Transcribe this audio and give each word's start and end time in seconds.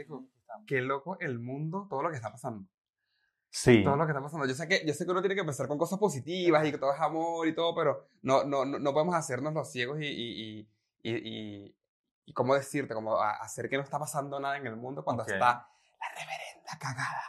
Marico, 0.00 0.28
qué 0.66 0.80
loco 0.80 1.18
el 1.20 1.38
mundo, 1.38 1.86
todo 1.88 2.02
lo 2.02 2.10
que 2.10 2.16
está 2.16 2.30
pasando. 2.30 2.68
Sí. 3.50 3.82
Todo 3.82 3.96
lo 3.96 4.06
que 4.06 4.12
está 4.12 4.22
pasando. 4.22 4.46
Yo 4.46 4.54
sé 4.54 4.68
que, 4.68 4.84
yo 4.86 4.94
sé 4.94 5.04
que 5.04 5.10
uno 5.10 5.20
tiene 5.20 5.34
que 5.34 5.40
empezar 5.40 5.66
con 5.66 5.76
cosas 5.76 5.98
positivas 5.98 6.66
y 6.66 6.70
que 6.70 6.78
todo 6.78 6.92
es 6.94 7.00
amor 7.00 7.48
y 7.48 7.54
todo, 7.54 7.74
pero 7.74 8.06
no, 8.22 8.44
no, 8.44 8.64
no, 8.64 8.92
podemos 8.92 9.14
hacernos 9.14 9.52
los 9.52 9.70
ciegos 9.70 10.00
y, 10.00 10.06
y, 10.06 10.68
y, 11.02 11.10
y, 11.10 11.76
y 12.26 12.32
¿cómo 12.32 12.54
decirte? 12.54 12.94
Como 12.94 13.20
hacer 13.20 13.68
que 13.68 13.76
no 13.76 13.82
está 13.82 13.98
pasando 13.98 14.38
nada 14.38 14.56
en 14.56 14.66
el 14.66 14.76
mundo 14.76 15.02
cuando 15.02 15.24
Ok. 15.24 15.30
está 15.30 15.68
la 15.98 16.08
reverenda 16.14 16.78
cagada. 16.78 17.22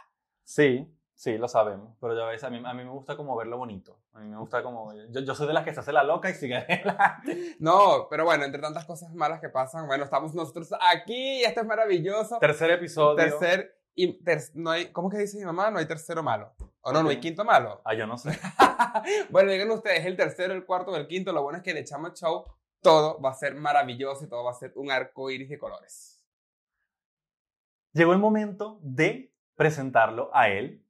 Sí, 0.44 0.88
sí, 1.22 1.38
lo 1.38 1.46
sabemos. 1.46 1.96
Pero 2.00 2.16
ya 2.16 2.24
ves, 2.26 2.42
a 2.42 2.50
mí, 2.50 2.60
a 2.64 2.74
mí 2.74 2.84
me 2.84 2.90
gusta 2.90 3.16
como 3.16 3.36
ver 3.36 3.46
lo 3.46 3.56
bonito. 3.56 3.96
A 4.12 4.18
mí 4.18 4.28
me 4.28 4.36
gusta 4.38 4.60
como... 4.62 4.92
Yo, 5.10 5.20
yo 5.20 5.34
soy 5.36 5.46
de 5.46 5.52
las 5.52 5.64
que 5.64 5.72
se 5.72 5.78
hace 5.78 5.92
la 5.92 6.02
loca 6.02 6.28
y 6.28 6.34
sigue 6.34 6.56
adelante. 6.68 7.56
No, 7.60 8.08
pero 8.10 8.24
bueno, 8.24 8.44
entre 8.44 8.60
tantas 8.60 8.84
cosas 8.86 9.14
malas 9.14 9.40
que 9.40 9.48
pasan, 9.48 9.86
bueno, 9.86 10.02
estamos 10.02 10.34
nosotros 10.34 10.70
aquí 10.80 11.40
y 11.40 11.44
esto 11.44 11.60
es 11.60 11.66
maravilloso. 11.66 12.38
Tercer 12.40 12.72
episodio. 12.72 13.14
Tercer, 13.14 13.78
y 13.94 14.14
ter- 14.24 14.40
no 14.54 14.70
hay, 14.72 14.90
¿cómo 14.90 15.08
que 15.08 15.18
dice 15.18 15.38
mi 15.38 15.44
mamá? 15.44 15.70
No 15.70 15.78
hay 15.78 15.86
tercero 15.86 16.24
malo. 16.24 16.54
O 16.80 16.92
no, 16.92 17.04
no 17.04 17.10
hay 17.10 17.20
quinto 17.20 17.44
malo. 17.44 17.80
Ah, 17.84 17.94
yo 17.94 18.08
no 18.08 18.18
sé. 18.18 18.36
bueno, 19.30 19.52
digan 19.52 19.70
ustedes, 19.70 20.04
el 20.04 20.16
tercero, 20.16 20.54
el 20.54 20.64
cuarto 20.66 20.90
o 20.90 20.96
el 20.96 21.06
quinto. 21.06 21.32
Lo 21.32 21.42
bueno 21.44 21.58
es 21.58 21.62
que 21.62 21.72
de 21.72 21.84
Chama 21.84 22.12
Show 22.14 22.44
todo 22.80 23.20
va 23.20 23.30
a 23.30 23.34
ser 23.34 23.54
maravilloso 23.54 24.24
y 24.24 24.28
todo 24.28 24.42
va 24.42 24.50
a 24.50 24.54
ser 24.54 24.72
un 24.74 24.90
arco 24.90 25.30
iris 25.30 25.48
de 25.48 25.58
colores. 25.58 26.20
Llegó 27.92 28.12
el 28.12 28.18
momento 28.18 28.80
de 28.82 29.32
presentarlo 29.54 30.30
a 30.34 30.48
él. 30.48 30.84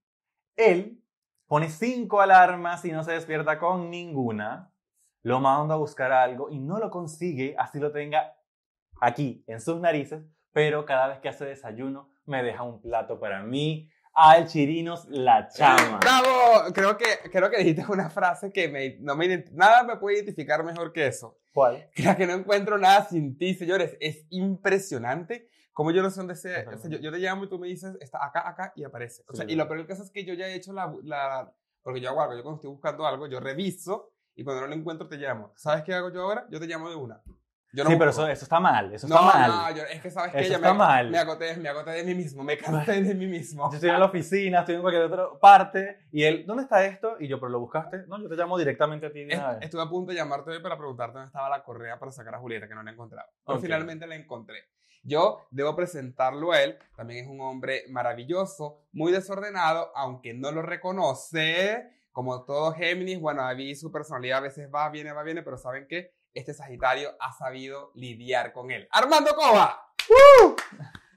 Él 0.56 1.02
pone 1.46 1.68
cinco 1.68 2.20
alarmas 2.20 2.84
y 2.84 2.92
no 2.92 3.04
se 3.04 3.12
despierta 3.12 3.58
con 3.58 3.90
ninguna. 3.90 4.72
Lo 5.22 5.40
manda 5.40 5.74
a 5.74 5.78
buscar 5.78 6.12
algo 6.12 6.50
y 6.50 6.58
no 6.58 6.78
lo 6.78 6.90
consigue, 6.90 7.54
así 7.58 7.78
lo 7.78 7.92
tenga 7.92 8.34
aquí 9.00 9.44
en 9.46 9.60
sus 9.60 9.80
narices, 9.80 10.24
pero 10.52 10.84
cada 10.84 11.08
vez 11.08 11.18
que 11.20 11.28
hace 11.28 11.44
desayuno 11.44 12.10
me 12.24 12.42
deja 12.42 12.62
un 12.62 12.80
plato 12.80 13.20
para 13.20 13.42
mí. 13.42 13.88
Al 14.14 14.46
Chirinos 14.46 15.06
La 15.08 15.48
Chama. 15.48 15.98
¡Bravo! 15.98 16.72
Creo 16.74 16.98
que, 16.98 17.06
creo 17.30 17.50
que 17.50 17.58
dijiste 17.58 17.84
una 17.88 18.10
frase 18.10 18.52
que 18.52 18.68
me, 18.68 18.98
no 19.00 19.16
me, 19.16 19.44
nada 19.52 19.84
me 19.84 19.96
puede 19.96 20.16
identificar 20.16 20.62
mejor 20.64 20.92
que 20.92 21.06
eso. 21.06 21.38
¿Cuál? 21.52 21.88
Creo 21.94 22.16
que 22.16 22.26
no 22.26 22.34
encuentro 22.34 22.76
nada 22.76 23.06
sin 23.06 23.38
ti, 23.38 23.54
señores. 23.54 23.96
Es 24.00 24.26
impresionante 24.30 25.48
cómo 25.72 25.90
yo 25.90 26.02
no 26.02 26.10
sé 26.10 26.20
dónde 26.20 26.36
se... 26.36 26.56
Ajá. 26.56 26.70
o 26.74 26.78
sea, 26.78 26.90
yo, 26.90 26.98
yo 26.98 27.10
te 27.12 27.18
llamo 27.18 27.44
y 27.44 27.48
tú 27.48 27.58
me 27.58 27.68
dices, 27.68 27.96
está 28.00 28.24
acá, 28.24 28.48
acá, 28.48 28.72
y 28.76 28.84
aparece. 28.84 29.24
O 29.28 29.34
sea, 29.34 29.44
y 29.48 29.54
lo 29.54 29.66
peor 29.66 29.78
del 29.78 29.86
caso 29.86 30.02
es 30.02 30.10
que 30.10 30.24
yo 30.24 30.34
ya 30.34 30.46
he 30.48 30.54
hecho 30.54 30.72
la, 30.72 30.92
la... 31.02 31.52
Porque 31.82 32.00
yo 32.00 32.10
hago 32.10 32.22
algo, 32.22 32.34
yo 32.36 32.42
cuando 32.42 32.56
estoy 32.56 32.70
buscando 32.70 33.06
algo, 33.06 33.26
yo 33.26 33.40
reviso, 33.40 34.12
y 34.34 34.44
cuando 34.44 34.62
no 34.62 34.68
lo 34.68 34.74
encuentro 34.74 35.08
te 35.08 35.16
llamo. 35.16 35.52
¿Sabes 35.56 35.82
qué 35.82 35.92
hago 35.94 36.10
yo 36.12 36.22
ahora? 36.22 36.46
Yo 36.50 36.58
te 36.60 36.66
llamo 36.66 36.88
de 36.88 36.96
una. 36.96 37.20
Yo 37.74 37.84
no 37.84 37.90
sí, 37.90 37.96
pero 37.98 38.10
eso, 38.10 38.28
eso 38.28 38.44
está 38.44 38.60
mal, 38.60 38.92
eso 38.92 39.08
no, 39.08 39.14
está 39.14 39.38
mal. 39.38 39.50
no, 39.50 39.76
yo- 39.78 39.84
es 39.84 40.02
que 40.02 40.10
sabes 40.10 40.30
que 40.32 40.40
está 40.40 40.58
me, 40.58 40.74
mal. 40.74 41.10
me 41.10 41.16
agoté, 41.16 41.56
me 41.56 41.70
agoté 41.70 41.90
de 41.92 42.04
mí 42.04 42.14
mismo, 42.14 42.44
me 42.44 42.58
cansé 42.58 43.02
de 43.02 43.14
mí 43.14 43.26
mismo. 43.26 43.70
Yo 43.70 43.76
estoy 43.76 43.88
en 43.88 43.98
la 43.98 44.04
oficina, 44.04 44.60
estoy 44.60 44.74
en 44.74 44.82
cualquier 44.82 45.04
otra 45.04 45.26
parte, 45.40 46.00
y 46.12 46.22
él, 46.22 46.44
¿dónde 46.46 46.64
está 46.64 46.84
esto? 46.84 47.16
Y 47.18 47.28
yo, 47.28 47.40
¿pero 47.40 47.48
lo 47.48 47.60
buscaste? 47.60 48.04
No, 48.08 48.20
yo 48.20 48.28
te 48.28 48.36
llamo 48.36 48.58
directamente 48.58 49.06
a 49.06 49.10
ti 49.10 49.24
de 49.24 49.32
Est- 49.32 49.38
una 49.42 49.52
vez. 49.54 49.62
Estuve 49.62 49.80
a 49.82 49.86
punto 49.88 50.12
de 50.12 50.18
llamarte 50.18 50.50
hoy 50.50 50.60
para 50.62 50.76
preguntarte 50.76 51.14
dónde 51.14 51.28
estaba 51.28 51.48
la 51.48 51.62
correa 51.64 51.98
para 51.98 52.12
sacar 52.12 52.34
a 52.34 52.38
Julieta, 52.40 52.68
que 52.68 52.74
no 52.74 52.82
la 52.82 52.90
encontraba. 52.90 53.28
Pero 53.46 53.56
Ok. 53.56 53.62
finalmente 53.64 54.06
la 54.06 54.16
encontré. 54.16 54.58
Yo 55.02 55.46
debo 55.50 55.74
presentarlo 55.74 56.52
a 56.52 56.62
él. 56.62 56.78
También 56.96 57.24
es 57.24 57.30
un 57.30 57.40
hombre 57.40 57.84
maravilloso, 57.88 58.86
muy 58.92 59.12
desordenado, 59.12 59.90
aunque 59.96 60.34
no 60.34 60.52
lo 60.52 60.62
reconoce. 60.62 61.90
Como 62.12 62.44
todo 62.44 62.72
Géminis, 62.72 63.20
bueno, 63.20 63.42
David, 63.42 63.74
su 63.76 63.90
personalidad 63.90 64.38
a 64.38 64.42
veces 64.42 64.68
va, 64.72 64.88
viene, 64.90 65.12
va, 65.12 65.22
viene, 65.22 65.42
pero 65.42 65.56
¿saben 65.56 65.86
qué? 65.88 66.14
Este 66.34 66.54
Sagitario 66.54 67.10
ha 67.18 67.32
sabido 67.32 67.90
lidiar 67.94 68.52
con 68.52 68.70
él. 68.70 68.86
¡Armando 68.90 69.34
Cova! 69.34 69.94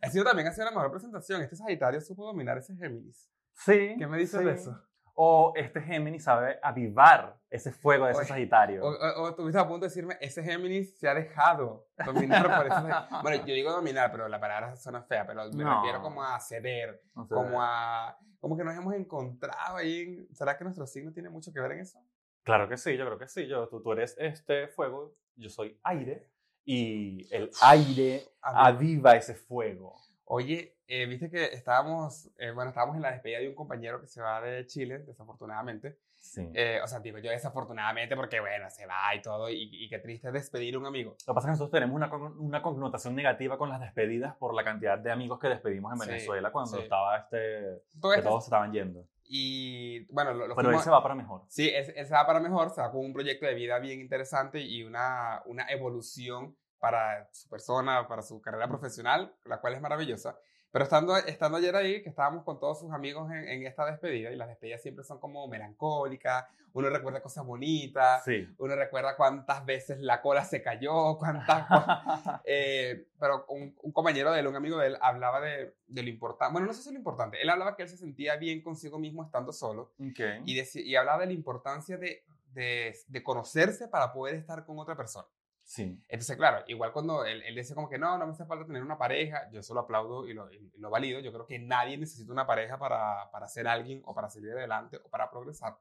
Ha 0.01 0.09
sido 0.09 0.23
también 0.23 0.47
ha 0.47 0.51
sido 0.51 0.65
la 0.65 0.71
mejor 0.71 0.91
presentación. 0.91 1.41
Este 1.41 1.55
Sagitario 1.55 1.99
supo 1.99 2.25
dominar 2.25 2.57
ese 2.57 2.75
Géminis. 2.75 3.29
Sí. 3.53 3.95
¿Qué 3.97 4.07
me 4.07 4.17
dices 4.17 4.39
sí. 4.39 4.45
de 4.45 4.53
eso? 4.53 4.84
O 5.17 5.53
este 5.55 5.79
Géminis 5.81 6.25
sabe 6.25 6.59
avivar 6.61 7.37
ese 7.49 7.71
fuego 7.71 8.05
de 8.05 8.11
ese 8.11 8.19
Oye, 8.21 8.27
Sagitario. 8.27 8.83
O, 8.83 8.89
o- 8.89 9.23
o 9.23 9.29
estuviste 9.29 9.57
a 9.59 9.65
punto 9.65 9.85
de 9.85 9.87
decirme, 9.89 10.17
ese 10.19 10.43
Géminis 10.43 10.97
se 10.97 11.07
ha 11.07 11.13
dejado 11.13 11.87
dominar 12.05 12.43
por 12.57 12.67
ese 12.67 12.75
Bueno, 13.23 13.45
yo 13.45 13.53
digo 13.53 13.71
dominar, 13.71 14.11
pero 14.11 14.27
la 14.27 14.39
palabra 14.41 14.75
suena 14.75 15.01
fea, 15.03 15.25
pero 15.25 15.45
me 15.53 15.63
No. 15.63 15.75
refiero 15.75 16.01
como 16.01 16.21
a 16.21 16.37
ceder, 16.41 17.01
No 17.15 17.25
sé. 17.25 17.33
como 17.33 17.61
a... 17.61 18.17
Como 18.41 18.57
que 18.57 18.63
nos 18.65 18.75
hemos 18.75 18.93
encontrado 18.93 19.77
ahí. 19.77 20.01
en- 20.01 20.35
¿Será 20.35 20.57
que 20.57 20.65
nuestro 20.65 20.85
signo 20.85 21.11
tiene 21.13 21.29
mucho 21.29 21.53
que 21.53 21.61
ver 21.61 21.71
en 21.71 21.79
eso? 21.79 21.97
Claro 22.43 22.67
que 22.67 22.75
sí, 22.77 22.95
yo 22.97 23.05
creo 23.05 23.17
que 23.17 23.27
sí. 23.29 23.47
Yo, 23.47 23.67
tú, 23.69 23.81
tú 23.81 23.93
eres 23.93 24.15
este 24.19 24.67
fuego, 24.67 25.15
yo 25.35 25.49
soy 25.49 25.79
aire, 25.83 26.29
y 26.65 27.25
el 27.33 27.49
aire 27.61 28.23
aviva 28.41 29.15
ese 29.15 29.33
fuego. 29.33 29.95
Oye, 30.25 30.75
eh, 30.87 31.05
viste 31.05 31.29
que 31.29 31.45
estábamos, 31.45 32.29
eh, 32.37 32.51
bueno, 32.51 32.69
estábamos 32.69 32.95
en 32.95 33.03
la 33.03 33.11
despedida 33.11 33.39
de 33.39 33.47
un 33.49 33.55
compañero 33.55 34.01
que 34.01 34.07
se 34.07 34.21
va 34.21 34.41
de 34.41 34.65
Chile, 34.65 34.99
desafortunadamente. 34.99 35.99
Sí. 36.17 36.49
Eh, 36.55 36.79
o 36.83 36.87
sea, 36.87 36.99
digo 36.99 37.19
yo 37.19 37.29
desafortunadamente 37.29 38.15
porque, 38.15 38.39
bueno, 38.39 38.67
se 38.71 38.87
va 38.87 39.13
y 39.13 39.21
todo, 39.21 39.47
y, 39.51 39.69
y 39.71 39.87
qué 39.87 39.99
triste 39.99 40.31
despedir 40.31 40.73
a 40.75 40.79
un 40.79 40.87
amigo. 40.87 41.11
Lo 41.27 41.33
que 41.33 41.35
pasa 41.35 41.39
es 41.39 41.45
que 41.45 41.51
nosotros 41.51 41.71
tenemos 41.71 41.95
una, 41.95 42.07
una 42.39 42.61
connotación 42.63 43.15
negativa 43.15 43.59
con 43.59 43.69
las 43.69 43.79
despedidas 43.79 44.35
por 44.37 44.55
la 44.55 44.63
cantidad 44.63 44.97
de 44.97 45.11
amigos 45.11 45.39
que 45.39 45.49
despedimos 45.49 45.93
en 45.93 45.99
Sí, 45.99 46.07
Venezuela 46.09 46.51
cuando 46.51 46.77
sí. 46.77 46.83
estaba 46.83 47.17
este. 47.17 47.83
Todo 48.01 48.11
que 48.13 48.17
esto- 48.17 48.29
todos 48.29 48.43
se 48.45 48.47
estaban 48.47 48.73
yendo. 48.73 49.05
y, 49.27 50.05
bueno, 50.11 50.33
lo, 50.33 50.47
lo 50.47 50.55
Pero 50.55 50.69
él 50.69 50.73
fuimos- 50.75 50.83
se 50.83 50.89
va 50.89 51.03
para 51.03 51.13
mejor. 51.15 51.43
Sí, 51.47 51.69
él, 51.69 51.93
él 51.95 52.05
se 52.07 52.13
va 52.13 52.25
para 52.25 52.39
mejor, 52.39 52.71
se 52.71 52.81
va 52.81 52.91
con 52.91 53.05
un 53.05 53.13
proyecto 53.13 53.45
de 53.45 53.53
vida 53.53 53.77
bien 53.77 53.99
interesante 54.01 54.59
y 54.61 54.83
una, 54.83 55.43
una 55.45 55.67
evolución 55.69 56.55
para 56.85 57.27
su 57.33 57.49
persona, 57.49 58.07
para 58.07 58.21
su 58.21 58.39
carrera 58.39 58.67
profesional, 58.67 59.33
la 59.45 59.59
cual 59.59 59.73
es 59.73 59.81
maravillosa. 59.81 60.37
Pero 60.69 60.83
estando, 60.83 61.17
estando 61.17 61.57
ayer 61.57 61.75
ahí, 61.75 62.03
que 62.03 62.09
estábamos 62.09 62.43
con 62.43 62.59
todos 62.59 62.79
sus 62.79 62.91
amigos 62.91 63.31
en, 63.31 63.47
en 63.47 63.65
esta 63.65 63.85
despedida, 63.85 64.29
y 64.29 64.35
las 64.35 64.49
despedidas 64.49 64.83
siempre 64.83 65.03
son 65.03 65.19
como 65.19 65.47
melancólicas, 65.47 66.45
uno 66.73 66.89
recuerda 66.89 67.21
cosas 67.23 67.43
bonitas, 67.43 68.23
Sí. 68.23 68.47
uno 68.59 68.75
recuerda 68.75 69.15
cuántas 69.15 69.65
veces 69.65 69.99
la 69.99 70.21
cola 70.21 70.43
se 70.43 70.61
cayó, 70.61 71.17
cuántas... 71.17 71.65
eh, 72.45 73.07
pero 73.19 73.45
un, 73.49 73.75
un 73.81 73.91
compañero 73.91 74.31
de 74.31 74.41
él, 74.41 74.47
un 74.47 74.55
amigo 74.57 74.77
de 74.77 74.87
él, 74.87 74.97
hablaba 75.01 75.41
de, 75.41 75.73
de 75.87 76.03
lo 76.03 76.09
importante, 76.09 76.51
bueno, 76.53 76.67
no 76.67 76.73
sé 76.73 76.83
si 76.83 76.91
lo 76.91 76.97
importante, 76.99 77.41
él 77.41 77.49
hablaba 77.49 77.75
que 77.75 77.83
él 77.83 77.89
se 77.89 77.97
sentía 77.97 78.35
bien 78.35 78.61
consigo 78.61 78.99
mismo 78.99 79.23
estando 79.23 79.51
solo, 79.53 79.93
Ok. 79.99 80.19
y, 80.45 80.61
y 80.81 80.95
hablaba 80.97 81.21
de 81.21 81.27
la 81.27 81.33
importancia 81.33 81.97
de, 81.97 82.23
de, 82.53 82.95
de 83.07 83.23
conocerse 83.23 83.87
para 83.87 84.11
poder 84.13 84.35
estar 84.35 84.65
con 84.65 84.77
otra 84.77 84.95
persona. 84.95 85.27
Sí. 85.67 85.99
Entonces, 86.09 86.37
claro, 86.37 86.63
igual 86.67 86.93
cuando 86.93 87.25
él, 87.25 87.41
él 87.41 87.55
dice 87.55 87.73
como 87.73 87.89
que 87.89 87.97
no, 87.97 88.17
no 88.19 88.27
me 88.27 88.33
hace 88.33 88.45
falta 88.45 88.67
tener 88.67 88.83
una 88.83 88.99
pareja, 88.99 89.49
yo 89.51 89.61
eso 89.61 89.73
lo 89.73 89.79
aplaudo 89.81 90.27
y 90.27 90.33
lo, 90.33 90.51
y 90.53 90.71
lo 90.77 90.91
valido. 90.91 91.19
Yo 91.19 91.33
creo 91.33 91.47
que 91.47 91.57
nadie 91.57 91.97
necesita 91.97 92.31
una 92.31 92.45
pareja 92.45 92.77
para, 92.77 93.29
para 93.31 93.47
ser 93.47 93.67
alguien 93.67 94.01
o 94.05 94.13
para 94.13 94.29
salir 94.29 94.51
adelante 94.51 94.97
o 95.03 95.09
para 95.09 95.29
progresar. 95.31 95.75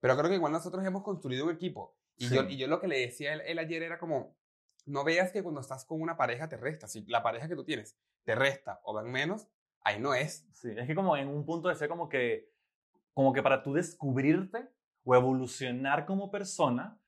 Pero 0.00 0.16
creo 0.18 0.28
que 0.28 0.36
igual 0.36 0.52
nosotros 0.52 0.84
hemos 0.84 1.02
construido 1.02 1.46
un 1.46 1.52
equipo. 1.52 1.96
Y, 2.18 2.26
Sí. 2.28 2.34
yo, 2.34 2.42
y 2.44 2.56
yo 2.58 2.68
lo 2.68 2.78
que 2.78 2.88
le 2.88 2.98
decía 3.00 3.30
a 3.30 3.34
él, 3.34 3.40
él 3.46 3.58
ayer 3.58 3.82
era 3.82 3.98
como, 3.98 4.36
no 4.84 5.02
veas 5.02 5.32
que 5.32 5.42
cuando 5.42 5.62
estás 5.62 5.86
con 5.86 6.00
una 6.02 6.16
pareja 6.18 6.48
te 6.48 6.58
resta. 6.58 6.86
Si 6.86 7.04
la 7.06 7.22
pareja 7.22 7.48
que 7.48 7.56
tú 7.56 7.64
tienes 7.64 7.96
te 8.24 8.34
resta 8.34 8.80
o 8.84 8.92
van 8.92 9.10
menos, 9.10 9.48
ahí 9.80 9.98
no 9.98 10.12
es. 10.14 10.46
Sí, 10.52 10.72
es 10.76 10.86
que 10.86 10.94
como 10.94 11.16
en 11.16 11.28
un 11.28 11.46
punto 11.46 11.68
de 11.70 11.74
ser 11.74 11.88
como 11.88 12.08
que, 12.10 12.50
como 13.14 13.32
que 13.32 13.42
para 13.42 13.62
tú 13.62 13.72
descubrirte 13.72 14.68
o 15.04 15.14
evolucionar 15.14 16.04
como 16.04 16.30
persona, 16.30 16.98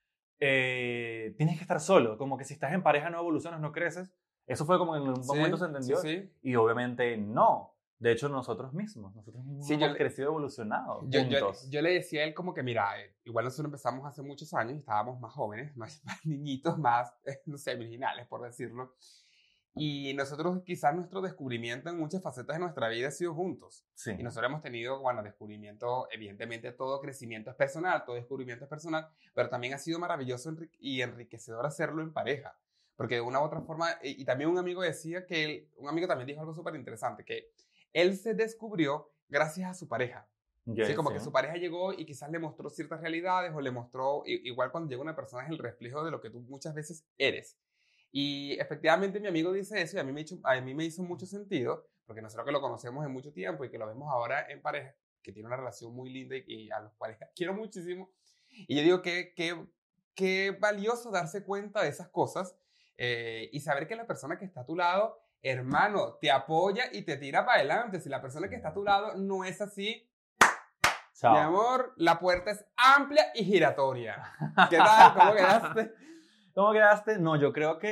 eh, 0.40 1.34
tienes 1.36 1.56
que 1.56 1.62
estar 1.62 1.80
solo. 1.80 2.16
Como 2.18 2.36
que 2.38 2.44
si 2.44 2.54
estás 2.54 2.72
en 2.72 2.82
pareja 2.82 3.10
no 3.10 3.18
evolucionas, 3.18 3.60
no 3.60 3.72
creces. 3.72 4.12
Eso 4.46 4.64
fue 4.64 4.78
como 4.78 4.96
en 4.96 5.02
un 5.02 5.22
Sí, 5.22 5.28
momento 5.28 5.56
se 5.58 5.64
entendió. 5.66 5.96
Sí, 5.98 6.20
sí. 6.22 6.32
Y 6.42 6.54
obviamente 6.56 7.16
no. 7.16 7.74
De 7.98 8.12
hecho, 8.12 8.28
nosotros 8.28 8.72
mismos, 8.72 9.12
nosotros 9.16 9.44
mismos 9.44 9.66
yo 9.68 9.74
hemos 9.74 9.90
le- 9.90 9.98
crecido 9.98 10.28
evolucionado 10.28 11.00
Yo, 11.08 11.20
yo, 11.22 11.38
juntos. 11.40 11.68
yo 11.68 11.82
le 11.82 11.94
decía 11.94 12.20
a 12.20 12.24
él 12.24 12.32
como 12.32 12.54
que, 12.54 12.62
mira, 12.62 13.00
eh, 13.00 13.16
igual 13.24 13.44
nosotros 13.44 13.64
empezamos 13.66 14.06
hace 14.06 14.22
muchos 14.22 14.54
años 14.54 14.74
y 14.74 14.78
estábamos 14.78 15.18
más 15.20 15.32
jóvenes, 15.32 15.76
más, 15.76 16.00
más 16.04 16.24
niñitos, 16.24 16.78
más, 16.78 17.12
no 17.46 17.58
sé, 17.58 17.74
originales, 17.74 18.26
por 18.28 18.42
decirlo. 18.42 18.94
Y 19.78 20.14
nosotros 20.14 20.62
quizás 20.64 20.94
nuestro 20.94 21.20
descubrimiento 21.20 21.88
en 21.88 21.98
muchas 21.98 22.22
facetas 22.22 22.56
de 22.56 22.60
nuestra 22.60 22.88
vida 22.88 23.08
ha 23.08 23.10
sido 23.10 23.34
juntos. 23.34 23.86
sí. 23.94 24.12
Y 24.18 24.22
nosotros 24.22 24.50
hemos 24.50 24.62
tenido, 24.62 25.00
bueno, 25.00 25.22
descubrimiento, 25.22 26.08
evidentemente 26.10 26.72
todo 26.72 27.00
crecimiento 27.00 27.50
es 27.50 27.56
personal, 27.56 28.04
todo 28.04 28.16
descubrimiento 28.16 28.64
es 28.64 28.70
personal, 28.70 29.08
pero 29.34 29.48
también 29.48 29.74
ha 29.74 29.78
sido 29.78 29.98
maravilloso 29.98 30.54
y 30.78 31.02
enriquecedor 31.02 31.64
hacerlo 31.66 32.02
en 32.02 32.12
pareja. 32.12 32.58
Porque 32.96 33.16
de 33.16 33.20
una 33.20 33.40
u 33.40 33.44
otra 33.44 33.60
forma, 33.60 33.90
y, 34.02 34.20
y 34.20 34.24
también 34.24 34.50
un 34.50 34.58
amigo 34.58 34.82
decía 34.82 35.24
que, 35.24 35.44
él, 35.44 35.68
un 35.76 35.88
amigo 35.88 36.08
también 36.08 36.26
dijo 36.26 36.40
algo 36.40 36.52
súper 36.52 36.74
interesante, 36.74 37.24
que 37.24 37.52
él 37.92 38.16
se 38.16 38.34
descubrió 38.34 39.12
gracias 39.28 39.70
a 39.70 39.74
su 39.74 39.88
pareja. 39.88 40.28
Sí, 40.76 40.94
como 40.94 41.10
sí. 41.10 41.16
que 41.16 41.20
su 41.20 41.32
pareja 41.32 41.54
llegó 41.54 41.94
y 41.94 42.04
quizás 42.04 42.30
le 42.30 42.38
mostró 42.38 42.68
ciertas 42.68 43.00
realidades 43.00 43.54
o 43.54 43.60
le 43.60 43.70
mostró, 43.70 44.22
igual 44.26 44.70
cuando 44.70 44.90
llega 44.90 45.00
una 45.00 45.16
persona 45.16 45.44
es 45.44 45.50
el 45.50 45.58
reflejo 45.58 46.04
de 46.04 46.10
lo 46.10 46.20
que 46.20 46.28
tú 46.28 46.40
muchas 46.40 46.74
veces 46.74 47.06
eres. 47.16 47.56
Y 48.10 48.58
efectivamente 48.58 49.20
mi 49.20 49.28
amigo 49.28 49.52
dice 49.52 49.80
eso 49.80 49.96
y 49.96 50.00
a 50.00 50.04
mí 50.04 50.12
me, 50.12 50.22
hizo, 50.22 50.38
a 50.42 50.60
mí 50.60 50.74
me 50.74 50.84
hizo 50.84 51.02
mucho 51.02 51.26
sentido, 51.26 51.86
porque 52.06 52.22
nosotros 52.22 52.46
que 52.46 52.52
lo 52.52 52.60
conocemos 52.60 53.04
en 53.04 53.12
mucho 53.12 53.32
tiempo 53.32 53.64
y 53.64 53.70
que 53.70 53.78
lo 53.78 53.86
vemos 53.86 54.10
ahora 54.10 54.48
en 54.48 54.62
pareja, 54.62 54.94
que 55.22 55.32
tiene 55.32 55.46
una 55.46 55.56
relación 55.56 55.94
muy 55.94 56.10
linda 56.10 56.36
y, 56.36 56.44
y 56.46 56.70
a 56.70 56.80
los 56.80 56.92
cuales 56.94 57.18
quiero 57.34 57.54
muchísimo. 57.54 58.10
Y 58.66 58.76
yo 58.76 58.82
digo 58.82 59.02
que 59.02 59.34
qué 59.34 59.66
qué 60.14 60.56
valioso 60.58 61.12
darse 61.12 61.44
cuenta 61.44 61.80
de 61.80 61.90
esas 61.90 62.08
cosas 62.08 62.56
eh, 62.96 63.48
y 63.52 63.60
saber 63.60 63.86
que 63.86 63.94
la 63.94 64.04
persona 64.04 64.36
que 64.36 64.44
está 64.44 64.62
a 64.62 64.66
tu 64.66 64.74
lado 64.74 65.22
hermano, 65.42 66.14
te 66.20 66.30
apoya 66.30 66.84
y 66.92 67.02
te 67.02 67.16
tira 67.16 67.44
para 67.44 67.58
adelante. 67.58 68.00
Si 68.00 68.08
la 68.08 68.20
persona 68.20 68.48
que 68.48 68.56
está 68.56 68.70
a 68.70 68.74
tu 68.74 68.82
lado 68.82 69.14
no 69.16 69.44
es 69.44 69.60
así, 69.60 70.08
Chao. 71.14 71.32
mi 71.32 71.38
amor, 71.38 71.94
la 71.96 72.18
puerta 72.18 72.50
es 72.50 72.64
amplia 72.76 73.26
y 73.34 73.44
giratoria. 73.44 74.22
¿Qué 74.70 74.76
tal? 74.76 75.14
¿Cómo 75.14 75.32
quedaste? 75.34 75.94
¿Cómo 76.58 76.72
quedaste? 76.72 77.20
No, 77.20 77.36
yo 77.36 77.52
creo 77.52 77.78
que 77.78 77.88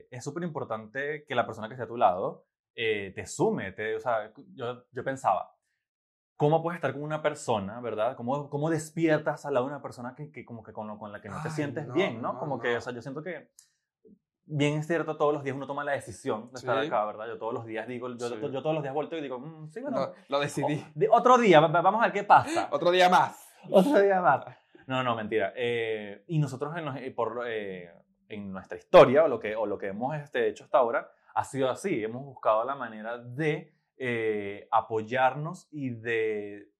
eh, 0.00 0.08
es 0.10 0.24
súper 0.24 0.42
importante 0.44 1.26
que 1.26 1.34
la 1.34 1.44
persona 1.44 1.68
que 1.68 1.74
esté 1.74 1.84
a 1.84 1.88
tu 1.88 1.98
lado 1.98 2.46
eh, 2.74 3.12
te 3.14 3.26
sume. 3.26 3.72
Te, 3.72 3.96
o 3.96 4.00
sea, 4.00 4.32
yo, 4.54 4.84
yo 4.90 5.04
pensaba, 5.04 5.54
¿cómo 6.36 6.62
puedes 6.62 6.78
estar 6.78 6.94
con 6.94 7.02
una 7.02 7.20
persona, 7.20 7.78
verdad? 7.82 8.16
¿Cómo, 8.16 8.48
cómo 8.48 8.70
despiertas 8.70 9.44
al 9.44 9.52
lado 9.52 9.66
de 9.66 9.72
una 9.74 9.82
persona 9.82 10.14
que, 10.14 10.30
que 10.32 10.46
como 10.46 10.62
que 10.62 10.72
con, 10.72 10.96
con 10.98 11.12
la 11.12 11.20
que 11.20 11.28
no 11.28 11.36
te 11.42 11.48
Ay, 11.48 11.54
sientes 11.54 11.86
no, 11.86 11.92
bien, 11.92 12.22
¿no? 12.22 12.32
no, 12.32 12.38
Como 12.38 12.58
que, 12.60 12.72
no. 12.72 12.78
o 12.78 12.80
sea, 12.80 12.94
yo 12.94 13.02
siento 13.02 13.22
que 13.22 13.50
bien 14.46 14.78
es 14.78 14.86
cierto, 14.86 15.18
todos 15.18 15.34
los 15.34 15.44
días 15.44 15.54
uno 15.54 15.66
toma 15.66 15.84
la 15.84 15.92
decisión 15.92 16.50
de 16.52 16.60
estar 16.60 16.80
Sí. 16.80 16.86
acá, 16.86 17.04
¿verdad? 17.04 17.26
Yo 17.26 17.36
todos 17.36 17.52
los 17.52 17.66
días 17.66 17.86
digo, 17.86 18.08
yo, 18.16 18.28
Sí. 18.30 18.36
yo 18.40 18.62
todos 18.62 18.72
los 18.74 18.82
días 18.82 18.94
vuelto 18.94 19.18
y 19.18 19.20
digo, 19.20 19.38
"Mm, 19.38 19.68
sí, 19.70 19.82
bueno, 19.82 19.98
Lo, 20.00 20.14
lo 20.28 20.40
decidí. 20.40 20.82
o- 20.82 20.92
de- 20.94 21.08
otro 21.10 21.36
día, 21.36 21.60
va- 21.60 21.68
va- 21.68 21.82
vamos 21.82 22.00
a 22.00 22.04
ver 22.06 22.12
qué 22.14 22.24
pasa. 22.24 22.68
Otro 22.72 22.90
día 22.90 23.10
más. 23.10 23.46
Otro 23.70 24.00
día 24.00 24.22
más. 24.22 24.46
No, 24.90 25.04
no, 25.04 25.14
mentira. 25.14 25.52
Eh, 25.54 26.24
y 26.26 26.40
nosotros 26.40 26.76
en, 26.76 26.84
los- 26.84 26.96
eh, 26.96 27.12
por, 27.12 27.44
eh, 27.46 27.92
en 28.28 28.50
nuestra 28.52 28.76
historia, 28.76 29.22
o 29.22 29.28
lo 29.28 29.38
que, 29.38 29.54
o 29.54 29.64
lo 29.64 29.78
que 29.78 29.86
hemos 29.86 30.16
este, 30.16 30.48
hecho 30.48 30.64
hasta 30.64 30.78
ahora, 30.78 31.08
ha 31.32 31.44
sido 31.44 31.70
así. 31.70 32.02
Hemos 32.02 32.24
buscado 32.24 32.64
la 32.64 32.74
manera 32.74 33.16
de 33.16 33.72
eh, 33.96 34.66
apoyarnos 34.72 35.68
y 35.70 35.90
de 35.90 36.72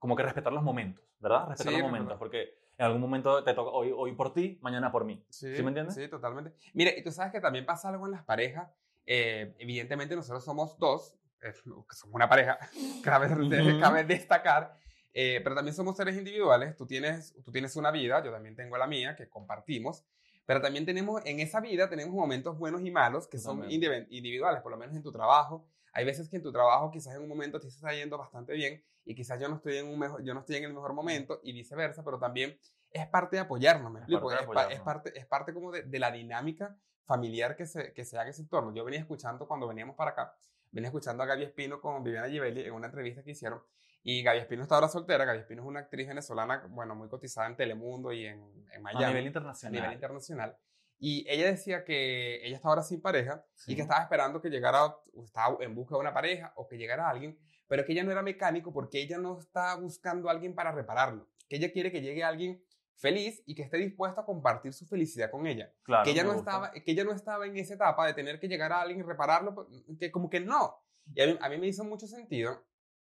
como 0.00 0.16
que 0.16 0.24
respetar 0.24 0.52
los 0.52 0.64
momentos, 0.64 1.04
¿verdad? 1.20 1.46
Respetar 1.48 1.72
Sí, 1.74 1.78
los 1.80 1.88
momentos, 1.88 2.18
porque 2.18 2.58
en 2.76 2.86
algún 2.86 3.00
momento 3.00 3.44
te 3.44 3.54
toca 3.54 3.70
hoy, 3.70 3.92
hoy 3.96 4.12
por 4.16 4.34
ti, 4.34 4.58
mañana 4.60 4.90
por 4.90 5.04
mí. 5.04 5.24
Sí, 5.30 5.54
¿Sí 5.54 5.62
me 5.62 5.68
entiendes? 5.68 5.94
Sí, 5.94 6.08
totalmente. 6.08 6.54
Mire, 6.72 6.92
y 6.98 7.04
tú 7.04 7.12
sabes 7.12 7.30
que 7.30 7.40
también 7.40 7.64
pasa 7.64 7.88
algo 7.88 8.06
en 8.06 8.12
las 8.12 8.24
parejas. 8.24 8.68
Eh, 9.06 9.54
evidentemente 9.60 10.16
nosotros 10.16 10.44
somos 10.44 10.76
dos, 10.80 11.16
eh, 11.40 11.52
somos 11.92 12.14
una 12.14 12.28
pareja, 12.28 12.58
cabe, 13.04 13.28
Ujú. 13.32 13.78
cabe 13.78 14.02
destacar, 14.02 14.74
eh, 15.14 15.40
pero 15.42 15.54
también 15.54 15.74
somos 15.74 15.96
seres 15.96 16.16
individuales. 16.16 16.76
Tú 16.76 16.86
tienes, 16.86 17.34
tú 17.44 17.50
tienes 17.52 17.74
una 17.76 17.90
vida, 17.90 18.22
yo 18.22 18.30
también 18.32 18.54
tengo 18.56 18.76
la 18.76 18.86
mía, 18.86 19.16
que 19.16 19.28
compartimos, 19.28 20.04
pero 20.44 20.60
también 20.60 20.84
tenemos, 20.84 21.22
en 21.24 21.40
esa 21.40 21.60
vida 21.60 21.88
tenemos 21.88 22.14
momentos 22.14 22.58
buenos 22.58 22.82
y 22.82 22.90
malos 22.90 23.26
que 23.28 23.38
son 23.38 23.62
indivi- 23.70 24.06
individuales, 24.10 24.60
por 24.60 24.72
lo 24.72 24.76
menos 24.78 24.94
en 24.94 25.02
tu 25.02 25.10
trabajo. 25.12 25.64
Hay 25.92 26.04
veces 26.04 26.28
que 26.28 26.36
en 26.36 26.42
tu 26.42 26.52
trabajo 26.52 26.90
quizás 26.90 27.14
en 27.14 27.22
un 27.22 27.28
momento 27.28 27.58
te 27.60 27.68
está 27.68 27.92
yendo 27.94 28.18
bastante 28.18 28.52
bien 28.52 28.82
y 29.06 29.14
quizás 29.14 29.40
yo 29.40 29.48
no 29.48 29.56
estoy 29.56 29.76
en, 29.78 29.86
un 29.86 29.98
mejor, 29.98 30.22
yo 30.24 30.34
no 30.34 30.40
estoy 30.40 30.56
en 30.56 30.64
el 30.64 30.74
mejor 30.74 30.92
momento 30.92 31.40
y 31.44 31.52
viceversa, 31.52 32.02
pero 32.04 32.18
también 32.18 32.58
es 32.90 33.06
parte 33.06 33.36
de 33.36 33.42
apoyarnos, 33.42 33.92
¿me 33.92 34.00
Es 34.00 34.02
explico? 34.04 34.30
Es, 34.32 34.36
pa- 34.38 34.42
es 34.42 34.46
apoyarnos. 34.48 34.84
parte, 34.84 35.18
es 35.18 35.26
parte 35.26 35.54
como 35.54 35.70
de, 35.70 35.82
de 35.84 35.98
la 35.98 36.10
dinámica 36.10 36.76
familiar 37.04 37.54
que 37.56 37.66
se, 37.66 37.92
que 37.92 38.04
se 38.04 38.18
haga 38.18 38.30
ese 38.30 38.42
entorno. 38.42 38.74
Yo 38.74 38.84
venía 38.84 38.98
escuchando 39.00 39.46
cuando 39.46 39.68
veníamos 39.68 39.94
para 39.94 40.10
acá, 40.12 40.34
venía 40.72 40.88
escuchando 40.88 41.22
a 41.22 41.26
Gaby 41.26 41.44
Espino 41.44 41.80
con 41.80 42.02
Viviana 42.02 42.28
Givelli 42.28 42.62
en 42.62 42.72
una 42.72 42.86
entrevista 42.86 43.22
que 43.22 43.30
hicieron 43.32 43.62
y 44.06 44.22
Gaby 44.22 44.40
Espino 44.40 44.62
está 44.62 44.74
ahora 44.74 44.88
soltera, 44.88 45.24
Gaby 45.24 45.38
Espino 45.40 45.62
es 45.62 45.68
una 45.68 45.80
actriz 45.80 46.06
venezolana, 46.06 46.66
bueno, 46.68 46.94
muy 46.94 47.08
cotizada 47.08 47.46
en 47.46 47.56
Telemundo 47.56 48.12
y 48.12 48.26
en, 48.26 48.38
en 48.70 48.82
Miami 48.82 49.04
A 49.04 49.08
nivel 49.08 49.24
a 49.24 49.26
internacional. 49.26 49.72
nivel 49.72 49.94
internacional. 49.94 50.58
Y 50.98 51.26
ella 51.26 51.46
decía 51.46 51.84
que 51.84 52.46
ella 52.46 52.56
está 52.56 52.68
ahora 52.68 52.82
sin 52.82 53.00
pareja 53.00 53.42
y 53.66 53.74
que 53.74 53.80
estaba 53.80 54.02
esperando 54.02 54.42
que 54.42 54.50
llegara, 54.50 54.84
o 54.84 55.24
estaba 55.24 55.56
en 55.60 55.74
busca 55.74 55.94
de 55.94 56.02
una 56.02 56.12
pareja 56.12 56.52
o 56.56 56.68
que 56.68 56.76
llegara 56.76 57.08
alguien, 57.08 57.38
pero 57.66 57.86
que 57.86 57.92
ella 57.92 58.04
no 58.04 58.12
era 58.12 58.22
mecánico 58.22 58.74
porque 58.74 59.00
ella 59.00 59.16
no 59.16 59.38
está 59.38 59.74
buscando 59.76 60.28
a 60.28 60.32
alguien 60.32 60.54
para 60.54 60.70
repararlo. 60.70 61.26
Que 61.48 61.56
ella 61.56 61.72
quiere 61.72 61.90
que 61.90 62.02
llegue 62.02 62.22
alguien 62.22 62.62
feliz 62.96 63.42
y 63.46 63.54
que 63.54 63.62
esté 63.62 63.78
dispuesto 63.78 64.20
a 64.20 64.26
compartir 64.26 64.74
su 64.74 64.86
felicidad 64.86 65.30
con 65.30 65.46
ella. 65.46 65.72
Claro, 65.82 66.04
que, 66.04 66.10
ella 66.10 66.24
no 66.24 66.34
gusta. 66.34 66.50
estaba, 66.50 66.72
que 66.72 66.90
ella 66.92 67.04
no 67.04 67.12
estaba 67.12 67.46
en 67.46 67.56
esa 67.56 67.72
etapa 67.72 68.06
de 68.06 68.12
tener 68.12 68.38
que 68.38 68.48
llegar 68.48 68.70
a 68.70 68.82
alguien 68.82 69.00
y 69.00 69.02
repararlo, 69.02 69.54
pues, 69.54 69.66
que 69.98 70.12
como 70.12 70.28
que 70.28 70.40
no. 70.40 70.76
Y 71.14 71.22
a 71.22 71.26
mí, 71.26 71.38
a 71.40 71.48
mí 71.48 71.58
me 71.58 71.68
hizo 71.68 71.84
mucho 71.84 72.06
sentido. 72.06 72.62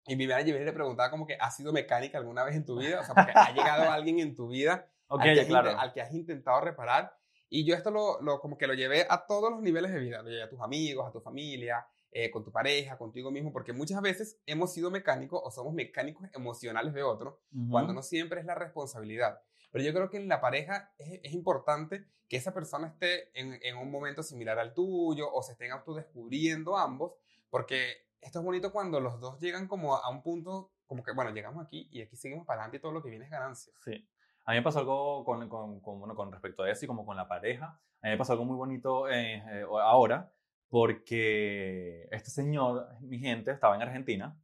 Y 0.08 0.16
Viviana 0.16 0.44
Givelli 0.44 0.66
le 0.66 0.74
preguntaba 0.74 1.12
como 1.12 1.26
que, 1.28 1.36
¿has 1.40 1.56
sido 1.56 1.74
mecánica 1.74 2.18
alguna 2.18 2.44
vez 2.44 2.56
en 2.56 2.66
tu 2.66 2.78
vida? 2.80 3.02
O 3.02 3.04
sea, 3.04 3.14
porque 3.14 3.32
ha 3.36 3.52
llegado 3.54 3.92
alguien 3.92 4.20
en 4.20 4.36
tu 4.36 4.48
vida 4.48 4.90
Ok, 5.10 5.22
al, 5.22 5.34
que 5.34 5.42
has 5.42 5.48
claro. 5.48 5.70
inte- 5.72 5.82
al 5.82 5.94
que 5.94 6.02
has 6.02 6.14
intentado 6.14 6.62
reparar. 6.62 7.14
Y 7.50 7.66
yo 7.66 7.76
esto 7.76 7.92
lo, 7.92 8.22
lo- 8.22 8.40
como 8.40 8.58
que 8.58 8.68
lo 8.68 8.74
llevé 8.74 9.06
a 9.10 9.26
todos 9.26 9.52
los 9.52 9.62
niveles 9.62 9.92
de 9.94 10.00
vida. 10.00 10.22
Lo 10.22 10.30
llevé 10.30 10.44
a 10.44 10.50
tus 10.50 10.62
amigos, 10.62 11.08
a 11.08 11.12
tu 11.12 11.20
familia, 11.22 11.86
eh, 12.12 12.32
con 12.32 12.44
tu 12.44 12.52
pareja, 12.52 12.98
contigo 12.98 13.32
mismo, 13.32 13.52
porque 13.52 13.74
muchas 13.74 14.02
veces 14.02 14.40
hemos 14.46 14.74
sido 14.74 14.90
mecánicos 14.90 15.42
o 15.44 15.52
somos 15.52 15.74
mecánicos 15.74 16.28
emocionales 16.34 16.94
de 16.94 17.04
otro, 17.04 17.42
Ujú. 17.54 17.70
cuando 17.70 17.94
no 17.94 18.02
siempre 18.02 18.40
es 18.40 18.46
la 18.46 18.56
responsabilidad. 18.56 19.42
Pero 19.72 19.84
yo 19.84 19.94
creo 19.94 20.10
que 20.10 20.18
en 20.18 20.30
la 20.30 20.40
pareja 20.40 20.94
es, 20.98 21.20
es 21.22 21.34
importante 21.34 22.06
que 22.30 22.38
esa 22.38 22.54
persona 22.54 22.88
esté 22.88 23.30
en, 23.40 23.60
en 23.62 23.78
un 23.78 23.92
momento 23.92 24.24
similar 24.24 24.58
al 24.60 24.74
tuyo 24.74 25.30
o 25.32 25.44
se 25.44 25.52
estén 25.54 25.72
autodescubriendo 25.72 26.78
ambos, 26.78 27.14
porque 27.50 28.07
esto 28.28 28.40
es 28.40 28.46
bonito 28.46 28.72
cuando 28.72 29.00
los 29.00 29.20
dos 29.20 29.40
llegan 29.40 29.68
como 29.68 29.96
a 29.96 30.10
un 30.10 30.22
punto, 30.22 30.72
como 30.86 31.02
que, 31.04 31.12
bueno, 31.14 31.32
llegamos 31.32 31.66
aquí 31.66 31.88
y 31.92 32.02
aquí 32.02 32.16
seguimos 32.16 32.46
para 32.46 32.62
adelante 32.62 32.78
y 32.78 32.80
todo 32.82 32.92
lo 32.92 33.02
que 33.02 33.10
viene 33.10 33.26
es 33.26 33.32
ganancia. 33.32 33.74
Sí. 33.84 34.08
A 34.46 34.52
mí 34.52 34.58
me 34.58 34.64
pasó 34.64 34.80
algo 34.80 35.26
con, 35.26 35.50
con, 35.50 35.80
con, 35.82 36.00
bueno, 36.00 36.16
con 36.16 36.32
respecto 36.32 36.64
a 36.64 36.70
eso 36.72 36.86
y 36.86 36.88
como 36.88 37.06
con 37.06 37.18
la 37.18 37.28
pareja. 37.28 37.66
A 38.02 38.06
mí 38.08 38.12
me 38.12 38.18
pasó 38.18 38.34
algo 38.34 38.46
muy 38.46 38.56
bonito 38.56 39.10
eh, 39.10 39.44
eh, 39.50 39.66
ahora 39.82 40.32
porque 40.70 42.08
este 42.12 42.30
señor, 42.30 42.88
mi 43.02 43.20
gente, 43.20 43.52
estaba 43.52 43.76
en 43.76 43.82
Argentina. 43.82 44.38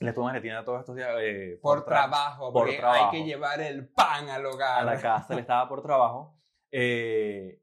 Le 0.00 0.08
estuvo 0.08 0.24
en 0.28 0.30
Argentina 0.34 0.64
todos 0.64 0.80
estos 0.80 0.96
días. 0.96 1.10
eh, 1.20 1.58
Por, 1.62 1.80
tra- 1.82 1.86
trabajo, 1.86 2.52
por 2.52 2.64
porque 2.64 2.78
trabajo. 2.78 3.04
hay 3.04 3.10
que 3.20 3.24
llevar 3.24 3.60
el 3.60 3.88
pan 3.88 4.28
al 4.28 4.44
hogar. 4.46 4.80
A 4.80 4.84
la 4.84 5.00
casa, 5.00 5.32
él 5.32 5.38
estaba 5.40 5.68
por 5.68 5.82
trabajo. 5.82 6.36
eh, 6.70 7.61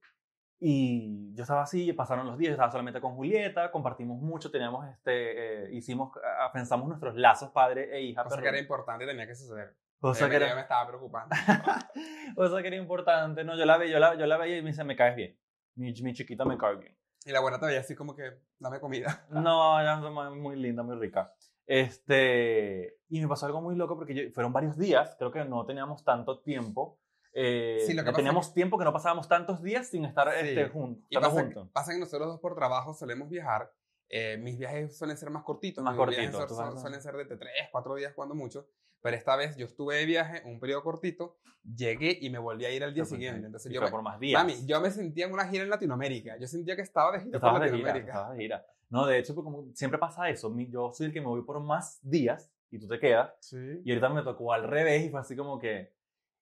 y 0.60 1.34
yo 1.36 1.44
estaba 1.44 1.62
así, 1.64 1.94
pasaron 1.94 2.28
los 2.28 2.38
días, 2.38 2.50
yo 2.50 2.54
estaba 2.56 2.72
solamente 2.72 3.00
con 3.00 3.16
Julieta, 3.16 3.72
compartimos 3.72 4.20
mucho, 4.22 4.52
teníamos 4.52 4.86
este, 4.90 5.66
eh, 5.66 5.74
hicimos, 5.74 6.12
pensamos 6.54 6.88
nuestros 6.90 7.16
lazos 7.16 7.50
padre 7.52 7.90
e 7.96 8.02
hija. 8.02 8.24
Cosa 8.24 8.36
que 8.36 8.42
perdón. 8.42 8.56
era 8.56 8.62
importante 8.62 9.06
tenía 9.06 9.26
que 9.28 9.36
suceder. 9.36 9.76
Cosa 10.02 10.30
que 10.30 10.38
Obviamente 10.38 10.46
era- 10.48 10.56
me 10.56 10.62
estaba 10.62 10.88
preocupando. 10.88 11.36
O 12.38 12.48
sea, 12.48 12.62
que 12.62 12.68
era 12.68 12.78
importante, 12.78 13.44
¿no? 13.44 13.58
Yo 13.58 13.66
la, 13.66 13.78
ve, 13.78 13.90
yo 13.90 14.00
la, 14.00 14.16
yo 14.16 14.26
la 14.26 14.38
veía 14.38 14.58
y 14.58 14.62
me 14.62 14.70
dice, 14.70 14.84
me 14.84 14.96
caes 14.96 15.16
bien. 15.16 15.38
Mi, 15.76 15.92
mi 16.02 16.14
chiquita 16.14 16.46
me 16.46 16.58
cae 16.58 16.76
bien. 16.76 16.96
y 17.26 17.32
la 17.32 17.40
buena 17.42 17.58
todavía 17.58 17.80
así 17.82 17.96
como 17.96 18.16
que, 18.16 18.24
dame 18.60 18.80
comida. 18.80 19.26
No, 19.30 19.82
ya 19.84 19.96
es 19.96 20.02
muy- 20.12 20.40
muy 20.40 20.56
linda, 20.56 20.84
muy 20.84 20.96
rica. 20.98 21.34
Este, 21.68 22.98
y 23.10 23.22
me 23.22 23.28
pasó 23.28 23.46
algo 23.46 23.62
muy 23.62 23.76
loco 23.76 23.96
porque 23.98 24.14
yo- 24.14 24.32
fueron 24.34 24.54
varios 24.54 24.78
días, 24.78 25.16
creo 25.18 25.32
que 25.32 25.44
no 25.46 25.66
teníamos 25.66 26.04
tanto 26.04 26.40
tiempo. 26.42 27.00
Eh, 27.34 27.84
Sí, 27.86 27.94
lo 27.94 28.04
que 28.04 28.12
teníamos 28.14 28.54
tiempo 28.54 28.78
que 28.78 28.86
no 28.86 28.92
pasábamos 28.94 29.28
tantos 29.28 29.62
días 29.62 29.88
sin 29.88 30.06
estar 30.06 30.30
Sí. 30.32 30.48
este, 30.50 30.70
jun- 30.72 31.04
Y 31.10 31.16
pasa, 31.16 31.30
juntos. 31.30 31.70
pasa 31.74 31.94
que 31.94 32.00
nosotros 32.00 32.28
dos 32.28 32.40
por 32.40 32.56
trabajo 32.56 32.94
solemos 32.94 33.30
viajar. 33.30 33.72
eh, 34.12 34.38
mis 34.38 34.58
viajes 34.58 34.98
suelen 34.98 35.16
ser 35.18 35.30
más 35.30 35.44
cortitos. 35.44 35.84
Más 35.84 35.94
mis 35.94 36.04
cortitos, 36.04 36.50
son- 36.58 36.80
suelen 36.80 37.00
ser 37.00 37.16
de 37.16 37.26
3, 37.38 37.54
4 37.72 37.94
días 37.94 38.12
cuando 38.16 38.34
mucho. 38.34 38.68
Pero 39.02 39.16
esta 39.16 39.36
vez 39.36 39.56
yo 39.56 39.68
estuve 39.68 39.98
de 39.98 40.06
viaje, 40.08 40.42
un 40.46 40.60
periodo 40.60 40.82
cortito, 40.82 41.38
llegué 41.64 42.18
y 42.20 42.32
me 42.32 42.40
volví 42.40 42.66
a 42.66 42.72
ir 42.72 42.84
al 42.84 42.92
día 42.96 43.06
siguiente. 43.06 43.46
Entonces 43.46 43.72
yo 43.72 43.80
me, 43.82 43.92
por 43.92 44.02
más 44.02 44.20
días. 44.20 44.42
mami, 44.42 44.66
yo 44.66 44.82
me 44.82 44.90
sentía 44.90 45.28
en 45.28 45.32
una 45.34 45.48
gira 45.48 45.64
en 45.64 45.70
Latinoamérica. 45.70 46.38
Yo 46.40 46.48
sentía 46.48 46.76
que 46.76 46.82
estaba 46.82 47.12
de 47.12 47.20
gira 47.20 47.40
por 47.40 47.50
Estabas 47.50 47.62
de 47.62 47.68
gira, 47.68 47.78
Latinoamérica. 47.78 48.12
estabas 48.12 48.32
de 48.36 48.42
gira. 48.44 48.66
No, 48.90 49.06
de 49.06 49.20
hecho, 49.20 49.36
pues, 49.36 49.44
como 49.46 49.68
siempre 49.76 50.00
pasa 50.00 50.28
eso. 50.28 50.52
Yo 50.58 50.92
soy 50.92 51.06
el 51.06 51.14
que 51.14 51.22
me 51.22 51.28
voy 51.28 51.44
por 51.44 51.60
más 51.60 52.00
días 52.02 52.52
y 52.72 52.80
tú 52.80 52.88
te 52.88 53.00
quedas. 53.00 53.32
Sí. 53.42 53.58
Y 53.86 53.92
ahorita 53.92 54.10
me 54.10 54.24
tocó 54.24 54.54
al 54.54 54.64
revés 54.68 55.06
y 55.06 55.10
fue 55.12 55.20
así 55.20 55.36
como 55.36 55.60
que... 55.60 55.94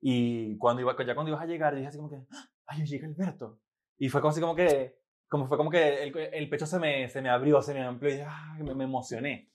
Y 0.01 0.57
cuando 0.57 0.81
iba, 0.81 0.95
ya 1.05 1.15
cuando 1.15 1.29
ibas 1.31 1.41
a 1.41 1.45
llegar, 1.47 1.73
yo 1.73 1.77
dije 1.77 1.89
así 1.89 1.97
como 1.97 2.09
que... 2.09 2.21
¡Ay, 2.67 2.85
llega 2.85 3.07
Alberto! 3.07 3.59
Y 3.97 4.09
fue 4.09 4.21
como 4.21 4.31
así 4.31 4.41
como 4.41 4.55
que... 4.55 4.95
Como 5.29 5.45
fue 5.47 5.57
como 5.57 5.69
que 5.69 6.03
el, 6.03 6.15
el 6.17 6.49
pecho 6.49 6.65
se 6.65 6.79
me, 6.79 7.09
se 7.09 7.21
me 7.21 7.29
abrió, 7.29 7.61
se 7.61 7.73
me 7.73 7.83
amplió 7.83 8.15
y 8.15 8.19
¡ay! 8.21 8.63
Me, 8.63 8.73
me 8.73 8.85
emocioné. 8.85 9.49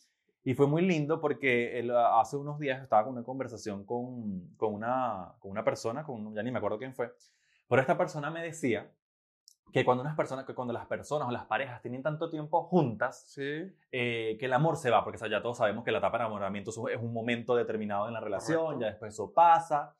Y 0.44 0.54
fue 0.54 0.66
muy 0.66 0.82
lindo 0.82 1.20
porque 1.20 1.88
hace 2.18 2.36
unos 2.36 2.58
días 2.58 2.82
estaba 2.82 3.04
con 3.04 3.14
una 3.14 3.22
conversación 3.22 3.86
con, 3.86 4.54
con, 4.56 4.74
una, 4.74 5.32
con 5.38 5.50
una 5.52 5.64
persona, 5.64 6.02
con, 6.04 6.34
ya 6.34 6.42
ni 6.42 6.50
me 6.50 6.58
acuerdo 6.58 6.78
quién 6.78 6.94
fue, 6.94 7.14
pero 7.68 7.80
esta 7.80 7.96
persona 7.96 8.28
me 8.30 8.42
decía 8.42 8.90
que 9.72 9.84
cuando, 9.84 10.02
unas 10.02 10.16
personas, 10.16 10.44
que 10.44 10.52
cuando 10.54 10.74
las 10.74 10.86
personas 10.86 11.28
o 11.28 11.30
las 11.30 11.46
parejas 11.46 11.80
tienen 11.80 12.02
tanto 12.02 12.28
tiempo 12.28 12.64
juntas, 12.64 13.22
Sí. 13.28 13.72
eh, 13.92 14.36
que 14.38 14.44
el 14.46 14.52
amor 14.52 14.76
se 14.76 14.90
va, 14.90 15.04
porque 15.04 15.16
o 15.16 15.18
sea, 15.20 15.28
ya 15.30 15.40
todos 15.40 15.56
sabemos 15.58 15.84
que 15.84 15.92
la 15.92 15.98
etapa 15.98 16.18
de 16.18 16.24
enamoramiento 16.24 16.70
es 16.70 16.76
un- 16.76 16.90
es 16.90 17.00
un 17.00 17.12
momento 17.12 17.54
determinado 17.54 18.08
en 18.08 18.12
la 18.14 18.20
relación, 18.20 18.62
Correcto. 18.64 18.80
ya 18.82 18.86
después 18.88 19.14
eso 19.14 19.32
pasa, 19.32 19.94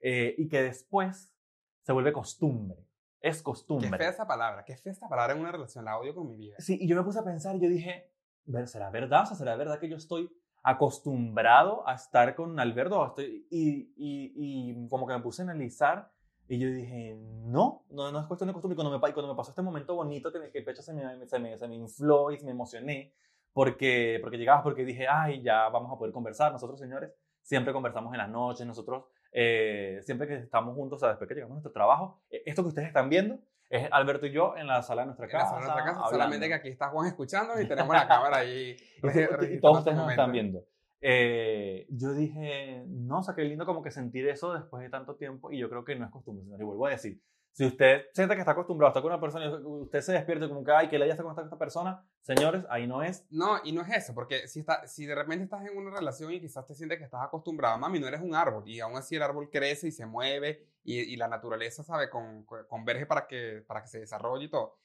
eh, 0.00 0.34
y 0.38 0.48
que 0.48 0.62
después 0.62 1.34
se 1.82 1.92
vuelve 1.92 2.12
costumbre. 2.12 2.84
Es 3.20 3.38
Qué 3.38 3.42
costumbre. 3.44 3.98
fea 3.98 4.10
esa 4.10 4.26
palabra. 4.26 4.64
Qué 4.64 4.76
fea 4.76 4.92
esta 4.92 5.08
palabra 5.08 5.34
en 5.34 5.40
una 5.40 5.50
relación. 5.52 5.84
La 5.84 5.98
odio 5.98 6.14
con 6.14 6.28
mi 6.28 6.36
vida. 6.36 6.54
Sí, 6.58 6.78
y 6.80 6.86
yo 6.88 6.94
me 6.96 7.02
puse 7.02 7.18
a 7.18 7.24
pensar 7.24 7.56
y 7.56 7.60
yo 7.60 7.68
dije, 7.68 8.10
"Ver, 8.44 8.68
¿será 8.68 8.90
verdad? 8.90 9.22
O 9.24 9.26
sea, 9.26 9.36
¿será 9.36 9.56
verdad 9.56 9.78
que 9.80 9.88
yo 9.88 9.96
estoy 9.96 10.30
acostumbrado 10.62 11.86
a 11.88 11.94
estar 11.94 12.34
con 12.34 12.58
Alberto? 12.60 13.04
Estoy- 13.06 13.46
y, 13.50 13.92
y, 13.96 14.32
y 14.36 14.88
como 14.88 15.06
que 15.06 15.14
me 15.14 15.20
puse 15.20 15.42
a 15.42 15.44
analizar 15.44 16.10
y 16.48 16.58
yo 16.58 16.68
dije, 16.70 17.14
no, 17.44 17.84
no, 17.90 18.10
no 18.10 18.20
es 18.20 18.26
cuestión 18.26 18.46
de 18.48 18.54
costumbre. 18.54 18.74
Y 18.74 18.76
cuando 18.76 18.90
me, 18.98 19.12
cuando 19.12 19.32
me 19.32 19.36
pasó 19.36 19.50
este 19.50 19.60
momento 19.62 19.94
bonito 19.94 20.32
que, 20.32 20.50
que 20.50 20.58
el 20.58 20.64
pecho 20.64 20.80
se 20.82 20.94
me, 20.94 21.26
se, 21.26 21.38
me, 21.38 21.58
se 21.58 21.68
me 21.68 21.74
infló 21.74 22.30
y 22.30 22.40
me 22.42 22.52
emocioné 22.52 23.12
porque, 23.52 24.18
porque 24.22 24.38
llegabas, 24.38 24.62
porque 24.62 24.84
dije, 24.84 25.06
ay, 25.08 25.42
ya 25.42 25.68
vamos 25.68 25.92
a 25.92 25.98
poder 25.98 26.12
conversar. 26.12 26.50
Nosotros, 26.52 26.78
señores, 26.80 27.12
siempre 27.42 27.72
conversamos 27.72 28.12
en 28.14 28.18
las 28.18 28.30
noches, 28.30 28.66
nosotros 28.66 29.04
eh, 29.32 30.00
siempre 30.02 30.26
que 30.26 30.34
estamos 30.36 30.74
juntos, 30.74 30.96
o 30.96 31.00
sea, 31.00 31.10
después 31.10 31.28
que 31.28 31.34
llegamos 31.34 31.52
a 31.52 31.56
nuestro 31.56 31.72
trabajo, 31.72 32.22
eh, 32.30 32.42
esto 32.46 32.62
que 32.62 32.68
ustedes 32.68 32.88
están 32.88 33.08
viendo 33.08 33.38
Es 33.70 33.86
Alberto 33.92 34.26
y 34.26 34.32
yo 34.32 34.56
en 34.56 34.66
la 34.66 34.82
sala 34.82 35.02
de 35.02 35.06
nuestra 35.06 35.26
En 35.26 35.32
la 35.32 35.38
casa. 35.38 35.50
sala 35.50 35.60
de 35.60 35.66
nuestra 35.66 35.84
casa, 35.84 35.98
hablando. 35.98 36.10
solamente 36.10 36.48
que 36.48 36.54
aquí 36.54 36.68
está 36.68 36.88
Juan 36.88 37.06
escuchando 37.06 37.60
y 37.60 37.68
tenemos 37.68 37.94
la 37.94 38.08
cámara 38.08 38.38
ahí. 38.38 38.76
Y 39.02 39.06
registrando 39.06 39.60
todos 39.60 39.76
su 39.76 39.78
ustedes 39.80 39.98
nos 39.98 40.10
están 40.10 40.32
viendo. 40.32 40.64
Eh, 41.00 41.86
yo 41.90 42.12
dije, 42.12 42.84
no, 42.88 43.18
o 43.18 43.22
sea, 43.22 43.34
qué 43.34 43.44
lindo 43.44 43.66
como 43.66 43.82
que 43.82 43.90
sentir 43.90 44.26
eso 44.28 44.52
después 44.54 44.82
de 44.82 44.90
tanto 44.90 45.14
tiempo 45.16 45.52
y 45.52 45.58
yo 45.58 45.68
creo 45.68 45.84
que 45.84 45.94
no 45.96 46.04
es 46.06 46.10
costumbre. 46.10 46.44
Y 46.58 46.64
vuelvo 46.64 46.86
a 46.86 46.90
decir, 46.90 47.20
si 47.52 47.66
usted 47.66 48.06
siente 48.14 48.34
que 48.34 48.40
está 48.40 48.52
acostumbrado 48.52 48.88
a 48.88 48.90
estar 48.90 49.02
con 49.02 49.10
una 49.10 49.20
persona 49.20 49.46
y 49.46 49.48
usted 49.48 50.00
se 50.00 50.12
despierte 50.12 50.48
como 50.48 50.62
que, 50.62 50.70
ay, 50.70 50.88
que 50.88 50.98
le 50.98 51.04
haya 51.06 51.14
está 51.14 51.24
con 51.24 51.32
esta, 51.32 51.42
esta 51.42 51.58
persona, 51.58 52.04
señores, 52.22 52.64
ahí 52.70 52.86
no 52.86 53.02
es. 53.02 53.26
No, 53.30 53.58
y 53.64 53.72
no 53.72 53.82
es 53.82 53.88
eso, 53.94 54.14
porque 54.14 54.46
si, 54.46 54.60
está, 54.60 54.86
si 54.86 55.06
de 55.06 55.14
repente 55.14 55.44
estás 55.44 55.66
en 55.66 55.76
una 55.76 55.90
relación 55.90 56.32
y 56.32 56.40
quizás 56.40 56.64
te 56.66 56.74
sientes 56.74 56.98
que 56.98 57.04
estás 57.04 57.22
acostumbrado, 57.24 57.76
mami, 57.78 57.98
no 57.98 58.06
eres 58.06 58.20
un 58.20 58.34
árbol, 58.34 58.62
y 58.66 58.78
aún 58.80 58.96
así 58.96 59.16
el 59.16 59.22
árbol 59.22 59.50
crece 59.50 59.88
y 59.88 59.92
se 59.92 60.06
mueve, 60.06 60.64
y, 60.84 60.98
y 61.00 61.16
la 61.16 61.26
naturaleza, 61.28 61.82
¿sabe? 61.82 62.08
Con, 62.08 62.44
con- 62.44 62.64
converge 62.66 63.06
para 63.06 63.26
que, 63.26 63.64
para 63.66 63.82
que 63.82 63.88
se 63.88 63.98
desarrolle 64.00 64.44
y 64.44 64.50
todo. 64.50 64.78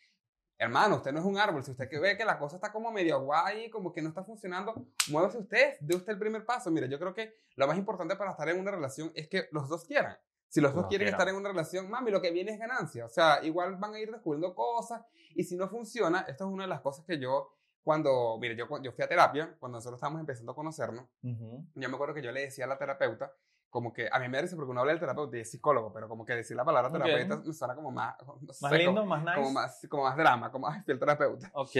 Hermano, 0.57 0.97
usted 0.97 1.11
no 1.11 1.19
es 1.19 1.25
un 1.25 1.37
árbol, 1.37 1.63
si 1.63 1.71
usted 1.71 1.89
ve 1.99 2.15
que 2.15 2.23
la 2.25 2.37
cosa 2.39 2.55
está 2.55 2.71
como 2.71 2.91
medio 2.91 3.19
guay, 3.21 3.69
como 3.69 3.91
que 3.91 4.01
no 4.01 4.09
está 4.09 4.23
funcionando, 4.23 4.85
muévase 5.09 5.37
usted, 5.37 5.77
dé 5.81 5.95
usted 5.95 6.13
el 6.13 6.19
primer 6.19 6.45
paso. 6.45 6.71
Mire, 6.71 6.87
yo 6.87 6.99
creo 6.99 7.13
que 7.13 7.35
lo 7.55 7.67
más 7.67 7.77
importante 7.77 8.15
para 8.15 8.31
estar 8.31 8.47
en 8.49 8.59
una 8.59 8.71
relación 8.71 9.11
es 9.15 9.27
que 9.27 9.47
los 9.51 9.67
dos 9.67 9.83
quieran. 9.83 10.17
Si 10.53 10.61
los 10.61 10.71
dos 10.71 10.83
Los 10.83 10.89
quieren 10.89 11.07
estar 11.07 11.27
en 11.27 11.35
una 11.35 11.49
relación, 11.49 11.89
mami, 11.89 12.11
lo 12.11 12.21
que 12.21 12.29
viene 12.29 12.51
es 12.51 12.59
ganancia. 12.59 13.05
O 13.07 13.09
sea, 13.09 13.43
igual 13.43 13.75
van 13.77 13.95
a 13.95 13.99
ir 13.99 14.11
descubriendo 14.11 14.53
cosas, 14.53 15.01
y 15.33 15.43
si 15.45 15.55
no 15.57 15.67
funciona, 15.67 16.25
esto 16.27 16.45
es 16.45 16.51
una 16.53 16.65
de 16.65 16.69
las 16.69 16.81
cosas 16.81 17.03
que 17.05 17.17
yo 17.17 17.55
cuando, 17.81 18.37
mire, 18.39 18.55
yo, 18.55 18.67
yo 18.83 18.91
fui 18.91 19.03
a 19.03 19.07
terapia, 19.09 19.55
cuando 19.59 19.79
nosotros 19.79 19.97
estábamos 19.97 20.19
empezando 20.19 20.51
a 20.51 20.55
conocernos, 20.55 21.05
Ujú. 21.23 21.65
yo 21.73 21.89
me 21.89 21.95
acuerdo 21.95 22.13
que 22.13 22.21
yo 22.21 22.31
le 22.31 22.41
decía 22.41 22.65
a 22.65 22.67
la 22.67 22.77
terapeuta, 22.77 23.33
como 23.71 23.91
que 23.91 24.07
a 24.11 24.19
mí 24.19 24.27
me 24.29 24.37
parece 24.37 24.55
porque 24.55 24.69
uno 24.69 24.81
habla 24.81 24.91
del 24.91 24.99
terapeuta 24.99 25.35
y 25.37 25.39
es 25.39 25.49
psicólogo, 25.49 25.91
pero 25.91 26.07
como 26.07 26.23
que 26.23 26.33
decir 26.35 26.55
la 26.55 26.63
palabra 26.63 26.89
Ok. 26.89 27.03
terapeuta 27.03 27.41
me 27.47 27.51
suena 27.53 27.73
como 27.73 27.89
más, 27.89 28.15
no 28.27 28.53
sé, 28.53 28.63
Más 28.63 28.71
como- 28.71 28.75
lindo, 28.75 29.05
más 29.07 29.23
nice. 29.23 29.35
como 29.35 29.51
más, 29.51 29.87
como 29.89 30.03
más 30.03 30.15
drama, 30.17 30.51
como, 30.51 30.67
fui 30.71 30.93
el 30.93 30.99
terapeuta. 30.99 31.49
Ok. 31.55 31.75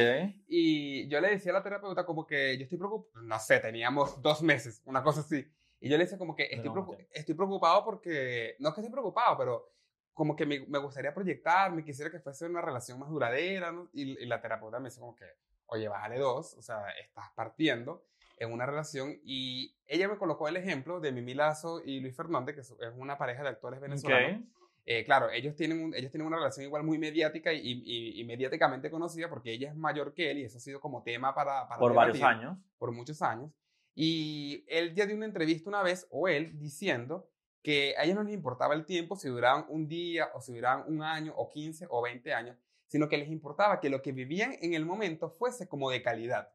Y 0.48 1.08
yo 1.10 1.22
le 1.22 1.30
decía 1.30 1.52
a 1.52 1.56
la 1.56 1.62
terapeuta 1.64 2.08
como 2.08 2.26
que 2.26 2.58
yo 2.58 2.64
estoy 2.64 2.80
preocupado, 2.80 3.24
no 3.24 3.38
sé, 3.40 3.60
teníamos 3.60 4.20
dos 4.20 4.42
meses, 4.42 4.82
una 4.86 5.04
cosa 5.04 5.20
así. 5.20 5.48
Y 5.84 5.90
yo 5.90 5.98
le 5.98 6.06
decía 6.06 6.18
como 6.18 6.34
que 6.36 6.44
estoy, 6.44 6.60
Pero, 6.62 6.74
preocu- 6.76 6.94
ok. 6.96 7.02
estoy 7.12 7.36
preocupado 7.36 7.84
porque, 7.84 8.56
no 8.60 8.70
es 8.70 8.76
que 8.76 8.80
estoy 8.82 8.92
preocupado, 8.92 9.38
pero 9.38 9.70
como 10.14 10.34
que 10.36 10.46
me, 10.46 10.62
me 10.68 10.78
gustaría 10.80 11.14
proyectarme, 11.14 11.84
quisiera 11.84 12.10
que 12.10 12.20
fuese 12.20 12.46
una 12.46 12.62
relación 12.62 13.00
más 13.00 13.10
duradera, 13.10 13.72
¿no? 13.74 13.90
Y, 13.92 14.18
y 14.18 14.26
la 14.26 14.40
terapeuta 14.42 14.80
me 14.80 14.88
dice 14.90 15.02
como 15.02 15.14
que, 15.16 15.26
oye, 15.66 15.88
bájale 15.90 16.20
dos, 16.20 16.54
o 16.54 16.62
sea, 16.62 16.90
estás 17.04 17.26
partiendo 17.36 18.06
en 18.38 18.54
una 18.54 18.66
relación. 18.66 19.20
Y 19.26 19.76
ella 19.86 20.08
me 20.08 20.18
colocó 20.18 20.48
el 20.48 20.56
ejemplo 20.56 21.02
de 21.02 21.12
Mimi 21.12 21.34
Lazo 21.34 21.82
y 21.84 22.00
Luis 22.00 22.16
Fernández, 22.16 22.56
que 22.56 22.62
es 22.62 22.74
una 22.96 23.18
pareja 23.18 23.44
de 23.44 23.50
actores 23.50 23.82
venezolanos. 23.82 24.40
Ok. 24.42 24.48
Eh, 24.86 25.04
claro, 25.04 25.30
ellos 25.32 25.56
tienen, 25.56 25.84
un- 25.84 25.96
ellos 25.96 26.12
tienen 26.12 26.28
una 26.28 26.38
relación 26.38 26.66
igual 26.66 26.84
muy 26.84 26.98
mediática 26.98 27.52
y, 27.52 27.60
y- 27.86 28.22
y 28.22 28.24
mediáticamente 28.26 28.90
conocida 28.92 29.30
porque 29.30 29.52
ella 29.52 29.70
es 29.70 29.76
mayor 29.76 30.14
que 30.14 30.32
él 30.32 30.40
y 30.40 30.44
eso 30.46 30.58
ha 30.60 30.62
sido 30.62 30.80
como 30.80 31.04
tema 31.04 31.34
para... 31.36 31.68
para 31.68 31.80
Por 31.80 31.94
varios 31.94 32.22
años. 32.22 32.58
Por 32.78 32.92
muchos 32.92 33.22
años. 33.22 33.52
Y 33.96 34.66
él 34.68 34.94
ya 34.96 35.06
dio 35.06 35.16
una 35.16 35.26
entrevista 35.26 35.70
una 35.70 35.84
vez, 35.84 36.08
o 36.10 36.28
él, 36.28 36.58
diciendo 36.58 37.30
que 37.62 37.96
a 37.98 38.04
ellos 38.04 38.16
no 38.16 38.24
les 38.24 38.34
importaba 38.34 38.74
el 38.74 38.86
tiempo, 38.86 39.16
si 39.16 39.30
duraban 39.30 39.66
un 39.70 39.88
día 39.88 40.30
o 40.34 40.42
si 40.42 40.54
duraban 40.54 40.84
un 40.88 41.02
año 41.04 41.34
o 41.36 41.48
15 41.50 41.88
o 41.90 42.02
20 42.02 42.34
años, 42.34 42.58
sino 42.88 43.08
que 43.08 43.18
les 43.18 43.30
importaba 43.30 43.80
que 43.80 43.90
lo 43.90 44.02
que 44.02 44.12
vivían 44.12 44.56
en 44.62 44.74
el 44.74 44.86
momento 44.86 45.30
fuese 45.30 45.68
como 45.68 45.90
de 45.90 46.02
calidad. 46.02 46.52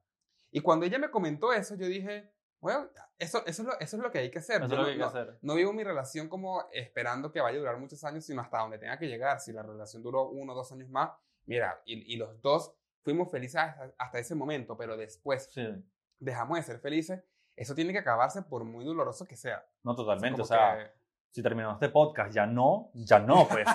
Y 0.51 0.61
cuando 0.61 0.85
ella 0.87 0.99
me 0.99 1.11
comentó 1.11 1.53
eso, 1.53 1.75
yo 1.77 1.87
dije, 1.87 2.31
bueno, 2.61 2.89
eso, 3.19 3.45
eso, 3.47 3.63
es, 3.63 3.69
lo, 3.69 3.79
eso 3.81 3.97
es 3.97 4.03
lo 4.03 4.11
que 4.11 4.19
hay 4.19 4.31
que 4.31 4.39
hacer. 4.41 4.63
Eso 4.63 4.69
Yo 4.71 4.77
lo 4.77 4.83
no- 4.83 4.85
que 4.87 4.91
hay 4.93 4.97
que 4.97 5.03
no- 5.03 5.07
hacer. 5.09 5.39
no 5.43 5.55
vivo 5.55 5.73
mi 5.73 5.85
relación 5.85 6.29
como 6.29 6.65
esperando 6.73 7.31
que 7.33 7.41
vaya 7.41 7.57
a 7.57 7.61
durar 7.61 7.79
muchos 7.79 8.03
años, 8.05 8.25
sino 8.25 8.43
hasta 8.43 8.59
donde 8.59 8.79
tenga 8.79 8.99
que 8.99 9.07
llegar. 9.07 9.41
Si 9.41 9.53
la 9.53 9.63
relación 9.63 10.03
duró 10.03 10.29
uno 10.29 10.53
o 10.53 10.57
dos 10.57 10.71
años 10.73 10.89
más, 10.91 11.11
mira, 11.47 11.81
y, 11.87 12.13
y 12.13 12.17
los 12.17 12.41
dos 12.43 12.75
fuimos 13.03 13.31
felices 13.31 13.57
hasta, 13.61 13.95
hasta 13.97 14.19
ese 14.19 14.35
momento, 14.35 14.77
pero 14.77 14.97
después 14.97 15.49
Sí. 15.53 15.67
Dejamos 16.19 16.57
de 16.59 16.63
ser 16.63 16.79
felices, 16.81 17.23
eso 17.57 17.75
tiene 17.75 17.93
que 17.93 17.99
acabarse 17.99 18.43
por 18.43 18.65
muy 18.65 18.85
doloroso 18.85 19.25
que 19.27 19.37
sea. 19.37 19.65
No, 19.83 19.95
totalmente. 19.97 20.33
Como 20.33 20.45
O 20.45 20.47
sea, 20.47 20.93
si 21.31 21.43
terminamos 21.43 21.75
este 21.77 21.89
podcast, 21.89 22.33
ya 22.33 22.47
no, 22.47 22.91
ya 22.95 23.19
no, 23.19 23.47
pues. 23.49 23.67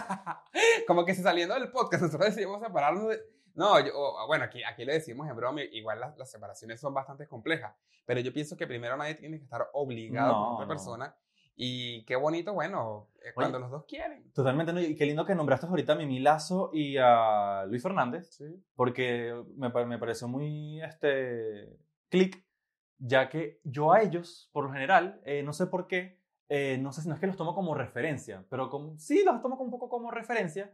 que, 0.52 0.60
como 0.88 1.06
que 1.06 1.14
si 1.16 1.22
saliendo 1.22 1.54
del 1.56 1.72
podcast 1.72 2.04
nosotros 2.04 2.30
decidimos 2.30 2.62
separarnos 2.62 3.10
de... 3.10 3.20
No, 3.56 3.80
yo- 3.80 3.92
o- 3.94 4.26
bueno, 4.28 4.46
aquí, 4.46 4.64
aquí 4.64 4.84
le 4.86 4.94
decimos 4.94 5.30
en 5.30 5.36
broma, 5.36 5.62
igual 5.62 6.00
las, 6.00 6.18
las 6.18 6.32
separaciones 6.32 6.80
son 6.80 6.94
bastante 6.94 7.28
complejas, 7.28 7.76
pero 8.06 8.20
yo 8.22 8.34
pienso 8.34 8.58
que 8.58 8.66
primero 8.68 8.98
nadie 8.98 9.16
tiene 9.16 9.38
que 9.38 9.44
estar 9.44 9.68
obligado 9.74 10.32
No, 10.32 10.44
por 10.46 10.54
otra 10.56 10.66
no. 10.66 10.70
persona. 10.70 11.16
Y 11.56 12.04
qué 12.06 12.16
bonito, 12.16 12.52
bueno, 12.54 13.12
eh, 13.24 13.32
cuando 13.36 13.60
los 13.60 13.70
dos 13.70 13.86
quieren. 13.86 14.32
Totalmente, 14.34 14.74
¿no? 14.74 14.80
y 14.82 14.96
qué 14.96 15.06
lindo 15.06 15.24
que 15.24 15.36
nombraste 15.36 15.68
ahorita 15.68 15.94
a 15.94 15.96
Mimi 15.96 16.20
Lazo 16.20 16.72
y 16.74 16.98
a 17.00 17.66
Luis 17.68 17.84
Fernández, 17.84 18.28
Sí. 18.38 18.46
porque 18.76 19.40
me, 19.56 19.70
me 19.86 20.00
pareció 20.00 20.28
muy, 20.28 20.82
este, 20.82 21.70
clic, 22.13 22.46
ya 23.00 23.27
que 23.27 23.60
yo 23.63 23.91
a 23.91 24.03
ellos, 24.03 24.51
por 24.53 24.65
lo 24.65 24.72
general, 24.72 25.20
eh, 25.25 25.41
no 25.41 25.51
sé 25.51 25.65
por 25.65 25.88
qué, 25.88 26.22
eh, 26.48 26.77
no 26.77 26.93
sé 26.93 27.01
si 27.01 27.08
no 27.08 27.15
es 27.15 27.20
que 27.20 27.25
los 27.25 27.38
tomo 27.38 27.55
como 27.55 27.74
referencia, 27.74 28.46
pero 28.51 28.70
como, 28.70 29.00
sí, 29.00 29.24
los 29.25 29.41
tomo 29.41 29.55
un 29.55 29.72
poco 29.72 29.89
como 29.89 30.12
referencia, 30.12 30.72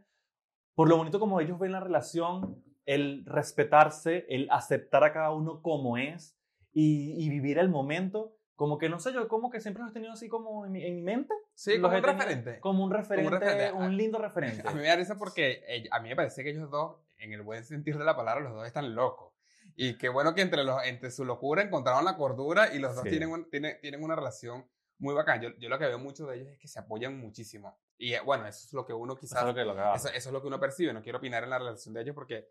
por 0.74 0.86
lo 0.90 0.98
bonito 0.98 1.18
como 1.18 1.40
ellos 1.40 1.58
ven 1.58 1.72
la 1.72 1.80
relación, 1.80 2.62
el 2.84 3.24
respetarse, 3.24 4.26
el 4.28 4.48
aceptar 4.50 5.02
a 5.02 5.14
cada 5.14 5.32
uno 5.32 5.62
como 5.62 5.96
es 5.96 6.38
y, 6.72 7.14
y 7.16 7.30
vivir 7.30 7.58
el 7.58 7.70
momento, 7.70 8.36
como 8.54 8.76
que 8.76 8.90
no 8.90 8.98
sé, 8.98 9.14
yo 9.14 9.26
como 9.26 9.48
que 9.48 9.60
siempre 9.60 9.82
los 9.82 9.92
he 9.92 9.94
tenido 9.94 10.12
así 10.12 10.28
como 10.28 10.66
en 10.66 10.72
mi, 10.72 10.84
en 10.84 10.94
mi 10.94 11.02
mente. 11.02 11.32
Sí, 11.54 11.80
como 11.80 11.96
un 11.96 12.02
referente. 12.02 12.60
Como 12.60 12.84
un 12.84 12.90
referente, 12.90 13.30
referente. 13.30 13.72
un 13.72 13.96
lindo 13.96 14.18
referente. 14.18 14.62
A 14.68 14.72
mí 14.72 14.80
me 14.80 14.88
da 14.88 14.96
risa 14.96 15.16
porque 15.16 15.88
a 15.90 16.00
mí 16.00 16.10
me 16.10 16.16
parece 16.16 16.44
que 16.44 16.50
ellos 16.50 16.70
dos, 16.70 16.98
en 17.16 17.32
el 17.32 17.40
buen 17.40 17.64
sentido 17.64 17.98
de 17.98 18.04
la 18.04 18.14
palabra, 18.14 18.44
los 18.44 18.52
dos 18.52 18.66
están 18.66 18.94
locos. 18.94 19.39
Y 19.76 19.96
qué 19.98 20.08
bueno 20.08 20.34
que 20.34 20.42
entre, 20.42 20.64
los, 20.64 20.82
entre 20.84 21.10
su 21.10 21.24
locura 21.24 21.62
encontraron 21.62 22.04
la 22.04 22.16
cordura 22.16 22.74
y 22.74 22.78
los 22.78 22.94
dos 22.94 23.04
Sí. 23.04 23.10
tienen, 23.10 23.30
un- 23.30 23.48
tienen, 23.50 23.80
tienen 23.80 24.02
una 24.02 24.14
relación 24.16 24.66
muy 24.98 25.14
bacana. 25.14 25.40
Yo, 25.42 25.50
yo 25.58 25.68
lo 25.68 25.78
que 25.78 25.86
veo 25.86 25.98
mucho 25.98 26.26
de 26.26 26.36
ellos 26.36 26.48
es 26.52 26.58
que 26.58 26.68
se 26.68 26.78
apoyan 26.78 27.18
muchísimo. 27.18 27.78
Y 27.96 28.12
eh, 28.14 28.20
bueno, 28.24 28.46
eso 28.46 28.66
es 28.66 28.72
lo 28.72 28.84
que 28.84 28.92
uno 28.92 29.12
Eso 29.14 29.20
quizás, 29.20 29.40
es 29.40 29.46
lo 29.46 29.54
que 29.54 29.64
lo 29.64 29.74
que 29.74 29.80
eso, 29.94 30.08
eso 30.08 30.28
es 30.28 30.32
lo 30.32 30.40
que 30.40 30.48
uno 30.48 30.60
percibe. 30.60 30.92
No 30.92 31.02
quiero 31.02 31.18
opinar 31.18 31.42
en 31.44 31.50
la 31.50 31.58
relación 31.58 31.94
de 31.94 32.02
ellos 32.02 32.14
porque 32.14 32.48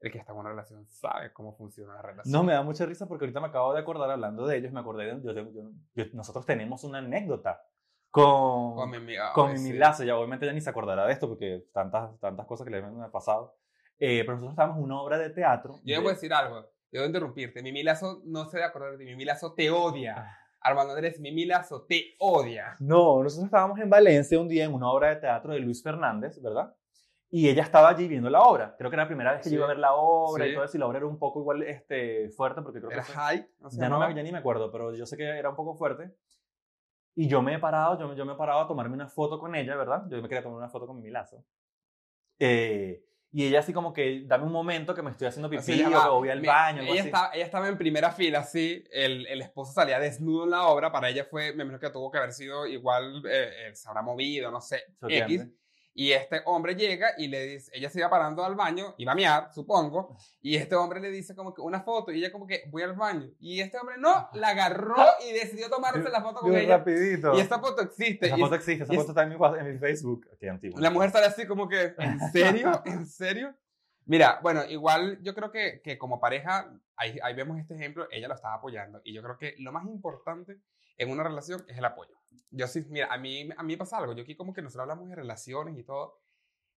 el 0.00 0.12
que 0.12 0.18
está 0.18 0.32
en 0.32 0.38
una 0.38 0.50
relación 0.50 0.86
sabe 0.86 1.32
cómo 1.32 1.54
funciona 1.56 1.94
la 1.94 2.02
relación. 2.02 2.30
No, 2.32 2.42
me 2.42 2.52
da 2.52 2.62
mucha 2.62 2.84
risa 2.84 3.06
porque 3.06 3.24
ahorita 3.24 3.40
me 3.40 3.46
acabo 3.46 3.72
de 3.72 3.80
acordar, 3.80 4.10
hablando 4.10 4.46
de 4.46 4.58
ellos, 4.58 4.72
me 4.72 4.80
acordé 4.80 5.06
de, 5.14 5.22
yo, 5.22 5.32
yo- 5.32 5.50
yo- 5.94 6.04
nosotros 6.12 6.44
tenemos 6.44 6.84
una 6.84 6.98
anécdota 6.98 7.62
con, 8.10 8.74
Con 8.74 8.90
mi 8.90 8.98
amiga. 8.98 9.32
con 9.32 9.52
Mimi 9.54 9.70
sí. 9.70 9.78
Lazo, 9.78 10.04
ya 10.04 10.16
obviamente 10.16 10.44
ya 10.46 10.52
ni 10.52 10.60
se 10.60 10.68
acordará 10.70 11.06
de 11.06 11.12
esto 11.12 11.28
porque 11.28 11.66
tantas, 11.72 12.18
tantas 12.20 12.46
cosas 12.46 12.64
que 12.66 12.70
le 12.70 12.78
han 12.78 13.10
pasado, 13.10 13.56
Eh, 13.98 14.22
pero 14.24 14.32
nosotros 14.34 14.52
estábamos 14.52 14.78
en 14.78 14.84
una 14.84 15.00
obra 15.00 15.18
de 15.18 15.30
teatro. 15.30 15.74
Yo 15.84 15.94
de- 15.94 16.00
debo 16.00 16.08
decir 16.10 16.32
algo. 16.32 16.66
Debo 16.90 17.06
interrumpirte. 17.06 17.62
Mimi 17.62 17.82
Lazo 17.82 18.22
no 18.24 18.44
se 18.46 18.56
debe 18.58 18.68
acordar 18.68 18.92
de 18.92 18.98
ti. 18.98 19.04
Mimi 19.04 19.24
Lazo 19.24 19.52
te 19.54 19.68
Ah. 19.68 19.74
odia. 19.74 20.38
Armando 20.60 20.92
Andrés, 20.94 21.20
Mimi 21.20 21.44
Lazo 21.44 21.82
te 21.86 22.14
odia. 22.18 22.74
No, 22.80 23.22
nosotros 23.22 23.44
estábamos 23.46 23.78
en 23.80 23.90
Valencia 23.90 24.40
un 24.40 24.48
día 24.48 24.64
en 24.64 24.72
una 24.72 24.90
obra 24.90 25.08
de 25.10 25.16
teatro 25.16 25.52
de 25.52 25.60
Luis 25.60 25.82
Fernández, 25.82 26.40
¿verdad? 26.40 26.74
Y 27.30 27.48
ella 27.48 27.62
estaba 27.64 27.88
allí 27.88 28.06
viendo 28.08 28.30
la 28.30 28.42
obra. 28.42 28.74
Creo 28.78 28.88
que 28.90 28.94
era 28.96 29.02
la 29.04 29.08
primera 29.08 29.32
vez 29.32 29.42
que 29.42 29.48
Sí. 29.48 29.54
yo 29.54 29.56
iba 29.58 29.64
a 29.66 29.68
ver 29.68 29.78
la 29.78 29.94
obra 29.94 30.44
Sí. 30.44 30.50
y 30.50 30.54
todo 30.54 30.64
eso, 30.64 30.76
y 30.76 30.80
la 30.80 30.86
obra 30.86 30.98
era 30.98 31.06
un 31.06 31.18
poco 31.18 31.40
igual 31.40 31.62
este, 31.64 32.30
fuerte 32.30 32.62
porque 32.62 32.78
creo 32.78 32.88
que 32.90 32.94
Era 32.94 33.04
fue- 33.04 33.14
high. 33.14 33.48
¿no 33.60 33.70
se 33.70 33.80
ya, 33.80 33.88
no 33.88 33.98
me, 33.98 34.14
ya 34.14 34.22
ni 34.22 34.30
me 34.32 34.38
acuerdo, 34.38 34.70
pero 34.70 34.94
yo 34.94 35.04
sé 35.04 35.16
que 35.16 35.24
era 35.24 35.50
un 35.50 35.56
poco 35.56 35.74
fuerte. 35.74 36.14
Y 37.16 37.28
yo 37.28 37.42
me 37.42 37.54
he 37.54 37.58
parado, 37.58 37.98
yo, 37.98 38.08
me- 38.08 38.16
yo 38.16 38.24
me 38.24 38.32
he 38.32 38.36
parado 38.36 38.60
a 38.60 38.68
tomarme 38.68 38.94
una 38.94 39.08
foto 39.08 39.38
con 39.38 39.54
ella, 39.54 39.76
¿verdad? 39.76 40.04
Yo 40.08 40.16
me 40.22 40.28
quería 40.28 40.42
tomar 40.42 40.58
una 40.58 40.68
foto 40.70 40.86
con 40.86 41.00
mi 41.00 41.10
lazo. 41.10 41.44
Eh, 42.38 43.04
y 43.36 43.48
ella 43.48 43.58
así 43.58 43.72
como 43.72 43.92
que, 43.92 44.22
dame 44.26 44.44
un 44.44 44.52
momento 44.52 44.94
que 44.94 45.02
me 45.02 45.10
estoy 45.10 45.26
haciendo 45.26 45.50
pipí 45.50 45.82
o 45.82 45.90
que 45.90 46.08
voy 46.08 46.28
al 46.28 46.40
baño. 46.40 46.82
Ella 46.82 46.92
así. 46.92 47.00
estaba, 47.00 47.30
ella 47.34 47.44
estaba 47.44 47.66
en 47.66 47.76
primera 47.76 48.12
fila, 48.12 48.38
así. 48.38 48.84
El, 48.92 49.26
el 49.26 49.42
esposo 49.42 49.72
salía 49.72 49.98
desnudo 49.98 50.44
en 50.44 50.50
la 50.50 50.68
obra. 50.68 50.92
Para 50.92 51.08
ella 51.08 51.24
fue, 51.24 51.52
me 51.52 51.64
imagino 51.64 51.80
que 51.80 51.90
tuvo 51.90 52.12
que 52.12 52.18
haber 52.18 52.32
sido 52.32 52.64
igual, 52.64 53.24
eh, 53.28 53.50
eh, 53.70 53.74
se 53.74 53.88
habrá 53.88 54.02
movido, 54.02 54.52
no 54.52 54.60
sé. 54.60 54.84
X. 55.02 55.48
Y 55.96 56.10
este 56.10 56.42
hombre 56.46 56.74
llega 56.74 57.10
y 57.16 57.28
le 57.28 57.46
dice, 57.46 57.70
ella 57.72 57.88
se 57.88 58.00
iba 58.00 58.10
parando 58.10 58.44
al 58.44 58.56
baño, 58.56 58.94
iba 58.98 59.12
a 59.12 59.14
mear, 59.14 59.48
supongo, 59.52 60.16
y 60.42 60.56
este 60.56 60.74
hombre 60.74 61.00
le 61.00 61.08
dice 61.10 61.36
como 61.36 61.54
que 61.54 61.62
una 61.62 61.82
foto, 61.82 62.10
y 62.10 62.18
ella 62.18 62.32
como 62.32 62.48
que 62.48 62.64
voy 62.70 62.82
al 62.82 62.94
baño. 62.94 63.30
Y 63.38 63.60
este 63.60 63.78
hombre 63.78 63.96
no, 63.98 64.28
la 64.32 64.48
agarró 64.48 64.96
y 65.28 65.32
decidió 65.32 65.70
tomarse 65.70 66.10
la 66.10 66.20
foto 66.20 66.40
con 66.40 66.56
ella. 66.56 66.78
rapidito. 66.78 67.36
Y 67.36 67.40
esta 67.40 67.60
foto 67.60 67.82
existe. 67.82 68.26
Esa 68.26 68.36
y 68.36 68.40
foto 68.40 68.54
existe, 68.56 68.84
esa 68.84 68.92
y 68.92 68.96
foto 68.96 69.10
está 69.10 69.22
en 69.22 69.28
mi, 69.28 69.36
en 69.36 69.72
mi 69.72 69.78
Facebook. 69.78 70.26
Antiguo. 70.50 70.78
la 70.78 70.90
mujer 70.90 71.10
sale 71.10 71.26
así 71.26 71.46
como 71.46 71.68
que, 71.68 71.94
¿en 71.96 72.20
serio? 72.32 72.82
¿En 72.84 73.06
serio? 73.06 73.54
Mira, 74.06 74.40
bueno, 74.42 74.64
igual 74.66 75.18
yo 75.22 75.34
creo 75.34 75.50
que, 75.50 75.80
que 75.82 75.96
como 75.98 76.20
pareja, 76.20 76.70
ahí, 76.96 77.18
ahí 77.22 77.34
vemos 77.34 77.58
este 77.58 77.74
ejemplo, 77.74 78.06
ella 78.10 78.28
lo 78.28 78.34
estaba 78.34 78.54
apoyando. 78.54 79.00
Y 79.04 79.14
yo 79.14 79.22
creo 79.22 79.38
que 79.38 79.54
lo 79.58 79.72
más 79.72 79.84
importante 79.86 80.60
en 80.96 81.10
una 81.10 81.22
relación 81.24 81.64
es 81.68 81.78
el 81.78 81.84
apoyo. 81.84 82.14
Yo 82.50 82.66
sí, 82.68 82.84
mira, 82.88 83.12
a 83.12 83.18
mí, 83.18 83.48
a 83.56 83.62
mí 83.62 83.72
me 83.74 83.78
pasa 83.78 83.98
algo. 83.98 84.12
Yo 84.12 84.22
aquí 84.22 84.36
como 84.36 84.52
que 84.52 84.62
nosotros 84.62 84.82
hablamos 84.82 85.08
de 85.08 85.16
relaciones 85.16 85.76
y 85.78 85.82
todo. 85.84 86.20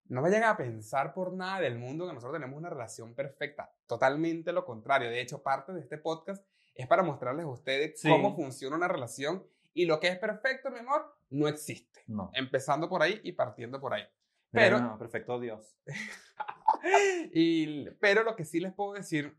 No 0.06 0.22
vayan 0.22 0.44
a 0.44 0.56
pensar 0.56 1.14
por 1.14 1.34
nada 1.34 1.60
del 1.60 1.78
mundo 1.78 2.08
que 2.08 2.14
nosotros 2.14 2.34
tenemos 2.40 2.58
una 2.58 2.70
relación 2.70 3.14
perfecta. 3.14 3.74
Totalmente 3.88 4.54
lo 4.54 4.64
contrario. 4.64 5.10
De 5.10 5.20
hecho, 5.20 5.44
parte 5.44 5.74
de 5.74 5.82
este 5.82 5.98
podcast 5.98 6.46
es 6.76 6.88
para 6.88 7.04
mostrarles 7.04 7.46
a 7.46 7.50
ustedes 7.50 8.00
Sí. 8.00 8.08
cómo 8.10 8.34
funciona 8.36 8.78
una 8.78 8.88
relación. 8.88 9.46
Y 9.74 9.86
lo 9.86 10.00
que 10.00 10.08
es 10.08 10.18
perfecto, 10.18 10.72
mi 10.72 10.80
amor, 10.80 11.14
no 11.30 11.48
existe. 11.48 12.02
No. 12.08 12.32
Empezando 12.34 12.88
por 12.88 13.04
ahí 13.04 13.20
y 13.24 13.34
partiendo 13.34 13.80
por 13.82 13.94
ahí. 13.94 14.04
Pero- 14.52 14.78
Pero, 14.78 14.98
perfecto 14.98 15.40
Dios. 15.40 15.76
Y, 17.34 17.90
pero 18.00 18.24
lo 18.24 18.36
que 18.36 18.46
sí 18.46 18.60
les 18.60 18.74
puedo 18.74 18.94
decir 18.94 19.36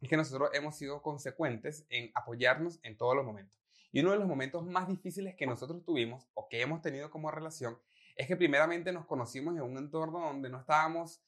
es 0.00 0.08
que 0.08 0.16
nosotros 0.16 0.50
hemos 0.54 0.76
sido 0.76 1.02
consecuentes 1.02 1.84
en 1.90 2.10
apoyarnos 2.14 2.78
en 2.82 2.96
todos 2.96 3.16
los 3.16 3.24
momentos. 3.24 3.58
Y 3.90 4.00
uno 4.00 4.12
de 4.12 4.18
los 4.18 4.28
momentos 4.28 4.64
más 4.64 4.86
difíciles 4.88 5.34
que 5.34 5.46
nosotros 5.46 5.82
tuvimos 5.84 6.28
o 6.34 6.48
que 6.48 6.60
hemos 6.62 6.80
tenido 6.80 7.10
como 7.10 7.30
relación 7.30 7.78
es 8.16 8.26
que 8.26 8.36
primeramente 8.36 8.92
nos 8.92 9.06
conocimos 9.06 9.54
en 9.56 9.62
un 9.62 9.76
entorno 9.78 10.20
donde 10.20 10.48
no 10.50 10.60
estábamos, 10.60 11.20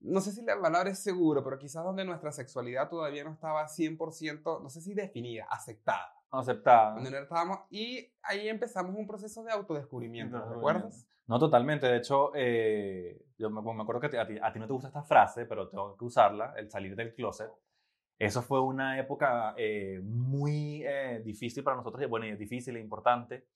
no 0.00 0.20
sé 0.20 0.32
si 0.32 0.42
la 0.42 0.60
palabra 0.60 0.90
es 0.90 0.98
seguro, 1.02 1.42
pero 1.44 1.58
quizás 1.58 1.84
donde 1.84 2.04
nuestra 2.04 2.32
sexualidad 2.32 2.88
todavía 2.88 3.24
no 3.24 3.32
estaba 3.32 3.66
100%, 3.68 4.62
no 4.62 4.70
sé 4.70 4.80
si 4.80 4.94
definida, 4.94 5.46
aceptada. 5.50 6.12
Aceptada. 6.30 6.94
Donde 6.94 7.10
no 7.10 7.18
estábamos, 7.18 7.60
y 7.70 8.12
ahí 8.22 8.48
empezamos 8.48 8.94
un 8.96 9.06
proceso 9.06 9.42
de 9.44 9.52
autodescubrimiento, 9.52 10.36
¿te 10.36 10.44
Descubrimiento. 10.44 10.78
acuerdas? 10.78 11.06
No, 11.26 11.38
totalmente. 11.38 11.86
De 11.86 11.96
hecho, 11.98 12.32
eh, 12.34 13.26
yo 13.38 13.50
me, 13.50 13.60
me 13.60 13.82
acuerdo 13.82 14.00
que 14.00 14.18
a 14.18 14.26
ti, 14.26 14.36
a 14.40 14.52
ti 14.52 14.58
no 14.58 14.66
te 14.66 14.72
gusta 14.72 14.88
esta 14.88 15.02
frase, 15.02 15.46
pero 15.46 15.68
tengo 15.68 15.96
que 15.96 16.04
usarla, 16.04 16.54
el 16.56 16.70
salir 16.70 16.94
del 16.94 17.14
closet. 17.14 17.50
Eso 18.18 18.42
fue 18.42 18.60
una 18.60 18.98
época 18.98 19.54
eh, 19.58 20.00
muy 20.02 20.82
eh, 20.84 21.20
difícil 21.24 21.62
para 21.62 21.76
nosotros, 21.76 22.02
y, 22.02 22.06
bueno, 22.06 22.26
y 22.26 22.36
difícil 22.36 22.76
e 22.76 22.80
importante. 22.80 23.46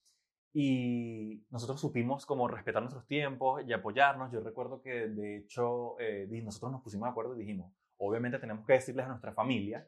Y 0.52 1.44
nosotros 1.50 1.80
supimos 1.80 2.26
como 2.26 2.48
respetar 2.48 2.82
nuestros 2.82 3.06
tiempos 3.06 3.62
y 3.66 3.72
apoyarnos. 3.72 4.32
Yo 4.32 4.40
recuerdo 4.40 4.82
que, 4.82 5.08
de 5.08 5.36
hecho, 5.36 5.98
eh, 6.00 6.26
nosotros 6.42 6.72
nos 6.72 6.82
pusimos 6.82 7.06
de 7.06 7.10
acuerdo 7.10 7.36
y 7.36 7.38
dijimos, 7.38 7.72
obviamente 7.98 8.38
tenemos 8.38 8.66
que 8.66 8.72
decirles 8.74 9.06
a 9.06 9.10
nuestra 9.10 9.32
familia, 9.32 9.86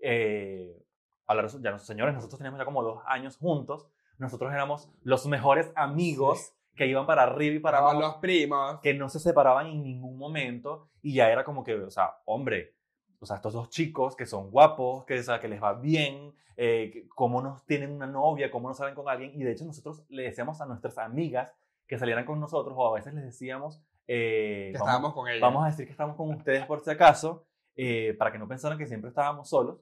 eh, 0.00 0.84
hablar, 1.26 1.48
ya 1.60 1.72
los 1.72 1.84
señores, 1.84 2.14
nosotros 2.14 2.38
teníamos 2.38 2.58
ya 2.58 2.64
como 2.64 2.82
dos 2.82 3.02
años 3.06 3.36
juntos, 3.36 3.88
nosotros 4.18 4.52
éramos 4.52 4.90
los 5.02 5.26
mejores 5.26 5.72
amigos 5.74 6.54
que 6.74 6.86
iban 6.86 7.06
para 7.06 7.22
arriba 7.22 7.56
y 7.56 7.58
para 7.60 7.78
abajo 7.78 8.00
los 8.00 8.14
primos. 8.16 8.80
que 8.80 8.94
no 8.94 9.08
se 9.08 9.20
separaban 9.20 9.66
en 9.66 9.82
ningún 9.82 10.18
momento 10.18 10.88
y 11.02 11.14
ya 11.14 11.30
era 11.30 11.44
como 11.44 11.62
que, 11.62 11.74
o 11.74 11.90
sea, 11.90 12.16
hombre, 12.24 12.74
o 13.20 13.26
sea, 13.26 13.36
estos 13.36 13.52
dos 13.52 13.70
chicos 13.70 14.16
que 14.16 14.26
son 14.26 14.50
guapos, 14.50 15.04
que, 15.04 15.18
o 15.18 15.22
sea, 15.22 15.40
que 15.40 15.48
les 15.48 15.62
va 15.62 15.74
bien, 15.74 16.34
eh, 16.56 17.06
cómo 17.14 17.40
nos 17.42 17.64
tienen 17.64 17.92
una 17.92 18.06
novia, 18.06 18.50
cómo 18.50 18.68
no 18.68 18.74
salen 18.74 18.94
con 18.94 19.08
alguien. 19.08 19.32
Y 19.34 19.44
de 19.44 19.52
hecho 19.52 19.64
nosotros 19.64 20.04
le 20.08 20.24
decíamos 20.24 20.60
a 20.60 20.66
nuestras 20.66 20.98
amigas 20.98 21.52
que 21.86 21.98
salieran 21.98 22.24
con 22.24 22.40
nosotros 22.40 22.74
o 22.76 22.86
a 22.86 22.94
veces 22.94 23.14
les 23.14 23.24
decíamos, 23.24 23.82
eh, 24.06 24.70
que 24.72 24.78
vamos, 24.78 24.88
estábamos 24.88 25.14
con 25.14 25.28
ella. 25.28 25.40
vamos 25.40 25.64
a 25.64 25.66
decir 25.66 25.86
que 25.86 25.92
estamos 25.92 26.16
con 26.16 26.30
ustedes 26.30 26.66
por 26.66 26.80
si 26.82 26.90
acaso, 26.90 27.46
eh, 27.76 28.14
para 28.18 28.32
que 28.32 28.38
no 28.38 28.48
pensaran 28.48 28.78
que 28.78 28.86
siempre 28.86 29.08
estábamos 29.08 29.48
solos. 29.48 29.80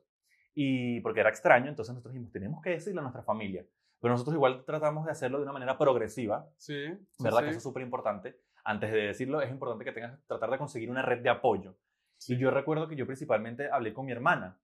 Y 0.55 1.01
porque 1.01 1.21
era 1.21 1.31
extraño, 1.31 1.69
entonces 1.69 1.95
nosotros 1.95 2.13
dijimos, 2.13 2.33
tenemos 2.33 2.63
que 2.63 2.71
decirle 2.71 3.01
a 3.01 3.03
nuestra 3.03 3.23
familia. 3.23 3.65
Pero 4.03 4.13
nosotros 4.13 4.35
igual 4.35 4.65
tratamos 4.67 5.07
de 5.07 5.13
hacerlo 5.13 5.39
de 5.39 5.45
una 5.45 5.53
manera 5.55 5.79
progresiva, 5.79 6.47
Sí, 6.59 6.75
sí, 7.13 7.23
¿verdad? 7.25 7.39
sí. 7.39 7.45
Que 7.45 7.51
eso 7.53 7.57
es 7.59 7.63
súper 7.63 7.83
importante. 7.83 8.37
Antes 8.65 8.93
de 8.93 8.99
decirlo, 9.07 9.41
es 9.41 9.51
importante 9.51 9.85
que 9.85 9.93
tengas 9.93 10.21
tratar 10.27 10.51
de 10.51 10.59
conseguir 10.59 10.91
una 10.91 11.01
red 11.03 11.23
de 11.23 11.31
apoyo. 11.31 11.77
Y 12.29 12.37
yo 12.37 12.51
recuerdo 12.51 12.87
que 12.89 12.97
yo 12.97 13.07
principalmente 13.07 13.71
hablé 13.71 13.95
con 13.95 14.05
mi 14.05 14.13
hermana. 14.13 14.59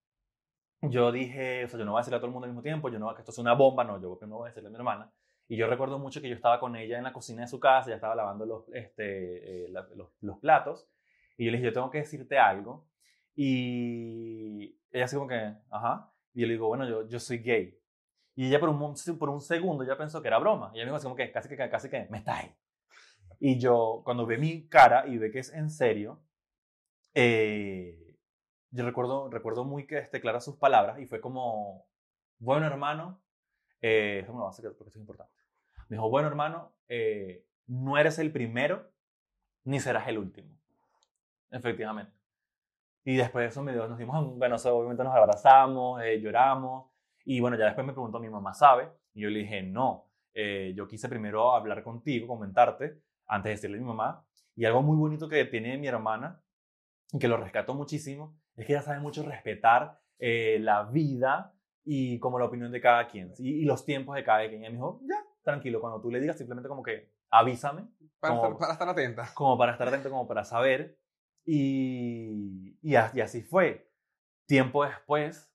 Yo 0.81 1.11
dije, 1.11 1.65
o 1.65 1.67
sea, 1.67 1.79
yo 1.79 1.85
no 1.85 1.91
voy 1.91 1.99
a 1.99 2.01
decirle 2.01 2.17
a 2.17 2.19
todo 2.19 2.27
el 2.27 2.33
mundo 2.33 2.45
al 2.45 2.51
mismo 2.51 2.61
tiempo, 2.61 2.89
yo 2.89 2.99
no 2.99 3.05
voy 3.05 3.13
a 3.13 3.15
que 3.15 3.21
esto 3.21 3.31
sea 3.33 3.41
una 3.41 3.53
bomba, 3.53 3.83
no, 3.83 3.99
yo 4.01 4.17
primero 4.19 4.37
voy 4.37 4.47
a 4.47 4.49
decirle 4.51 4.67
a 4.67 4.71
mi 4.71 4.77
hermana. 4.77 5.11
Y 5.49 5.57
yo 5.57 5.67
recuerdo 5.67 5.99
mucho 5.99 6.21
que 6.21 6.29
yo 6.29 6.35
estaba 6.35 6.59
con 6.59 6.75
ella 6.75 6.97
en 6.97 7.03
la 7.05 7.11
cocina 7.11 7.41
de 7.41 7.47
su 7.47 7.59
casa, 7.59 7.87
ella 7.89 7.95
estaba 7.95 8.15
lavando 8.15 8.45
los, 8.45 8.69
este, 8.73 9.65
eh, 9.65 9.69
la- 9.69 9.87
los, 9.95 10.09
los 10.21 10.37
platos, 10.37 10.87
y 11.37 11.45
yo 11.45 11.51
le 11.51 11.57
dije, 11.57 11.69
yo 11.69 11.73
tengo 11.73 11.89
que 11.89 11.97
decirte 11.99 12.37
algo. 12.37 12.85
Y 13.35 14.77
ella 14.91 15.05
así 15.05 15.15
como 15.15 15.27
que, 15.27 15.53
ajá. 15.69 16.11
Y 16.33 16.41
yo 16.41 16.47
le 16.47 16.53
digo, 16.53 16.67
bueno, 16.67 16.87
yo, 16.87 17.07
yo 17.07 17.19
soy 17.19 17.39
gay. 17.39 17.78
Y 18.39 18.47
ella 18.47 18.57
por 18.61 18.69
un, 18.69 18.95
por 19.19 19.29
un 19.29 19.41
segundo 19.41 19.83
ya 19.83 19.97
pensó 19.97 20.21
que 20.21 20.29
era 20.29 20.39
broma. 20.39 20.71
Y 20.73 20.77
ella 20.77 20.85
me 20.85 20.91
dijo 20.93 21.03
como 21.03 21.15
que 21.17 21.29
casi 21.29 21.49
que, 21.49 21.57
casi 21.57 21.89
que, 21.89 22.07
me 22.09 22.19
está 22.19 22.37
ahí. 22.37 22.55
Y 23.37 23.59
yo, 23.59 24.01
cuando 24.05 24.25
ve 24.25 24.37
mi 24.37 24.69
cara 24.69 25.05
y 25.07 25.17
ve 25.17 25.29
que 25.29 25.39
es 25.39 25.53
en 25.53 25.69
serio, 25.69 26.21
eh, 27.13 28.15
yo 28.71 28.85
recuerdo, 28.85 29.29
recuerdo 29.29 29.65
muy 29.65 29.85
que 29.85 29.97
este, 29.97 30.21
claras 30.21 30.45
sus 30.45 30.55
palabras 30.55 30.99
y 31.01 31.05
fue 31.05 31.19
como, 31.19 31.85
bueno 32.37 32.65
hermano, 32.65 33.21
eh, 33.81 34.23
me 34.25 34.33
lo 34.35 34.39
va 34.39 34.45
a 34.45 34.49
hacer 34.51 34.73
porque 34.77 34.87
esto 34.87 34.99
es 34.99 35.01
importante. 35.01 35.33
Me 35.89 35.97
dijo, 35.97 36.09
bueno 36.09 36.29
hermano, 36.29 36.71
eh, 36.87 37.45
no 37.67 37.97
eres 37.97 38.19
el 38.19 38.31
primero 38.31 38.89
ni 39.65 39.81
serás 39.81 40.07
el 40.07 40.17
último. 40.17 40.57
Efectivamente. 41.51 42.13
Y 43.03 43.17
después 43.17 43.43
de 43.43 43.49
eso 43.49 43.61
me 43.63 43.73
dio- 43.73 43.89
nos 43.89 43.97
dimos, 43.97 44.37
bueno, 44.37 44.55
obviamente 44.55 45.03
nos 45.03 45.13
abrazamos, 45.13 46.01
eh, 46.01 46.21
lloramos. 46.21 46.88
Y 47.31 47.39
bueno, 47.41 47.57
ya 47.57 47.65
después 47.65 47.85
me 47.85 47.93
preguntó, 47.93 48.19
¿mi 48.19 48.27
mamá 48.29 48.55
sabe? 48.55 48.89
Y 49.13 49.21
yo 49.21 49.29
le 49.29 49.39
dije, 49.41 49.61
no. 49.61 50.09
Eh, 50.33 50.73
yo 50.75 50.87
quise 50.87 51.07
primero 51.09 51.53
hablar 51.53 51.83
contigo, 51.83 52.25
comentarte, 52.27 53.01
antes 53.27 53.43
de 53.49 53.51
decirle 53.51 53.77
a 53.77 53.81
mi 53.81 53.85
mamá. 53.85 54.25
Y 54.55 54.65
algo 54.65 54.81
muy 54.81 54.97
bonito 54.97 55.29
que 55.29 55.45
tiene 55.45 55.77
mi 55.77 55.85
hermana, 55.87 56.41
y 57.13 57.19
que 57.19 57.27
lo 57.27 57.37
rescato 57.37 57.75
muchísimo, 57.75 58.35
es 58.55 58.65
que 58.65 58.73
ella 58.73 58.81
sabe 58.81 58.99
mucho 58.99 59.21
respetar 59.21 59.99
eh, 60.17 60.57
la 60.59 60.85
vida 60.85 61.53
y 61.85 62.17
como 62.19 62.39
la 62.39 62.45
opinión 62.45 62.71
de 62.71 62.81
cada 62.81 63.07
quien 63.07 63.31
y, 63.37 63.61
y 63.61 63.65
los 63.65 63.85
tiempos 63.85 64.15
de 64.15 64.23
cada 64.23 64.39
quien. 64.49 64.61
Y 64.61 64.65
ella 64.65 64.69
me 64.71 64.75
dijo, 64.77 64.99
ya, 65.07 65.15
tranquilo, 65.43 65.81
cuando 65.81 66.01
tú 66.01 66.09
le 66.09 66.19
digas 66.19 66.35
simplemente 66.37 66.67
como 66.67 66.81
que 66.81 67.11
avísame, 67.29 67.83
Para, 68.19 68.35
como- 68.35 68.45
estar, 68.53 68.57
para 68.59 68.73
estar 68.73 68.89
atenta. 68.89 69.29
como 69.35 69.55
para 69.57 69.71
estar 69.73 69.87
atento, 69.87 70.09
como 70.09 70.27
para 70.27 70.43
saber. 70.43 70.97
Y, 71.45 72.75
y, 72.81 72.89
y 72.91 73.21
así 73.21 73.41
fue. 73.43 73.87
Tiempo 74.47 74.83
después. 74.83 75.45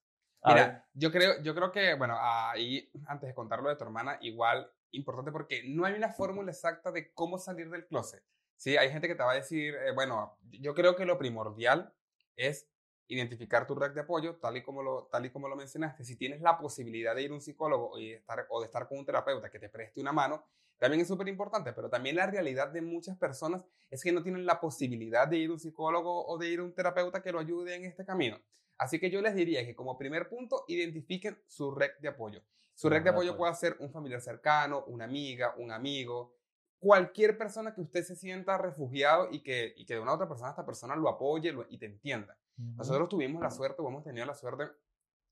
Mira, 0.45 0.87
yo 0.93 1.11
creo, 1.11 1.41
yo 1.41 1.55
creo 1.55 1.71
que, 1.71 1.95
bueno, 1.95 2.17
ahí, 2.19 2.89
antes 3.07 3.27
de 3.27 3.33
contar 3.33 3.61
lo 3.61 3.69
de 3.69 3.75
tu 3.75 3.83
hermana, 3.83 4.17
igual 4.21 4.71
importante 4.91 5.31
porque 5.31 5.63
no 5.65 5.85
hay 5.85 5.93
una 5.93 6.13
fórmula 6.13 6.51
exacta 6.51 6.91
de 6.91 7.13
cómo 7.13 7.37
salir 7.37 7.69
del 7.69 7.85
closet. 7.85 8.23
Sí, 8.55 8.77
hay 8.77 8.89
gente 8.89 9.07
que 9.07 9.15
te 9.15 9.23
va 9.23 9.31
a 9.31 9.35
decir, 9.35 9.75
eh, 9.75 9.91
bueno, 9.93 10.37
yo 10.51 10.73
creo 10.73 10.95
que 10.95 11.05
lo 11.05 11.17
primordial 11.17 11.93
es 12.35 12.69
identificar 13.07 13.67
tu 13.67 13.75
red 13.75 13.91
de 13.91 14.01
apoyo, 14.01 14.37
tal 14.37 14.57
y 14.57 14.63
como 14.63 14.81
lo, 14.81 15.07
tal 15.11 15.25
y 15.25 15.29
como 15.29 15.47
lo 15.47 15.55
mencionaste. 15.55 16.03
Si 16.03 16.15
tienes 16.15 16.41
la 16.41 16.57
posibilidad 16.57 17.15
de 17.15 17.23
ir 17.23 17.31
a 17.31 17.33
un 17.33 17.41
psicólogo 17.41 17.99
y 17.99 18.13
estar, 18.13 18.45
o 18.49 18.59
de 18.61 18.65
estar 18.65 18.87
con 18.87 18.99
un 18.99 19.05
terapeuta 19.05 19.49
que 19.49 19.59
te 19.59 19.69
preste 19.69 19.99
una 19.99 20.11
mano, 20.11 20.45
también 20.77 21.01
es 21.01 21.07
súper 21.07 21.27
importante, 21.27 21.71
pero 21.73 21.89
también 21.89 22.15
la 22.15 22.27
realidad 22.27 22.69
de 22.69 22.81
muchas 22.81 23.17
personas 23.17 23.63
es 23.89 24.03
que 24.03 24.11
no 24.11 24.23
tienen 24.23 24.45
la 24.45 24.59
posibilidad 24.59 25.27
de 25.27 25.37
ir 25.37 25.49
a 25.49 25.53
un 25.53 25.59
psicólogo 25.59 26.25
o 26.25 26.37
de 26.37 26.49
ir 26.49 26.59
a 26.59 26.63
un 26.63 26.73
terapeuta 26.73 27.21
que 27.21 27.31
lo 27.31 27.39
ayude 27.39 27.75
en 27.75 27.85
este 27.85 28.05
camino. 28.05 28.39
Así 28.77 28.99
que 28.99 29.09
yo 29.09 29.21
les 29.21 29.35
diría 29.35 29.65
que 29.65 29.75
como 29.75 29.97
primer 29.97 30.27
punto, 30.29 30.65
identifiquen 30.67 31.37
su 31.47 31.71
red 31.71 31.91
de 31.99 32.09
apoyo. 32.09 32.41
Su 32.73 32.89
red 32.89 33.01
de 33.03 33.09
apoyo 33.11 33.31
puede 33.37 33.53
ser 33.55 33.77
un 33.79 33.89
familiar 33.91 34.19
cercano, 34.21 34.83
una 34.87 35.05
amiga, 35.05 35.53
un 35.57 35.71
amigo, 35.71 36.35
cualquier 36.79 37.37
persona 37.37 37.73
que 37.73 37.81
usted 37.81 38.03
se 38.03 38.15
sienta 38.15 38.57
refugiado 38.57 39.29
y 39.31 39.41
que, 39.41 39.73
y 39.77 39.85
que 39.85 39.93
de 39.95 39.99
una 40.01 40.11
u 40.11 40.15
otra 40.15 40.27
persona 40.27 40.49
esta 40.49 40.65
persona 40.65 40.95
lo 40.95 41.07
apoye 41.09 41.51
lo- 41.53 41.65
y 41.69 41.77
te 41.77 41.85
entienda. 41.85 42.37
Nosotros 42.77 43.09
tuvimos 43.09 43.41
la 43.41 43.49
suerte 43.51 43.81
o 43.81 43.87
hemos 43.87 44.03
tenido 44.03 44.25
la 44.25 44.35
suerte 44.35 44.65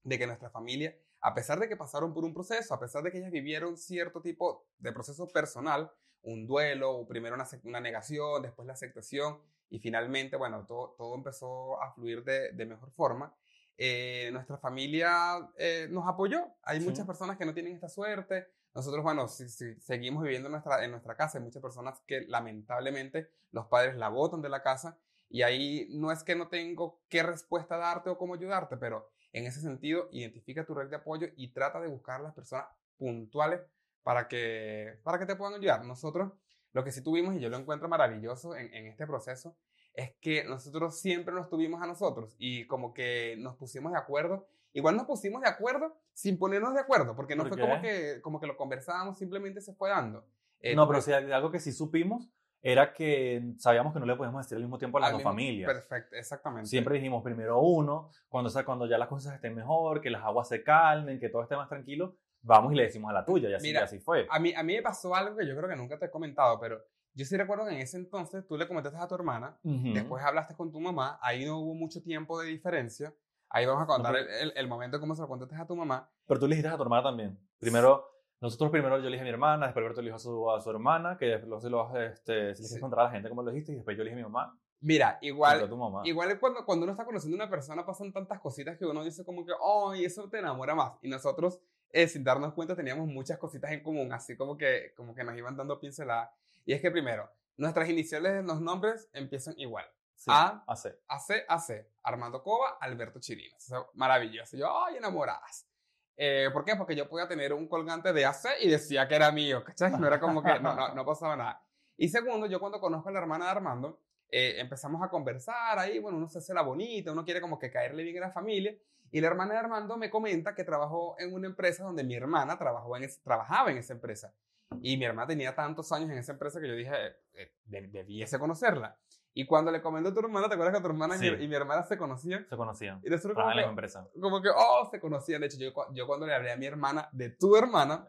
de 0.03 0.17
que 0.19 0.25
nuestra 0.27 0.49
familia, 0.49 0.97
a 1.23 1.33
pesar 1.33 1.59
de 1.59 1.67
que 1.69 1.77
pasaron 1.77 2.13
por 2.13 2.23
un 2.23 2.33
proceso, 2.33 2.73
a 2.73 2.79
pesar 2.79 3.01
de 3.03 3.11
que 3.11 3.17
ellas 3.19 3.31
vivieron 3.31 3.77
cierto 3.77 4.21
tipo 4.21 4.65
de 4.77 4.91
proceso 4.91 5.27
personal, 5.27 5.89
un 6.21 6.45
duelo, 6.47 7.05
primero 7.07 7.35
una, 7.35 7.47
una 7.63 7.79
negación, 7.79 8.41
después 8.43 8.65
la 8.67 8.73
aceptación, 8.73 9.39
y 9.69 9.79
finalmente, 9.79 10.35
bueno, 10.37 10.65
todo, 10.67 10.93
todo 10.97 11.15
empezó 11.15 11.81
a 11.81 11.91
fluir 11.93 12.23
de, 12.23 12.51
de 12.51 12.65
mejor 12.65 12.91
forma. 12.91 13.33
eh, 13.77 14.29
nuestra 14.31 14.57
familia 14.59 15.49
eh, 15.57 15.87
nos 15.89 16.07
apoyó. 16.07 16.45
Hay 16.61 16.79
Sí. 16.79 16.85
muchas 16.85 17.07
personas 17.07 17.37
que 17.37 17.45
no 17.45 17.53
tienen 17.55 17.73
esta 17.73 17.89
suerte. 17.89 18.47
Nosotros, 18.75 19.01
bueno, 19.03 19.27
si, 19.27 19.49
si 19.49 19.73
seguimos 19.81 20.21
viviendo 20.23 20.47
en 20.47 20.51
nuestra, 20.53 20.83
en 20.85 20.91
nuestra 20.91 21.15
casa, 21.15 21.39
hay 21.39 21.43
muchas 21.43 21.61
personas 21.61 21.99
que 22.05 22.21
lamentablemente 22.27 23.29
los 23.51 23.65
padres 23.67 23.95
la 23.95 24.09
botan 24.09 24.41
de 24.43 24.49
la 24.49 24.61
casa 24.61 24.97
y 25.29 25.41
ahí 25.41 25.87
no 25.91 26.11
es 26.11 26.23
que 26.23 26.35
no 26.35 26.47
tengo 26.49 27.01
qué 27.09 27.23
respuesta 27.23 27.77
darte 27.77 28.09
o 28.11 28.17
cómo 28.19 28.35
ayudarte, 28.35 28.77
pero 28.77 29.09
en 29.33 29.45
ese 29.45 29.59
sentido, 29.59 30.07
identifica 30.11 30.65
tu 30.65 30.73
red 30.73 30.89
de 30.89 30.95
apoyo 30.95 31.27
y 31.35 31.49
trata 31.49 31.81
de 31.81 31.87
buscar 31.87 32.21
las 32.21 32.33
personas 32.33 32.67
puntuales 32.97 33.61
para 34.03 34.27
que, 34.27 34.99
para 35.03 35.19
que 35.19 35.25
te 35.25 35.35
puedan 35.35 35.55
ayudar. 35.55 35.83
Nosotros, 35.83 36.31
lo 36.71 36.83
que 36.83 36.91
sí 36.91 37.01
tuvimos, 37.03 37.35
y 37.35 37.39
yo 37.39 37.49
lo 37.49 37.57
encuentro 37.57 37.89
maravilloso 37.89 38.55
en, 38.55 38.73
en 38.73 38.87
este 38.87 39.05
proceso, 39.07 39.55
es 39.93 40.13
que 40.21 40.43
nosotros 40.43 40.99
siempre 40.99 41.33
nos 41.33 41.49
tuvimos 41.49 41.81
a 41.81 41.87
nosotros 41.87 42.35
y 42.37 42.65
como 42.67 42.93
que 42.93 43.35
nos 43.39 43.55
pusimos 43.55 43.91
de 43.91 43.99
acuerdo. 43.99 44.47
Igual 44.71 44.95
nos 44.95 45.05
pusimos 45.05 45.41
de 45.41 45.49
acuerdo 45.49 45.95
sin 46.13 46.37
ponernos 46.39 46.73
de 46.73 46.79
acuerdo, 46.79 47.15
porque 47.15 47.35
no 47.35 47.43
¿Por 47.43 47.49
fue 47.49 47.57
qué? 47.57 47.61
como 47.61 47.81
que, 47.81 48.21
como 48.21 48.39
que 48.39 48.47
lo 48.47 48.57
conversábamos, 48.57 49.17
simplemente 49.17 49.61
se 49.61 49.73
fue 49.73 49.89
dando. 49.89 50.25
Eh, 50.59 50.75
no, 50.75 50.87
pero 50.87 51.01
sí, 51.01 51.11
algo 51.11 51.51
que 51.51 51.59
sí 51.59 51.71
supimos 51.71 52.29
era 52.65 52.93
que 52.93 53.53
sabíamos 53.57 53.93
que 53.93 53.99
no 53.99 54.05
le 54.05 54.15
podíamos 54.15 54.43
decir 54.45 54.55
al 54.55 54.61
mismo 54.63 54.77
tiempo 54.77 54.97
a 54.97 55.01
las 55.01 55.07
al 55.09 55.13
dos 55.13 55.19
mismo- 55.19 55.29
familias. 55.31 55.71
Perfecto, 55.71 56.15
exactamente. 56.15 56.69
Siempre 56.69 56.95
dijimos 56.95 57.21
primero 57.21 57.59
uno, 57.59 58.09
cuando, 58.29 58.47
o 58.47 58.51
sea, 58.51 58.63
cuando 58.63 58.87
ya 58.87 58.97
las 58.97 59.09
cosas 59.09 59.35
estén 59.35 59.53
mejor, 59.53 59.99
que 59.99 60.09
las 60.09 60.23
aguas 60.23 60.47
se 60.47 60.63
calmen, 60.63 61.19
que 61.19 61.27
todo 61.29 61.43
esté 61.43 61.55
más 61.57 61.67
tranquilo, 61.67 62.15
vamos 62.41 62.71
y 62.73 62.75
le 62.77 62.83
decimos 62.83 63.09
a 63.09 63.13
la 63.13 63.25
tuya, 63.25 63.49
y 63.49 63.53
así, 63.53 63.67
Mira, 63.67 63.81
y 63.81 63.83
así 63.83 63.99
fue. 63.99 64.25
A 64.29 64.39
mí, 64.39 64.53
a 64.55 64.63
mí 64.63 64.73
me 64.75 64.81
pasó 64.81 65.13
algo 65.13 65.35
que 65.35 65.45
yo 65.45 65.55
creo 65.57 65.69
que 65.69 65.75
nunca 65.75 65.99
te 65.99 66.05
he 66.05 66.09
comentado, 66.09 66.57
pero 66.59 66.79
yo 67.13 67.25
sí 67.25 67.35
recuerdo 67.35 67.65
que 67.65 67.73
en 67.75 67.81
ese 67.81 67.97
entonces 67.97 68.47
tú 68.47 68.57
le 68.57 68.65
comentaste 68.67 68.97
a 68.97 69.07
tu 69.07 69.15
hermana, 69.15 69.57
Ujú. 69.63 69.93
después 69.93 70.23
hablaste 70.23 70.55
con 70.55 70.71
tu 70.71 70.79
mamá, 70.79 71.19
ahí 71.21 71.45
no 71.45 71.59
hubo 71.59 71.73
mucho 71.75 72.01
tiempo 72.01 72.39
de 72.41 72.47
diferencia. 72.47 73.13
Ahí 73.49 73.65
vamos 73.67 73.83
a 73.83 73.85
contar 73.87 74.13
No, 74.13 74.17
el, 74.17 74.27
el- 74.29 74.53
el 74.55 74.67
momento 74.67 74.99
cómo 74.99 75.13
se 75.15 75.21
lo 75.21 75.27
contaste 75.27 75.53
a 75.55 75.67
tu 75.67 75.75
mamá. 75.75 76.09
Pero 76.25 76.39
tú 76.39 76.47
le 76.47 76.55
dijiste 76.55 76.73
a 76.73 76.77
tu 76.77 76.81
hermana 76.83 77.03
también. 77.03 77.37
Primero, 77.59 78.12
Nosotros 78.43 78.71
primero 78.71 78.97
yo 78.97 79.05
le 79.05 79.11
dije 79.11 79.21
a 79.21 79.23
mi 79.23 79.29
hermana, 79.29 79.67
después 79.67 79.81
Alberto 79.83 80.01
le 80.01 80.07
dijo 80.07 80.17
a 80.17 80.19
su, 80.19 80.51
a 80.51 80.59
su 80.61 80.69
hermana, 80.69 81.17
que 81.17 81.37
luego 81.39 81.61
se 81.61 81.69
lo 81.69 81.97
este, 81.97 82.53
se 82.55 82.63
Sí. 82.65 82.75
encontrar 82.75 83.05
a 83.05 83.07
la 83.07 83.11
gente 83.11 83.29
como 83.29 83.41
lo 83.41 83.51
dijiste, 83.51 83.71
y 83.71 83.75
después 83.75 83.95
yo 83.97 84.03
le 84.03 84.09
dije 84.09 84.21
a 84.21 84.27
mi 84.27 84.31
mamá, 84.31 84.59
Mira, 84.81 85.17
igual, 85.21 85.61
igual 86.03 86.37
cuando, 86.41 86.65
cuando 86.65 86.83
uno 86.83 86.91
está 86.91 87.05
conociendo 87.05 87.37
a 87.37 87.45
una 87.45 87.49
persona 87.49 87.85
pasan 87.85 88.11
tantas 88.11 88.41
cositas 88.41 88.77
que 88.77 88.85
uno 88.85 89.01
dice 89.01 89.23
como 89.23 89.45
que, 89.45 89.53
oh, 89.61 89.95
y 89.95 90.03
eso 90.03 90.29
te 90.29 90.39
enamora 90.39 90.75
más. 90.75 90.95
Y 91.01 91.07
nosotros, 91.07 91.61
eh, 91.89 92.05
sin 92.09 92.21
darnos 92.25 92.53
cuenta, 92.53 92.75
teníamos 92.75 93.07
muchas 93.07 93.37
cositas 93.37 93.71
en 93.71 93.81
común, 93.81 94.11
así 94.11 94.35
como 94.35 94.57
que, 94.57 94.93
como 94.97 95.15
que 95.15 95.23
nos 95.23 95.37
iban 95.37 95.55
dando 95.55 95.79
pinceladas. 95.79 96.31
Y 96.65 96.73
es 96.73 96.81
que 96.81 96.91
primero, 96.91 97.29
nuestras 97.55 97.87
iniciales 97.89 98.33
de 98.33 98.43
los 98.43 98.59
nombres 98.59 99.07
empiezan 99.13 99.53
igual. 99.57 99.85
Sí, 100.15 100.29
A- 100.33 100.65
AC. 100.67 100.99
AC, 101.07 101.45
AC, 101.47 101.87
Armando 102.03 102.43
Cova, 102.43 102.77
Alberto 102.81 103.21
Chirinos. 103.21 103.63
O 103.63 103.67
sea, 103.67 103.79
maravilloso. 103.93 104.57
Yo, 104.57 104.67
ay, 104.85 104.97
enamoradas. 104.97 105.65
Eh, 106.15 106.49
¿Por 106.53 106.63
qué? 106.63 106.75
Porque 106.75 106.95
yo 106.95 107.09
podía 107.09 107.27
tener 107.27 107.53
un 107.53 107.67
colgante 107.67 108.13
de 108.13 108.25
AC 108.25 108.45
y 108.61 108.69
decía 108.69 109.07
que 109.07 109.15
era 109.15 109.31
mío, 109.31 109.63
¿cachai? 109.63 109.91
No 109.91 110.05
era 110.07 110.19
como 110.19 110.43
que 110.43 110.59
no, 110.59 110.75
no, 110.75 110.93
no 110.95 111.05
pasaba 111.05 111.35
nada. 111.35 111.61
Y 111.97 112.09
segundo, 112.09 112.45
yo 112.47 112.59
cuando 112.59 112.79
conozco 112.79 113.09
a 113.09 113.11
la 113.11 113.19
hermana 113.19 113.45
de 113.45 113.51
Armando, 113.51 113.99
eh, 114.29 114.55
empezamos 114.59 115.01
a 115.03 115.09
conversar 115.09 115.77
ahí, 115.79 115.99
bueno, 115.99 116.17
uno 116.17 116.27
se 116.27 116.39
hace 116.39 116.53
la 116.53 116.61
bonita, 116.61 117.11
uno 117.11 117.23
quiere 117.23 117.41
como 117.41 117.57
que 117.59 117.71
caerle 117.71 118.03
bien 118.03 118.17
a 118.17 118.27
la 118.27 118.31
familia. 118.31 118.75
Y 119.11 119.21
la 119.21 119.27
hermana 119.27 119.53
de 119.53 119.59
Armando 119.59 119.95
me 119.95 120.09
comenta 120.09 120.55
que 120.55 120.63
trabajó 120.63 121.15
en 121.19 121.33
una 121.33 121.47
empresa 121.47 121.83
donde 121.83 122.03
mi 122.03 122.15
hermana 122.15 122.57
trabajó 122.57 122.97
en 122.97 123.03
es- 123.03 123.21
trabajaba 123.21 123.69
en 123.71 123.77
esa 123.77 123.93
empresa. 123.93 124.33
Y 124.81 124.97
mi 124.97 125.05
hermana 125.05 125.27
tenía 125.27 125.53
tantos 125.53 125.91
años 125.91 126.09
en 126.09 126.17
esa 126.17 126.31
empresa 126.31 126.59
que 126.59 126.67
yo 126.67 126.73
dije, 126.73 126.91
eh, 127.35 127.53
de- 127.65 127.87
debiese 127.89 128.39
conocerla. 128.39 128.97
Y 129.35 129.45
cuando 129.45 129.71
le 129.71 129.81
comentó 129.81 130.09
a 130.09 130.13
tu 130.13 130.19
hermana, 130.19 130.47
¿te 130.47 130.53
acuerdas 130.53 130.75
que 130.75 130.81
tu 130.81 130.87
hermana 130.87 131.15
y 131.15 131.19
mi- 131.19 131.29
Sí. 131.29 131.43
y 131.43 131.47
mi 131.47 131.55
hermana 131.55 131.83
se 131.83 131.97
conocían? 131.97 132.45
Se 132.47 132.55
conocían. 132.55 133.01
Y 133.03 133.09
nosotros 133.09 133.35
como 133.35 133.51
que, 133.55 133.61
empresa. 133.61 134.07
como 134.21 134.41
que, 134.41 134.49
oh, 134.49 134.87
se 134.91 134.99
conocían. 134.99 135.41
De 135.41 135.47
hecho, 135.47 135.57
yo, 135.57 135.71
yo 135.91 136.05
cuando 136.05 136.27
le 136.27 136.35
hablé 136.35 136.51
a 136.51 136.55
mi 136.57 136.67
hermana 136.67 137.09
de 137.11 137.31
tu 137.31 137.55
hermana, 137.55 138.07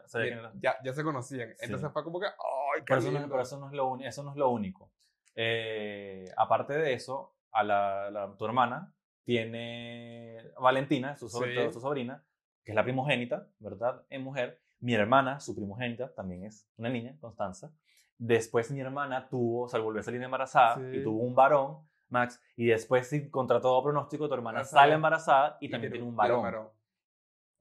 ya, 0.59 0.75
ya 0.83 0.93
se 0.93 1.03
conocían. 1.03 1.49
Sí. 1.57 1.65
Entonces 1.65 1.91
fue 1.91 2.03
como 2.03 2.19
que, 2.19 2.27
ay, 2.27 2.81
qué 2.81 2.83
Pero 2.85 2.99
eso, 2.99 3.07
no, 3.11 3.13
lindo". 3.19 3.29
pero 3.29 3.41
eso 3.41 3.57
no 3.59 3.67
es 3.67 3.73
lo, 3.73 3.97
eso 4.01 4.23
no 4.23 4.31
es 4.31 4.37
lo 4.37 4.49
único. 4.49 4.91
Eh, 5.33 6.31
aparte 6.37 6.73
de 6.73 6.93
eso, 6.93 7.35
a 7.51 7.63
la, 7.63 8.11
la- 8.11 8.35
tu 8.37 8.45
hermana 8.45 8.93
tiene 9.23 10.37
Valentina, 10.59 11.15
su, 11.15 11.27
sobre- 11.29 11.67
Sí. 11.67 11.73
su 11.73 11.81
sobrina, 11.81 12.23
que 12.63 12.71
es 12.71 12.75
la 12.75 12.83
primogénita, 12.83 13.47
¿verdad? 13.59 14.03
En 14.09 14.23
mujer. 14.23 14.61
Mi 14.79 14.93
hermana, 14.93 15.39
su 15.39 15.55
primogénita, 15.55 16.13
también 16.13 16.43
es 16.45 16.67
una 16.77 16.89
niña, 16.89 17.15
Constanza. 17.19 17.71
Después 18.17 18.71
mi 18.71 18.79
hermana 18.79 19.27
tuvo, 19.29 19.63
o 19.63 19.67
sea, 19.67 19.79
volvió 19.79 19.99
a 19.99 20.03
salir 20.03 20.21
embarazada 20.21 20.75
Sí. 20.75 20.97
y 20.97 21.03
tuvo 21.03 21.21
un 21.21 21.35
varón, 21.35 21.79
Max. 22.09 22.41
Y 22.55 22.67
después, 22.67 23.11
contra 23.31 23.59
todo 23.59 23.83
pronóstico, 23.83 24.27
tu 24.27 24.33
hermana 24.33 24.63
sale 24.63 24.93
embarazada 24.93 25.57
y, 25.59 25.69
también 25.69 25.91
tiene 25.91 26.07
un 26.07 26.15
varón. 26.15 26.43
varón. 26.43 26.69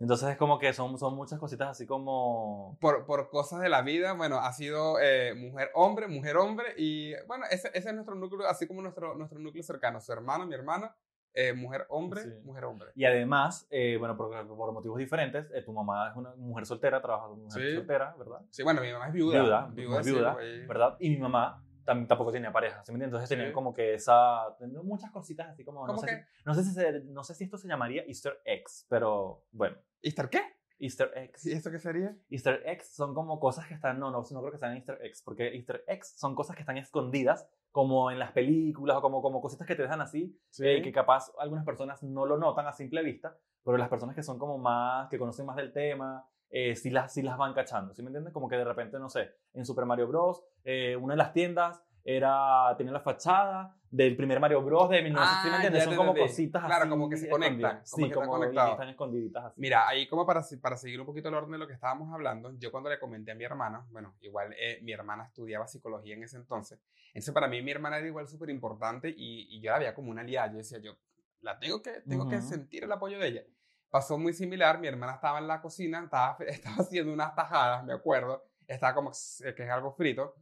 Entonces 0.01 0.29
es 0.31 0.37
como 0.37 0.59
que 0.59 0.73
son, 0.73 0.99
son 0.99 1.15
muchas 1.15 1.39
cositas 1.39 1.69
así 1.69 1.87
como... 1.87 2.77
Por, 2.81 3.07
por 3.07 3.31
cosas 3.31 3.61
de 3.61 3.69
la 3.69 3.83
vida, 3.83 4.13
bueno, 4.13 4.39
ha 4.39 4.53
sido 4.53 4.99
eh, 5.01 5.35
mujer-hombre, 5.35 6.09
mujer-hombre. 6.09 6.75
Y 6.77 7.15
bueno, 7.27 7.45
ese, 7.51 7.69
ese 7.75 7.89
es 7.89 7.95
nuestro 7.95 8.15
núcleo, 8.15 8.47
así 8.49 8.67
como 8.67 8.83
nuestro, 8.83 9.15
nuestro 9.15 9.39
núcleo 9.39 9.63
cercano. 9.63 10.01
Su 10.01 10.13
hermano, 10.13 10.47
mi 10.47 10.55
hermana, 10.55 10.95
eh, 11.35 11.53
mujer-hombre, 11.53 12.23
Sí. 12.23 12.31
mujer-hombre. 12.45 12.91
Y 12.95 13.05
además, 13.05 13.67
eh, 13.71 13.97
bueno, 13.99 14.17
por, 14.17 14.31
por 14.49 14.73
motivos 14.73 14.99
diferentes, 14.99 15.51
eh, 15.53 15.63
tu 15.63 15.73
mamá 15.73 16.11
es 16.11 16.17
una 16.17 16.35
mujer 16.37 16.65
soltera, 16.65 17.01
trabaja 17.03 17.27
como 17.29 17.43
mujer 17.45 17.63
Sí. 17.63 17.75
soltera, 17.77 18.15
¿verdad? 18.19 18.41
Sí, 18.51 18.63
bueno, 18.63 18.81
mi 18.81 18.93
mamá 18.93 19.09
es 19.09 19.13
viuda. 19.13 19.43
Viuda, 19.43 19.67
Viuda, 19.73 20.01
es 20.01 20.07
sí, 20.07 20.13
viuda, 20.13 20.33
güey. 20.33 20.67
¿verdad? 20.67 20.97
Y 21.01 21.11
mi 21.11 21.19
mamá 21.19 21.61
tam- 21.85 22.07
tampoco 22.07 22.33
tenía 22.33 22.51
pareja, 22.53 22.85
¿sí 22.85 22.93
me 22.93 22.97
entiendes? 22.97 23.09
Entonces 23.09 23.29
Sí. 23.29 23.35
tenían 23.35 23.53
como 23.53 23.75
que 23.75 23.95
esa, 23.95 24.57
muchas 24.83 25.11
cositas 25.11 25.49
así 25.49 25.65
como, 25.65 25.81
no 25.81 25.95
¿Cómo 25.95 25.99
sé, 25.99 26.09
si, 26.09 26.43
no, 26.47 26.55
sé 26.55 26.63
si 26.65 27.09
no 27.13 27.23
sé 27.25 27.35
si 27.35 27.45
esto 27.45 27.59
se 27.59 27.69
llamaría 27.69 28.03
Easter 28.07 28.41
eggs, 28.45 28.87
pero 28.89 29.45
bueno, 29.53 29.77
¿Easter 30.03 30.29
qué? 30.31 30.41
Easter 30.79 31.11
eggs. 31.15 31.47
¿Y 31.47 31.53
esto 31.53 31.71
qué 31.71 31.79
sería? 31.79 32.17
Easter 32.31 32.63
eggs 32.67 32.95
son 32.95 33.15
como 33.15 33.39
cosas 33.39 33.67
que 33.67 33.75
están, 33.75 33.99
no, 33.99 34.11
no, 34.11 34.23
no 34.29 34.41
creo 34.41 34.53
que 34.53 34.59
sean 34.59 34.75
Easter 34.75 34.99
eggs, 35.03 35.23
porque 35.23 35.49
Easter 35.55 35.85
eggs 35.87 36.15
son 36.17 36.35
cosas 36.35 36.57
que 36.57 36.63
están 36.63 36.77
escondidas, 36.77 37.49
como 37.71 38.11
en 38.11 38.19
las 38.19 38.33
películas 38.33 38.97
o 38.97 39.03
como, 39.03 39.21
como 39.23 39.41
cositas 39.41 39.67
que 39.67 39.75
te 39.75 39.83
dejan 39.83 40.01
así, 40.01 40.39
eh, 40.61 40.83
que 40.83 40.93
capaz 40.93 41.33
algunas 41.39 41.65
personas 41.65 42.03
no 42.03 42.27
lo 42.27 42.39
notan 42.39 42.67
a 42.67 42.73
simple 42.73 43.03
vista, 43.03 43.37
pero 43.65 43.77
las 43.77 43.89
personas 43.89 44.15
que 44.15 44.23
son 44.23 44.39
como 44.39 44.59
más, 44.59 45.09
que 45.09 45.19
conocen 45.19 45.47
más 45.47 45.57
del 45.57 45.73
tema, 45.73 46.25
eh, 46.51 46.77
sí, 46.77 46.91
las, 46.91 47.13
sí 47.13 47.23
las 47.23 47.37
van 47.37 47.53
cachando, 47.53 47.93
¿sí 47.95 48.03
me 48.03 48.09
entiendes? 48.09 48.33
Como 48.33 48.49
que 48.49 48.57
de 48.57 48.65
repente, 48.65 48.99
no 48.99 49.09
sé, 49.09 49.31
en 49.55 49.67
Super 49.67 49.87
Mario 49.87 50.07
Bros., 50.07 50.45
eh, 50.63 50.97
una 50.97 51.15
de 51.15 51.19
las 51.19 51.33
tiendas 51.33 51.83
era, 52.05 52.75
tenía 52.77 52.93
la 52.93 53.01
fachada 53.01 53.75
del 53.91 54.17
primer 54.17 54.39
Mario 54.41 54.61
Bros. 54.63 54.91
de 54.91 55.03
1900, 55.03 55.41
¿sí 55.43 55.49
me 55.49 55.53
Ah, 55.53 55.57
entiendes? 55.57 55.85
Son 55.85 55.97
como 55.97 56.15
cositas 56.15 56.65
Claro, 56.65 56.83
así 56.83 56.91
como 56.91 57.09
que 57.09 57.17
se 57.17 57.29
conectan, 57.31 57.77
como 57.79 57.83
Sí, 57.85 58.03
que 58.03 58.09
están 58.09 58.29
como 58.29 58.39
conectados. 58.41 58.73
están 58.73 58.89
escondiditas 58.91 59.45
así. 59.45 59.61
Mira, 59.61 59.89
ahí 59.89 60.07
como 60.09 60.27
para, 60.27 60.43
para 60.61 60.77
seguir 60.77 61.01
un 61.01 61.07
poquito 61.07 61.29
el 61.29 61.35
orden 61.35 61.53
de 61.53 61.59
lo 61.59 61.67
que 61.67 61.73
estábamos 61.73 62.13
hablando, 62.13 62.53
yo 62.59 62.71
cuando 62.71 62.91
le 62.91 62.99
comenté 62.99 63.33
a 63.33 63.35
mi 63.35 63.45
hermana, 63.45 63.87
bueno, 63.91 64.17
igual 64.21 64.55
eh, 64.59 64.81
mi 64.83 64.93
hermana 64.93 65.25
estudiaba 65.25 65.67
psicología 65.67 66.15
en 66.15 66.25
ese 66.25 66.37
entonces, 66.37 66.79
entonces 67.09 67.33
para 67.33 67.49
mí 67.49 67.63
mi 67.63 67.71
hermana 67.71 67.99
era 67.99 68.07
igual 68.07 68.29
súper 68.29 68.51
importante 68.51 69.09
y, 69.09 69.47
y 69.57 69.61
yo 69.61 69.71
la 69.71 69.79
veía 69.79 69.95
como 69.95 70.11
una 70.11 70.21
aliada, 70.23 70.51
yo 70.51 70.59
decía, 70.59 70.79
yo 70.79 70.97
la 71.41 71.59
tengo 71.59 71.81
que, 71.83 72.01
tengo 72.09 72.29
que 72.29 72.37
Ujú. 72.37 72.45
sentir 72.47 72.85
el 72.85 72.93
apoyo 72.93 73.19
de 73.19 73.29
ella. 73.29 73.43
Pasó 73.91 74.19
muy 74.19 74.33
similar, 74.33 74.81
mi 74.81 74.89
hermana 74.89 75.15
estaba 75.15 75.39
en 75.39 75.47
la 75.47 75.61
cocina, 75.63 76.03
estaba, 76.03 76.37
estaba 76.49 76.77
haciendo 76.77 77.13
unas 77.13 77.35
tajadas, 77.35 77.85
me 77.85 77.93
acuerdo, 77.93 78.45
estaba 78.67 78.93
como 78.95 79.13
que 79.39 79.63
es 79.63 79.71
algo 79.71 79.93
frito, 79.93 80.35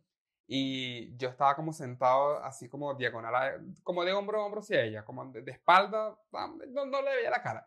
y 0.55 1.17
yo 1.17 1.31
estaba 1.31 1.57
como 1.57 1.73
sentado 1.73 2.45
así 2.45 2.69
como 2.69 2.93
diagonal, 2.93 3.35
a- 3.35 3.59
como 3.83 4.05
de 4.05 4.13
hombro 4.13 4.39
a 4.39 4.45
hombro 4.45 4.61
hacia 4.61 4.83
ella, 4.83 5.03
como 5.03 5.25
de, 5.33 5.41
de 5.41 5.51
espalda, 5.51 6.15
no, 6.31 6.85
no 6.85 7.01
le 7.01 7.17
veía 7.17 7.31
la 7.31 7.43
cara. 7.43 7.67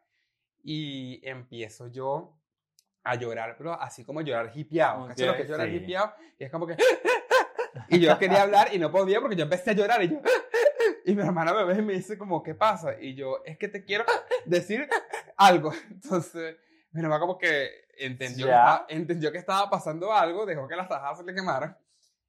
Y 0.61 1.19
empiezo 1.27 1.87
yo 1.87 2.37
a 3.03 3.15
llorar, 3.15 3.55
pero 3.57 3.73
así 3.73 4.05
como 4.05 4.21
llorar 4.21 4.51
hipiado. 4.53 5.07
¿Cachai? 5.07 5.25
Lo 5.25 5.35
que 5.35 5.41
es 5.41 5.49
llorar 5.49 5.67
sí. 5.67 5.77
hipiado, 5.77 6.13
y 6.37 6.43
es 6.43 6.51
como 6.51 6.67
que... 6.67 6.77
y 7.89 7.99
yo 7.99 8.19
quería 8.19 8.43
hablar 8.43 8.67
y 8.71 8.77
no 8.77 8.91
podía 8.91 9.19
porque 9.19 9.35
yo 9.35 9.45
empecé 9.45 9.71
a 9.71 9.73
llorar 9.73 10.03
y 10.03 10.09
yo... 10.09 10.21
Y 11.05 11.15
mi 11.15 11.23
hermana 11.23 11.55
me 11.55 11.63
ve 11.63 11.79
y 11.79 11.81
me 11.81 11.93
dice 11.93 12.19
como, 12.19 12.43
¿qué 12.43 12.53
pasa? 12.53 12.99
Y 13.01 13.15
yo, 13.15 13.41
es 13.45 13.57
que 13.57 13.67
te 13.67 13.83
quiero 13.83 14.05
decir 14.45 14.87
algo. 15.37 15.71
Entonces, 15.89 16.57
mi 16.91 17.01
hermana 17.01 17.19
como 17.19 17.39
que 17.39 17.87
entendió, 17.97 18.45
que 18.45 18.51
estaba, 18.51 18.85
entendió 18.89 19.31
que 19.31 19.37
estaba 19.39 19.69
pasando 19.71 20.13
algo, 20.13 20.45
dejó 20.45 20.67
que 20.67 20.75
las 20.75 20.87
tajadas 20.87 21.17
se 21.17 21.23
le 21.23 21.33
quemaran. 21.33 21.75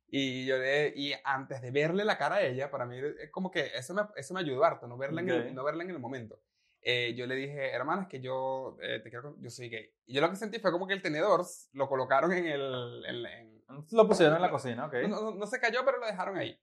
Y 0.08 0.44
le, 0.46 0.92
y 0.96 1.12
antes 1.24 1.60
de 1.60 1.70
verle 1.72 2.04
la 2.04 2.16
cara 2.16 2.36
a 2.36 2.42
ella, 2.42 2.70
para 2.70 2.86
mí 2.86 2.96
es 2.98 3.30
como 3.30 3.50
que 3.50 3.66
eso 3.74 3.92
me, 3.94 4.02
eso 4.16 4.34
me 4.34 4.40
ayudó 4.40 4.64
harto, 4.64 4.86
no 4.86 4.96
verla, 4.96 5.20
en, 5.20 5.30
Ok. 5.30 5.36
el, 5.46 5.54
no 5.54 5.64
verla 5.64 5.82
en 5.82 5.90
el 5.90 5.98
momento. 5.98 6.40
Eh, 6.80 7.14
yo 7.16 7.26
le 7.26 7.34
dije, 7.34 7.72
hermana, 7.72 8.02
es 8.02 8.08
que 8.08 8.20
yo 8.20 8.76
eh, 8.80 9.00
te 9.02 9.10
quiero, 9.10 9.34
yo 9.40 9.50
soy 9.50 9.68
gay. 9.68 9.90
Y 10.06 10.14
yo 10.14 10.20
lo 10.20 10.30
que 10.30 10.36
sentí 10.36 10.60
fue 10.60 10.70
como 10.70 10.86
que 10.86 10.94
el 10.94 11.02
tenedor 11.02 11.44
lo 11.72 11.88
colocaron 11.88 12.32
en 12.32 12.46
el, 12.46 13.04
en- 13.06 13.26
en- 13.26 13.62
Lo 13.90 14.06
pusieron 14.06 14.36
en 14.36 14.42
la 14.42 14.50
cocina, 14.50 14.86
ok. 14.86 14.94
no, 15.08 15.20
no- 15.22 15.34
no 15.34 15.46
se 15.48 15.58
cayó, 15.58 15.84
pero 15.84 15.98
lo 15.98 16.06
dejaron 16.06 16.36
ahí. 16.36 16.56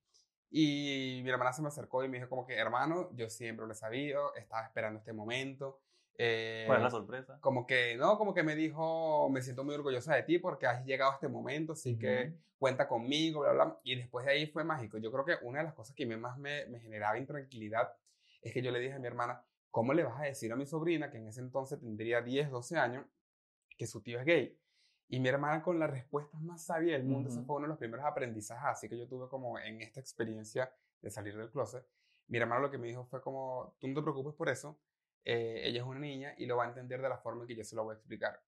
Y 0.49 1.19
mi 1.23 1.29
hermana 1.29 1.51
se 1.51 1.61
me 1.61 1.67
acercó 1.67 2.03
y 2.03 2.07
me 2.07 2.17
dijo 2.17 2.29
como 2.29 2.45
que, 2.45 2.55
hermano, 2.55 3.09
yo 3.13 3.29
siempre 3.29 3.65
lo 3.65 3.73
he 3.73 3.75
sabido, 3.75 4.33
estaba 4.35 4.63
esperando 4.65 4.99
este 4.99 5.11
momento. 5.11 5.81
Eh, 6.17 6.65
¿Cuál 6.67 6.77
es 6.77 6.83
la 6.83 6.89
sorpresa? 6.91 7.39
como 7.39 7.65
que, 7.67 7.95
no, 7.97 8.17
como 8.17 8.33
que 8.33 8.43
me 8.43 8.55
dijo, 8.55 9.29
me 9.29 9.41
siento 9.41 9.63
muy 9.63 9.75
orgullosa 9.75 10.15
de 10.15 10.23
ti 10.23 10.39
porque 10.39 10.67
has 10.67 10.85
llegado 10.85 11.11
a 11.11 11.15
este 11.15 11.27
momento, 11.27 11.73
así 11.73 11.97
que 11.97 12.27
Ujú. 12.27 12.37
cuenta 12.57 12.87
conmigo, 12.87 13.41
bla, 13.41 13.51
bla. 13.53 13.79
Y 13.83 13.95
después 13.95 14.25
de 14.25 14.31
ahí 14.31 14.47
fue 14.47 14.63
mágico. 14.63 14.97
Yo 14.97 15.11
creo 15.11 15.25
que 15.25 15.45
una 15.45 15.59
de 15.59 15.65
las 15.65 15.73
cosas 15.73 15.95
que 15.95 16.05
más 16.05 16.37
me, 16.37 16.65
me 16.67 16.79
generaba 16.79 17.17
intranquilidad 17.17 17.93
es 18.41 18.53
que 18.53 18.61
yo 18.61 18.71
le 18.71 18.79
dije 18.79 18.93
a 18.93 18.99
mi 18.99 19.07
hermana, 19.07 19.43
¿cómo 19.71 19.93
le 19.93 20.03
vas 20.03 20.19
a 20.19 20.23
decir 20.23 20.51
a 20.51 20.55
mi 20.55 20.65
sobrina, 20.65 21.09
que 21.09 21.17
en 21.17 21.27
ese 21.27 21.41
entonces 21.41 21.79
tendría 21.79 22.21
10, 22.21 22.49
12 22.51 22.77
años, 22.77 23.05
que 23.77 23.87
su 23.87 24.01
tío 24.01 24.19
es 24.19 24.25
gay? 24.25 24.57
Y 25.09 25.19
mi 25.19 25.29
hermana 25.29 25.61
con 25.61 25.79
la 25.79 25.87
respuesta 25.87 26.37
más 26.39 26.65
sabia 26.65 26.93
del 26.93 27.03
mundo, 27.05 27.29
ese 27.29 27.39
Ujú. 27.39 27.47
fue 27.47 27.55
uno 27.57 27.65
de 27.65 27.69
los 27.69 27.77
primeros 27.77 28.05
aprendizajes 28.05 28.65
así 28.65 28.89
que 28.89 28.97
yo 28.97 29.07
tuve 29.07 29.27
como 29.27 29.59
en 29.59 29.81
esta 29.81 29.99
experiencia 29.99 30.73
de 31.01 31.09
salir 31.11 31.35
del 31.35 31.51
closet. 31.51 31.85
Mi 32.27 32.37
hermana 32.37 32.61
lo 32.61 32.71
que 32.71 32.77
me 32.77 32.87
dijo 32.87 33.05
fue 33.05 33.21
como, 33.21 33.75
tú 33.79 33.87
no 33.87 33.95
te 33.95 34.01
preocupes 34.01 34.33
por 34.33 34.49
eso, 34.49 34.79
eh, 35.25 35.61
ella 35.63 35.81
es 35.81 35.87
una 35.87 35.99
niña 35.99 36.33
y 36.37 36.45
lo 36.45 36.57
va 36.57 36.65
a 36.65 36.67
entender 36.67 37.01
de 37.01 37.09
la 37.09 37.17
forma 37.17 37.45
que 37.45 37.55
yo 37.55 37.63
se 37.63 37.75
lo 37.75 37.83
voy 37.83 37.93
a 37.93 37.97
explicar. 37.97 38.41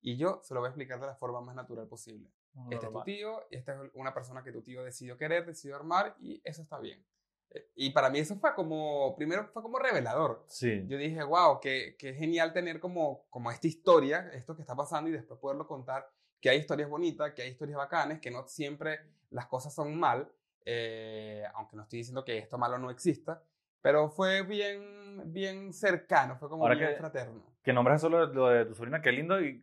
Y 0.00 0.16
yo 0.16 0.40
se 0.42 0.54
lo 0.54 0.60
voy 0.60 0.66
a 0.66 0.70
explicar 0.70 1.00
de 1.00 1.06
la 1.06 1.14
forma 1.14 1.40
más 1.40 1.54
natural 1.54 1.86
posible. 1.86 2.28
Este 2.70 2.86
es 2.86 2.92
tu 2.92 3.02
tío, 3.04 3.46
y 3.50 3.56
esta 3.56 3.72
es 3.72 3.90
una 3.94 4.12
persona 4.12 4.42
que 4.42 4.52
tu 4.52 4.62
tío 4.62 4.84
decidió 4.84 5.16
querer, 5.16 5.46
decidió 5.46 5.76
armar, 5.76 6.16
y 6.20 6.40
eso 6.44 6.60
está 6.62 6.78
bien. 6.78 7.02
Eh, 7.50 7.70
Y 7.76 7.90
para 7.90 8.10
mí 8.10 8.18
eso 8.18 8.36
fue 8.36 8.54
como, 8.54 9.14
primero 9.16 9.46
fue 9.52 9.62
como 9.62 9.78
revelador. 9.78 10.44
Sí. 10.48 10.84
Yo 10.86 10.98
dije, 10.98 11.22
wow, 11.22 11.60
qué, 11.60 11.96
qué 11.98 12.12
genial 12.14 12.52
tener 12.52 12.78
como, 12.80 13.24
como 13.30 13.50
esta 13.50 13.68
historia, 13.68 14.28
esto 14.34 14.54
que 14.54 14.62
está 14.62 14.74
pasando, 14.74 15.08
y 15.08 15.12
después 15.12 15.40
poderlo 15.40 15.66
contar, 15.66 16.10
que 16.40 16.50
hay 16.50 16.58
historias 16.58 16.90
bonitas, 16.90 17.32
que 17.32 17.42
hay 17.42 17.50
historias 17.50 17.78
bacanas, 17.78 18.20
que 18.20 18.30
no 18.30 18.46
siempre 18.48 18.98
las 19.30 19.46
cosas 19.46 19.72
son 19.72 19.96
mal, 19.98 20.30
eh, 20.64 21.44
aunque 21.54 21.76
no 21.76 21.82
estoy 21.84 22.00
diciendo 22.00 22.24
que 22.24 22.36
esto 22.38 22.58
malo 22.58 22.76
no 22.76 22.90
exista, 22.90 23.42
pero 23.82 24.08
fue 24.10 24.42
bien, 24.42 25.32
bien 25.32 25.72
cercano, 25.72 26.36
fue 26.38 26.48
como 26.48 26.62
Ahora 26.64 26.74
bien 26.76 26.90
que- 26.90 26.96
fraterno. 26.96 27.42
Que 27.62 27.72
nombres 27.72 27.96
eso 27.98 28.08
lo, 28.08 28.26
lo 28.26 28.48
de 28.48 28.64
tu 28.64 28.74
sobrina, 28.74 29.00
qué 29.02 29.12
lindo 29.12 29.40
y 29.40 29.62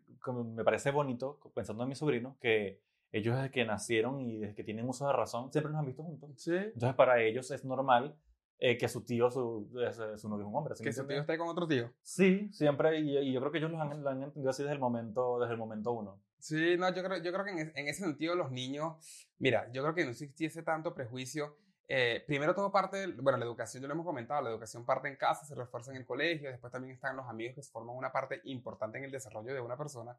me 0.55 0.63
parece 0.63 0.91
bonito, 0.91 1.39
pensando 1.53 1.83
en 1.83 1.89
mi 1.89 1.95
sobrino, 1.95 2.37
que 2.39 2.79
ellos 3.11 3.35
desde 3.35 3.51
que 3.51 3.65
nacieron 3.65 4.21
y 4.21 4.37
desde 4.37 4.55
que 4.55 4.63
tienen 4.63 4.87
uso 4.87 5.07
de 5.07 5.13
razón, 5.13 5.51
siempre 5.51 5.71
nos 5.71 5.79
han 5.79 5.85
visto 5.87 6.03
juntos. 6.03 6.29
Sí. 6.37 6.55
Entonces 6.55 6.93
para 6.95 7.19
ellos 7.21 7.49
es 7.51 7.65
normal 7.65 8.15
eh, 8.59 8.77
que 8.77 8.87
su 8.87 9.03
tío, 9.03 9.29
su, 9.31 9.69
es- 9.85 10.21
su 10.21 10.29
novio 10.29 10.45
es 10.45 10.49
un 10.49 10.55
hombre. 10.55 10.75
¿sí 10.75 10.83
Que 10.83 10.93
su 10.93 11.05
tío 11.07 11.19
esté 11.19 11.37
con 11.37 11.47
otro 11.49 11.67
tío. 11.67 11.91
Sí, 12.03 12.49
siempre, 12.53 12.99
y, 12.99 13.17
y 13.17 13.33
yo 13.33 13.39
creo 13.39 13.51
que 13.51 13.57
ellos 13.57 13.71
lo 13.71 13.81
han, 13.81 14.03
lo 14.03 14.09
han 14.09 14.21
entendido 14.23 14.49
así 14.51 14.63
desde 14.63 14.73
el 14.75 14.79
momento, 14.79 15.39
desde 15.39 15.53
el 15.53 15.57
momento 15.59 15.91
uno. 15.93 16.21
Sí, 16.39 16.75
no, 16.77 16.93
yo 16.93 17.03
creo, 17.03 17.17
yo 17.21 17.31
creo 17.33 17.43
que 17.45 17.51
en, 17.51 17.59
es- 17.59 17.71
en 17.75 17.87
ese 17.87 18.03
sentido 18.03 18.35
los 18.35 18.51
niños, 18.51 18.93
mira, 19.39 19.69
yo 19.73 19.81
creo 19.81 19.93
que 19.95 20.03
no 20.05 20.11
existiese 20.11 20.61
tanto 20.63 20.93
prejuicio. 20.93 21.57
Eh, 21.91 22.23
primero 22.27 22.53
todo 22.53 22.71
parte, 22.71 23.07
bueno, 23.07 23.39
la 23.39 23.45
educación, 23.45 23.81
ya 23.81 23.87
lo 23.87 23.95
hemos 23.95 24.05
comentado, 24.05 24.43
la 24.43 24.51
educación 24.51 24.85
parte 24.85 25.07
en 25.07 25.15
casa, 25.15 25.43
se 25.45 25.55
refuerza 25.55 25.89
en 25.89 25.97
el 25.97 26.05
colegio, 26.05 26.49
después 26.51 26.71
también 26.71 26.93
están 26.93 27.17
los 27.17 27.27
amigos 27.27 27.55
que 27.55 27.63
forman 27.63 27.95
una 27.95 28.11
parte 28.11 28.41
importante 28.43 28.99
en 28.99 29.05
el 29.05 29.11
desarrollo 29.11 29.53
de 29.55 29.59
una 29.59 29.75
persona. 29.75 30.15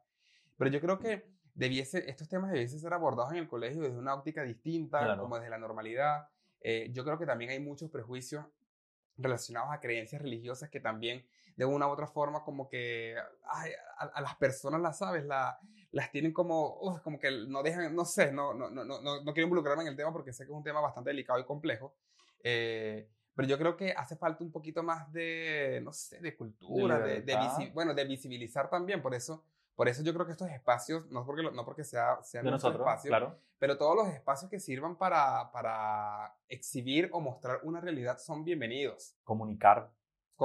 Pero 0.57 0.69
yo 0.69 0.81
creo 0.81 0.99
que 0.99 1.25
debiese, 1.55 2.09
estos 2.09 2.27
temas 2.27 2.51
debiesen 2.51 2.79
ser 2.79 2.93
abordados 2.93 3.31
en 3.31 3.37
el 3.39 3.47
colegio 3.47 3.81
desde 3.81 3.97
una 3.97 4.13
óptica 4.13 4.43
distinta, 4.43 4.99
Claro. 4.99 5.21
como 5.23 5.37
desde 5.37 5.49
la 5.49 5.57
normalidad. 5.57 6.27
Eh, 6.59 6.89
yo 6.91 7.05
creo 7.05 7.17
que 7.17 7.25
también 7.25 7.51
hay 7.51 7.59
muchos 7.61 7.89
prejuicios 7.89 8.45
relacionados 9.17 9.69
a 9.71 9.79
creencias 9.79 10.21
religiosas 10.21 10.69
que 10.69 10.81
también 10.81 11.25
de 11.55 11.65
una 11.65 11.87
u 11.87 11.91
otra 11.91 12.07
forma 12.07 12.43
como 12.43 12.67
que 12.67 13.15
ay, 13.45 13.71
a, 13.97 14.05
a 14.05 14.21
las 14.21 14.35
personas 14.35 14.81
las 14.81 14.97
sabes 14.97 15.25
la, 15.25 15.59
las 15.91 16.11
tienen 16.11 16.33
como 16.33 16.77
uf, 16.81 17.01
como 17.01 17.19
que 17.19 17.29
no 17.47 17.61
dejan 17.63 17.93
no 17.95 18.05
sé 18.05 18.31
no 18.31 18.53
no, 18.53 18.69
no, 18.69 18.83
no, 18.85 19.01
no 19.01 19.33
quiero 19.33 19.43
involucrarme 19.47 19.83
en 19.83 19.89
el 19.89 19.95
tema 19.95 20.11
porque 20.11 20.33
sé 20.33 20.45
que 20.45 20.51
es 20.51 20.57
un 20.57 20.63
tema 20.63 20.79
bastante 20.81 21.09
delicado 21.09 21.39
y 21.39 21.45
complejo 21.45 21.93
eh, 22.43 23.07
pero 23.35 23.47
yo 23.47 23.57
creo 23.57 23.77
que 23.77 23.91
hace 23.93 24.15
falta 24.15 24.43
un 24.43 24.51
poquito 24.51 24.83
más 24.83 25.11
de 25.13 25.79
no 25.83 25.93
sé 25.93 26.19
de 26.19 26.35
cultura 26.35 26.99
de, 26.99 27.21
de 27.21 27.21
libertad. 27.21 27.57
visi- 27.59 27.73
bueno 27.73 27.93
de 27.93 28.03
visibilizar 28.05 28.69
también 28.69 29.01
por 29.01 29.13
eso 29.13 29.43
por 29.75 29.87
eso 29.87 30.03
yo 30.03 30.13
creo 30.13 30.25
que 30.25 30.33
estos 30.33 30.49
espacios 30.49 31.09
no 31.11 31.25
porque 31.25 31.43
no 31.43 31.65
porque 31.65 31.83
sea 31.83 32.21
sean 32.23 32.45
De 32.45 32.51
nosotros, 32.51 32.81
espacios 32.81 33.09
claro. 33.09 33.39
pero 33.57 33.77
todos 33.77 33.95
los 33.95 34.07
espacios 34.13 34.49
que 34.51 34.59
sirvan 34.59 34.95
para, 34.97 35.51
para 35.51 36.35
exhibir 36.49 37.09
o 37.13 37.19
mostrar 37.21 37.61
una 37.63 37.79
realidad 37.79 38.17
son 38.19 38.43
bienvenidos. 38.43 39.15
Comunicar. 39.23 39.89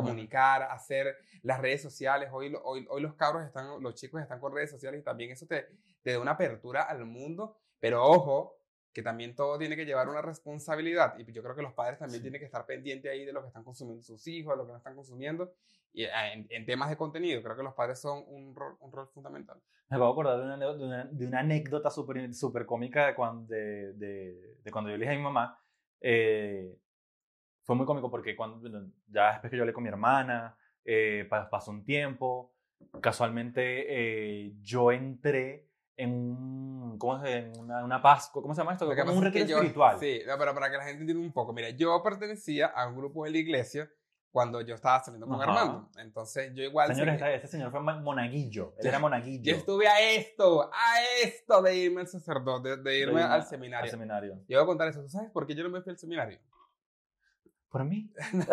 Comunicar, 0.02 0.62
hacer 0.64 1.16
las 1.42 1.60
redes 1.60 1.82
sociales. 1.82 2.28
Hoy, 2.32 2.54
hoy, 2.64 2.86
hoy 2.88 3.00
los 3.02 3.14
cabros 3.14 3.44
están, 3.44 3.82
los 3.82 3.94
chicos 3.94 4.20
están 4.22 4.40
con 4.40 4.52
redes 4.54 4.70
sociales 4.70 5.00
y 5.00 5.04
también 5.04 5.30
eso 5.30 5.46
te, 5.46 5.66
te 6.02 6.12
da 6.12 6.20
una 6.20 6.32
apertura 6.32 6.82
al 6.82 7.04
mundo. 7.04 7.56
Pero 7.78 8.04
ojo, 8.04 8.58
que 8.92 9.02
también 9.02 9.34
todo 9.34 9.58
tiene 9.58 9.76
que 9.76 9.84
llevar 9.84 10.08
una 10.08 10.22
responsabilidad. 10.22 11.18
Y 11.18 11.30
yo 11.32 11.42
creo 11.42 11.54
que 11.54 11.62
los 11.62 11.74
padres 11.74 11.98
también 11.98 12.20
Sí. 12.20 12.22
tienen 12.22 12.40
que 12.40 12.46
estar 12.46 12.64
pendientes 12.64 13.10
ahí 13.12 13.24
de 13.24 13.32
lo 13.32 13.42
que 13.42 13.48
están 13.48 13.64
consumiendo 13.64 14.02
sus 14.02 14.26
hijos, 14.26 14.54
de 14.54 14.56
lo 14.56 14.66
que 14.66 14.72
no 14.72 14.78
están 14.78 14.94
consumiendo. 14.94 15.52
Y 15.92 16.04
eh, 16.04 16.10
en, 16.32 16.46
en 16.50 16.66
temas 16.66 16.88
de 16.90 16.96
contenido, 16.96 17.42
creo 17.42 17.56
que 17.56 17.62
los 17.62 17.74
padres 17.74 17.98
son 18.00 18.24
un 18.28 18.54
rol, 18.54 18.76
un 18.80 18.92
rol 18.92 19.08
fundamental. 19.08 19.60
Me 19.88 19.96
acabo 19.96 20.06
de 20.06 20.12
acordar 20.12 20.38
de 20.38 20.44
una, 20.44 20.56
de 20.56 20.84
una, 20.84 21.04
de 21.04 21.26
una 21.26 21.40
anécdota 21.40 21.90
súper 21.90 22.34
super 22.34 22.66
cómica 22.66 23.06
de 23.06 23.14
cuando, 23.14 23.46
de- 23.54 23.92
de 24.62 24.70
cuando 24.72 24.90
yo 24.90 24.96
le 24.96 25.04
dije 25.04 25.14
a 25.14 25.18
mi 25.18 25.22
mamá. 25.22 25.58
Eh, 26.00 26.76
fue 27.66 27.76
muy 27.76 27.84
cómico 27.84 28.10
porque 28.10 28.34
cuando, 28.34 28.60
ya 29.08 29.32
después 29.32 29.50
que 29.50 29.56
yo 29.56 29.64
hablé 29.64 29.72
con 29.74 29.82
mi 29.82 29.88
hermana, 29.90 30.56
eh, 30.84 31.26
pa- 31.28 31.50
pasó 31.50 31.70
un 31.72 31.84
tiempo, 31.84 32.54
casualmente 33.02 33.84
eh, 33.88 34.54
yo 34.62 34.92
entré 34.92 35.68
en 35.96 36.10
un, 36.12 36.98
¿cómo 36.98 37.20
se 37.22 37.36
en 37.38 37.58
una, 37.58 37.84
una 37.84 38.00
Pascua, 38.02 38.42
¿cómo 38.42 38.54
se 38.54 38.60
llama 38.60 38.72
esto? 38.72 38.86
Como 38.86 39.12
un 39.14 39.26
es 39.26 39.32
que 39.32 39.38
retiro 39.40 39.58
espiritual. 39.58 39.98
Sí, 39.98 40.20
no, 40.26 40.38
pero 40.38 40.54
para 40.54 40.70
que 40.70 40.76
la 40.76 40.84
gente 40.84 41.00
entienda 41.00 41.24
un 41.24 41.32
poco. 41.32 41.52
Mira, 41.52 41.70
yo 41.70 42.02
pertenecía 42.02 42.66
a 42.66 42.86
un 42.88 42.96
grupo 42.96 43.24
de 43.24 43.30
la 43.30 43.38
iglesia 43.38 43.90
cuando 44.30 44.60
yo 44.60 44.74
estaba 44.74 45.02
saliendo 45.02 45.26
con 45.26 45.40
Ajá. 45.40 45.50
Armando. 45.50 45.88
Entonces, 45.98 46.52
yo 46.54 46.62
igual... 46.62 46.88
Señores, 46.94 47.14
esta- 47.14 47.32
este 47.32 47.48
señor 47.48 47.70
fue 47.70 47.80
monaguillo, 47.80 48.74
él 48.76 48.82
Yo- 48.84 48.88
era 48.90 48.98
monaguillo. 48.98 49.50
yo 49.50 49.56
estuve 49.56 49.88
a 49.88 49.98
esto, 50.02 50.64
a 50.70 51.00
esto 51.24 51.62
de 51.62 51.74
irme 51.76 52.02
al 52.02 52.08
sacerdote, 52.08 52.76
de 52.76 52.98
irme 52.98 53.20
De 53.20 53.22
al 53.26 53.32
Al 53.32 53.42
seminario. 53.44 53.90
seminario. 53.90 54.34
Yo 54.46 54.58
voy 54.58 54.62
a 54.64 54.66
contar 54.66 54.88
eso. 54.88 55.00
¿Tú 55.00 55.08
sabes 55.08 55.30
por 55.30 55.46
qué 55.46 55.54
yo 55.54 55.64
no 55.64 55.70
me 55.70 55.80
fui 55.80 55.90
al 55.90 55.98
seminario? 55.98 56.38
¿Por 57.70 57.84
mí? 57.84 58.10
No, 58.32 58.44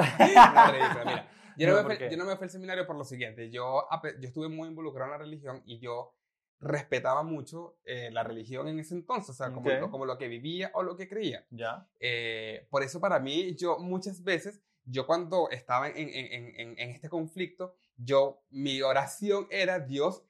mira. 1.06 1.30
Yo 1.58 1.68
no, 1.68 1.74
No, 1.74 1.78
me 1.84 1.84
¿por 1.90 1.98
fui, 1.98 2.10
yo 2.10 2.18
no 2.18 2.26
me 2.26 2.36
fui 2.36 2.46
al 2.46 2.50
seminario 2.50 2.88
por 2.88 2.96
lo 2.96 3.04
siguiente. 3.04 3.52
Yo, 3.52 3.86
yo 4.20 4.28
estuve 4.28 4.50
muy 4.50 4.68
involucrado 4.70 5.06
en 5.06 5.20
la 5.20 5.24
religión 5.24 5.62
y 5.68 5.78
yo 5.80 6.16
respetaba 6.60 7.22
mucho 7.22 7.78
eh, 7.86 8.10
la 8.12 8.24
religión 8.24 8.68
en 8.68 8.80
ese 8.80 8.96
entonces, 8.96 9.30
o 9.30 9.34
sea, 9.34 9.54
como, 9.54 9.70
Ok. 9.70 9.80
lo, 9.80 9.92
como 9.92 10.06
lo 10.06 10.18
que 10.18 10.28
vivía 10.28 10.72
o 10.74 10.82
lo 10.82 10.96
que 10.98 11.08
creía. 11.08 11.46
Ya. 11.52 11.88
Eh, 12.00 12.66
por 12.72 12.82
eso 12.82 13.00
para 13.00 13.20
mí, 13.20 13.54
yo 13.56 13.78
muchas 13.78 14.24
veces, 14.24 14.64
yo 14.86 15.06
cuando 15.06 15.48
estaba 15.52 15.90
en- 15.90 15.96
en- 16.10 16.56
en- 16.60 16.80
en 16.80 16.90
este 16.90 17.08
conflicto, 17.08 17.76
yo, 17.98 18.42
mi 18.50 18.82
oración 18.82 19.46
era, 19.52 19.80
Dios, 19.80 20.24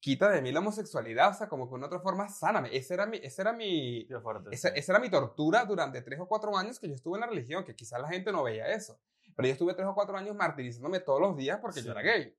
quita 0.00 0.30
de 0.30 0.40
mí 0.42 0.50
la 0.50 0.60
homosexualidad, 0.60 1.30
o 1.30 1.34
sea, 1.34 1.48
como 1.48 1.68
que 1.68 1.74
una 1.74 1.86
otra 1.86 2.00
forma, 2.00 2.28
sáname. 2.28 2.74
Ese 2.76 2.94
era 2.94 3.06
mi, 3.06 3.18
ese 3.22 3.42
era 3.42 3.52
mi, 3.52 4.06
fuerte. 4.22 4.48
esa, 4.52 4.68
sí. 4.70 4.74
esa 4.78 4.92
era 4.92 4.98
mi 5.00 5.10
tortura 5.10 5.64
durante 5.66 6.00
tres 6.02 6.18
o 6.20 6.26
cuatro 6.26 6.56
años 6.56 6.80
que 6.80 6.88
yo 6.88 6.94
estuve 6.94 7.16
en 7.16 7.20
la 7.20 7.26
religión, 7.26 7.64
que 7.64 7.76
quizás 7.76 8.00
la 8.00 8.08
gente 8.08 8.32
no 8.32 8.42
veía 8.42 8.66
eso. 8.68 8.98
Pero 9.36 9.46
yo 9.46 9.52
estuve 9.52 9.74
tres 9.74 9.86
o 9.86 9.94
cuatro 9.94 10.16
años 10.16 10.34
martirizándome 10.34 11.00
todos 11.00 11.20
los 11.20 11.36
días 11.36 11.58
porque 11.60 11.80
yo 11.80 11.84
Sí. 11.84 11.90
era 11.90 12.02
gay. 12.02 12.34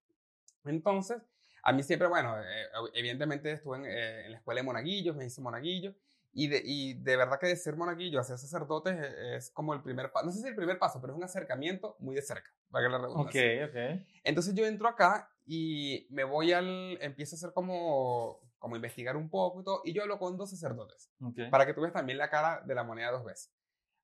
Entonces, 0.65 1.21
a 1.63 1.71
mí 1.73 1.83
siempre, 1.83 2.07
bueno, 2.07 2.35
eh, 2.39 2.65
evidentemente 2.93 3.51
estuve 3.53 3.77
en, 3.77 3.85
eh, 3.85 4.25
en 4.25 4.31
la 4.31 4.37
escuela 4.37 4.59
de 4.61 4.65
monaguillos, 4.65 5.15
me 5.15 5.25
hice 5.25 5.41
monaguillo. 5.41 5.93
Y 6.33 6.47
de, 6.47 6.61
y 6.63 6.93
de 6.93 7.17
verdad 7.17 7.37
que 7.39 7.47
de 7.47 7.57
ser 7.57 7.75
monaguillo 7.75 8.17
a 8.19 8.23
ser 8.23 8.37
sacerdote 8.37 8.91
es, 8.91 9.45
es 9.47 9.51
como 9.51 9.73
el 9.73 9.81
primer 9.81 10.11
paso, 10.13 10.27
no 10.27 10.31
sé 10.31 10.39
si 10.41 10.47
el 10.47 10.55
primer 10.55 10.79
paso, 10.79 11.01
pero 11.01 11.11
es 11.13 11.17
un 11.17 11.23
acercamiento 11.25 11.97
muy 11.99 12.15
de 12.15 12.21
cerca, 12.21 12.49
para 12.69 12.85
que 12.85 12.89
la 12.89 12.97
Ok, 12.99 13.33
redundancia. 13.33 13.65
ok. 13.65 14.05
Entonces 14.23 14.53
yo 14.53 14.65
entro 14.65 14.87
acá 14.87 15.29
y 15.45 16.07
me 16.09 16.23
voy 16.23 16.51
al, 16.53 16.97
empiezo 17.01 17.35
a 17.35 17.37
hacer 17.37 17.53
como, 17.53 18.39
como 18.59 18.75
investigar 18.75 19.17
un 19.17 19.29
poco 19.29 19.61
y 19.61 19.63
todo, 19.63 19.81
y 19.83 19.93
yo 19.93 20.03
hablo 20.03 20.19
con 20.19 20.37
dos 20.37 20.49
sacerdotes 20.49 21.11
ok. 21.21 21.49
para 21.49 21.65
que 21.65 21.73
tú 21.73 21.81
veas 21.81 21.93
también 21.93 22.17
la 22.17 22.29
cara 22.29 22.61
de 22.65 22.75
la 22.75 22.83
moneda 22.83 23.11
dos 23.11 23.23
veces. 23.23 23.53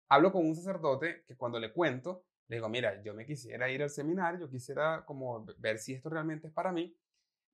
Hablo 0.09 0.31
con 0.31 0.45
un 0.45 0.55
sacerdote 0.55 1.23
que 1.27 1.35
cuando 1.35 1.59
le 1.59 1.73
cuento, 1.73 2.25
le 2.47 2.57
digo, 2.57 2.69
mira, 2.69 3.01
yo 3.03 3.13
me 3.13 3.25
quisiera 3.25 3.69
ir 3.69 3.83
al 3.83 3.89
seminario, 3.89 4.39
yo 4.39 4.49
quisiera 4.49 5.03
como 5.05 5.45
ver 5.57 5.79
si 5.79 5.93
esto 5.93 6.09
realmente 6.09 6.47
es 6.47 6.53
para 6.53 6.71
mí, 6.71 6.97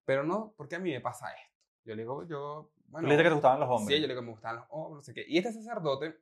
pero 0.05 0.23
no, 0.23 0.53
porque 0.55 0.75
a 0.75 0.79
mí 0.79 0.91
me 0.91 1.01
pasa 1.01 1.31
esto. 1.31 1.53
Yo 1.85 1.95
le 1.95 2.03
digo, 2.03 2.25
yo, 2.25 2.71
bueno, 2.85 3.07
le 3.07 3.15
dijiste 3.15 3.23
que 3.23 3.29
te 3.29 3.33
gustaban 3.33 3.59
los 3.59 3.69
hombres. 3.69 3.95
sí, 3.95 4.01
yo 4.01 4.07
le 4.07 4.13
digo, 4.13 4.21
me 4.21 4.31
gustan 4.31 4.55
los 4.55 4.65
hombres, 4.69 4.95
no 4.97 5.01
sé 5.01 5.13
qué. 5.13 5.25
Y 5.27 5.37
este 5.37 5.51
sacerdote 5.51 6.17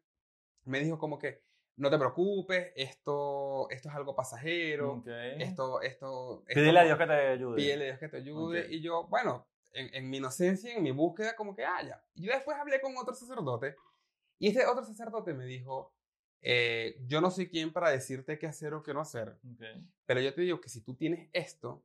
me 0.63 0.79
dijo 0.79 0.97
como 0.97 1.19
que, 1.19 1.43
no 1.77 1.89
te 1.89 1.97
preocupes, 1.97 2.71
esto, 2.75 3.69
esto 3.69 3.89
es 3.89 3.95
algo 3.95 4.15
pasajero, 4.15 4.93
Ok. 4.95 5.07
esto, 5.07 5.81
esto... 5.81 6.43
esto 6.47 6.53
Pídele 6.53 6.79
a 6.79 6.83
Dios 6.83 6.97
que 6.97 7.05
te 7.07 7.13
ayude. 7.13 7.55
Pídele 7.55 7.83
a 7.83 7.87
Dios 7.87 7.99
que 7.99 8.09
te 8.09 8.17
ayude. 8.17 8.67
Y 8.69 8.81
yo, 8.81 9.07
bueno, 9.07 9.47
en, 9.71 9.93
en 9.95 10.09
mi 10.09 10.17
inocencia, 10.17 10.73
en 10.75 10.83
mi 10.83 10.91
búsqueda, 10.91 11.35
como 11.35 11.55
que 11.55 11.65
haya. 11.65 12.03
Y 12.13 12.25
yo 12.25 12.33
después 12.33 12.57
hablé 12.57 12.79
con 12.81 12.95
otro 12.97 13.13
sacerdote. 13.13 13.75
Y 14.37 14.49
este 14.49 14.65
otro 14.65 14.83
sacerdote 14.83 15.33
me 15.33 15.45
dijo, 15.45 15.93
eh, 16.41 16.97
yo 17.07 17.21
no 17.21 17.29
soy 17.31 17.47
quien 17.47 17.71
para 17.71 17.89
decirte 17.91 18.37
qué 18.39 18.47
hacer 18.47 18.73
o 18.73 18.83
qué 18.83 18.93
no 18.93 19.01
hacer. 19.01 19.37
Ok. 19.53 19.63
Pero 20.05 20.19
yo 20.19 20.33
te 20.33 20.41
digo 20.41 20.59
que 20.59 20.69
si 20.69 20.81
tú 20.81 20.95
tienes 20.95 21.29
esto 21.31 21.83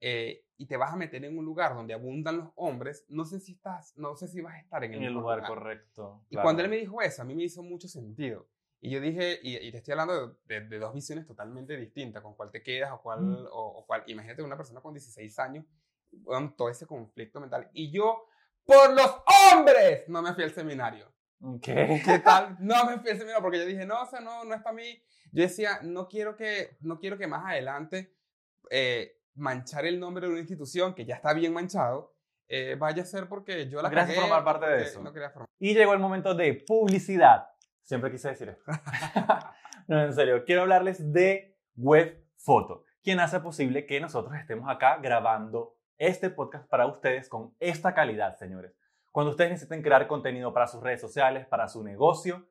eh, 0.00 0.44
y 0.56 0.66
te 0.66 0.76
vas 0.76 0.92
a 0.92 0.96
meter 0.96 1.24
en 1.24 1.36
un 1.36 1.44
lugar 1.44 1.74
donde 1.74 1.94
abundan 1.94 2.38
los 2.38 2.48
hombres, 2.54 3.04
no 3.08 3.24
sé 3.24 3.40
si 3.40 3.52
estás, 3.52 3.96
no 3.96 4.14
sé 4.16 4.28
si 4.28 4.40
vas 4.40 4.54
a 4.54 4.60
estar 4.60 4.84
en 4.84 4.92
el, 4.92 4.98
En 4.98 5.04
el 5.06 5.14
mejor 5.14 5.38
lugar 5.38 5.48
correcto. 5.48 6.22
y 6.28 6.34
claro. 6.36 6.44
cuando 6.46 6.62
él 6.62 6.68
me 6.68 6.76
dijo 6.76 7.00
eso, 7.02 7.22
a 7.22 7.24
mí 7.24 7.34
me 7.34 7.44
hizo 7.44 7.62
mucho 7.62 7.88
sentido. 7.88 8.46
Y 8.80 8.90
yo 8.90 9.00
dije, 9.00 9.40
y, 9.42 9.56
y 9.56 9.72
te 9.72 9.78
estoy 9.78 9.92
hablando 9.92 10.36
de, 10.44 10.60
de- 10.60 10.68
de 10.68 10.78
dos 10.78 10.94
visiones 10.94 11.26
totalmente 11.26 11.76
distintas, 11.76 12.22
con 12.22 12.34
cuál 12.34 12.50
te 12.50 12.62
quedas 12.62 12.92
o 12.92 13.00
cuál, 13.02 13.20
Mm. 13.20 13.46
o, 13.50 13.78
o 13.78 13.86
cuál. 13.86 14.04
Imagínate 14.06 14.42
una 14.42 14.56
persona 14.56 14.80
con 14.80 14.94
16 14.94 15.38
años, 15.40 15.64
con 16.24 16.56
todo 16.56 16.68
ese 16.70 16.86
conflicto 16.86 17.40
mental. 17.40 17.68
Y 17.72 17.90
yo, 17.90 18.26
por 18.64 18.94
los 18.94 19.16
hombres, 19.52 20.04
no 20.08 20.22
me 20.22 20.32
fui 20.34 20.44
al 20.44 20.52
seminario. 20.52 21.12
Ok. 21.42 21.62
¿Qué 21.64 22.20
tal? 22.24 22.56
No 22.60 22.84
me 22.84 22.98
fui 22.98 23.10
al 23.10 23.16
seminario 23.18 23.42
porque 23.42 23.58
yo 23.58 23.66
dije, 23.66 23.84
no, 23.84 24.02
o 24.02 24.06
sea, 24.06 24.20
no, 24.20 24.44
no 24.44 24.54
es 24.54 24.62
para 24.62 24.74
mí. 24.76 25.02
Yo 25.32 25.42
decía, 25.42 25.80
no 25.82 26.08
quiero 26.08 26.36
que, 26.36 26.76
no 26.80 26.98
quiero 26.98 27.18
que 27.18 27.26
más 27.26 27.44
adelante 27.46 28.14
eh, 28.70 29.20
manchar 29.34 29.86
el 29.86 29.98
nombre 30.00 30.26
de 30.26 30.30
una 30.32 30.40
institución 30.40 30.94
que 30.94 31.04
ya 31.04 31.16
está 31.16 31.32
bien 31.32 31.52
manchado. 31.52 32.14
eh, 32.48 32.76
vaya 32.78 33.02
a 33.02 33.06
ser 33.06 33.28
porque 33.28 33.68
yo 33.68 33.82
la 33.82 33.90
Gracias 33.90 34.16
por 34.16 34.24
cagué, 34.24 34.34
formar 34.34 34.44
parte 34.60 34.66
de 34.74 34.82
eso. 34.84 35.02
No 35.02 35.12
quería 35.12 35.30
formar. 35.30 35.48
Y 35.58 35.74
llegó 35.74 35.92
el 35.92 35.98
momento 35.98 36.34
de 36.34 36.54
publicidad. 36.66 37.46
Siempre 37.88 38.10
quise 38.10 38.28
decir 38.28 38.50
esto. 38.50 38.70
no, 39.88 40.04
en 40.04 40.12
serio. 40.12 40.44
Quiero 40.44 40.60
hablarles 40.60 41.10
de 41.10 41.56
Webfoto, 41.74 42.84
quien 43.02 43.18
hace 43.18 43.40
posible 43.40 43.86
que 43.86 43.98
nosotros 43.98 44.34
estemos 44.34 44.68
acá 44.68 44.98
grabando 44.98 45.74
este 45.96 46.28
podcast 46.28 46.68
para 46.68 46.86
ustedes 46.86 47.30
con 47.30 47.56
esta 47.60 47.94
calidad, 47.94 48.36
señores. 48.36 48.74
Cuando 49.10 49.30
ustedes 49.30 49.52
necesiten 49.52 49.80
crear 49.80 50.06
contenido 50.06 50.52
para 50.52 50.66
sus 50.66 50.82
redes 50.82 51.00
sociales, 51.00 51.46
para 51.46 51.66
su 51.66 51.82
negocio, 51.82 52.46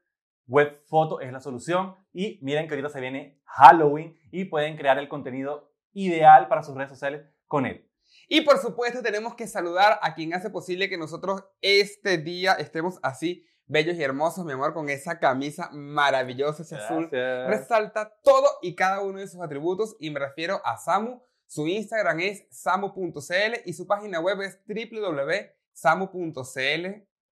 Webfoto 0.48 1.22
es 1.22 1.32
la 1.32 1.40
solución. 1.40 1.96
Y 2.12 2.40
miren 2.42 2.68
que 2.68 2.74
ahorita 2.74 2.90
se 2.90 3.00
viene 3.00 3.40
Halloween 3.46 4.18
y 4.32 4.46
pueden 4.46 4.76
crear 4.76 4.98
el 4.98 5.08
contenido 5.08 5.72
ideal 5.94 6.48
para 6.48 6.64
sus 6.64 6.74
redes 6.74 6.90
sociales 6.90 7.28
con 7.46 7.68
él. 7.68 7.88
Y 8.28 8.42
por 8.42 8.58
supuesto 8.58 9.04
tenemos 9.04 9.36
que 9.36 9.46
saludar 9.46 10.00
a 10.02 10.16
quien 10.16 10.34
hace 10.34 10.50
posible 10.50 10.90
que 10.90 10.98
nosotros 10.98 11.44
este 11.62 12.18
día 12.18 12.54
estemos 12.54 13.00
así 13.04 13.46
bellos 13.68 13.98
y 13.98 14.04
hermosos, 14.04 14.46
mi 14.46 14.54
amor, 14.54 14.74
con 14.74 14.90
esa 14.90 15.20
camisa 15.20 15.70
maravillosa, 15.72 16.64
ese 16.64 16.76
azul. 16.76 17.10
Resalta 17.12 18.18
todo 18.24 18.48
y 18.62 18.76
cada 18.76 19.02
uno 19.02 19.20
de 19.20 19.28
sus 19.28 19.42
atributos 19.42 19.96
y 20.00 20.10
me 20.10 20.20
refiero 20.20 20.62
a 20.66 20.78
Samu. 20.78 21.22
Su 21.46 21.68
Instagram 21.68 22.20
es 22.22 22.46
samu.cl 22.50 23.62
y 23.66 23.74
su 23.74 23.88
página 23.88 24.20
web 24.20 24.42
es 24.42 24.60
www.samu.cl. 24.68 25.48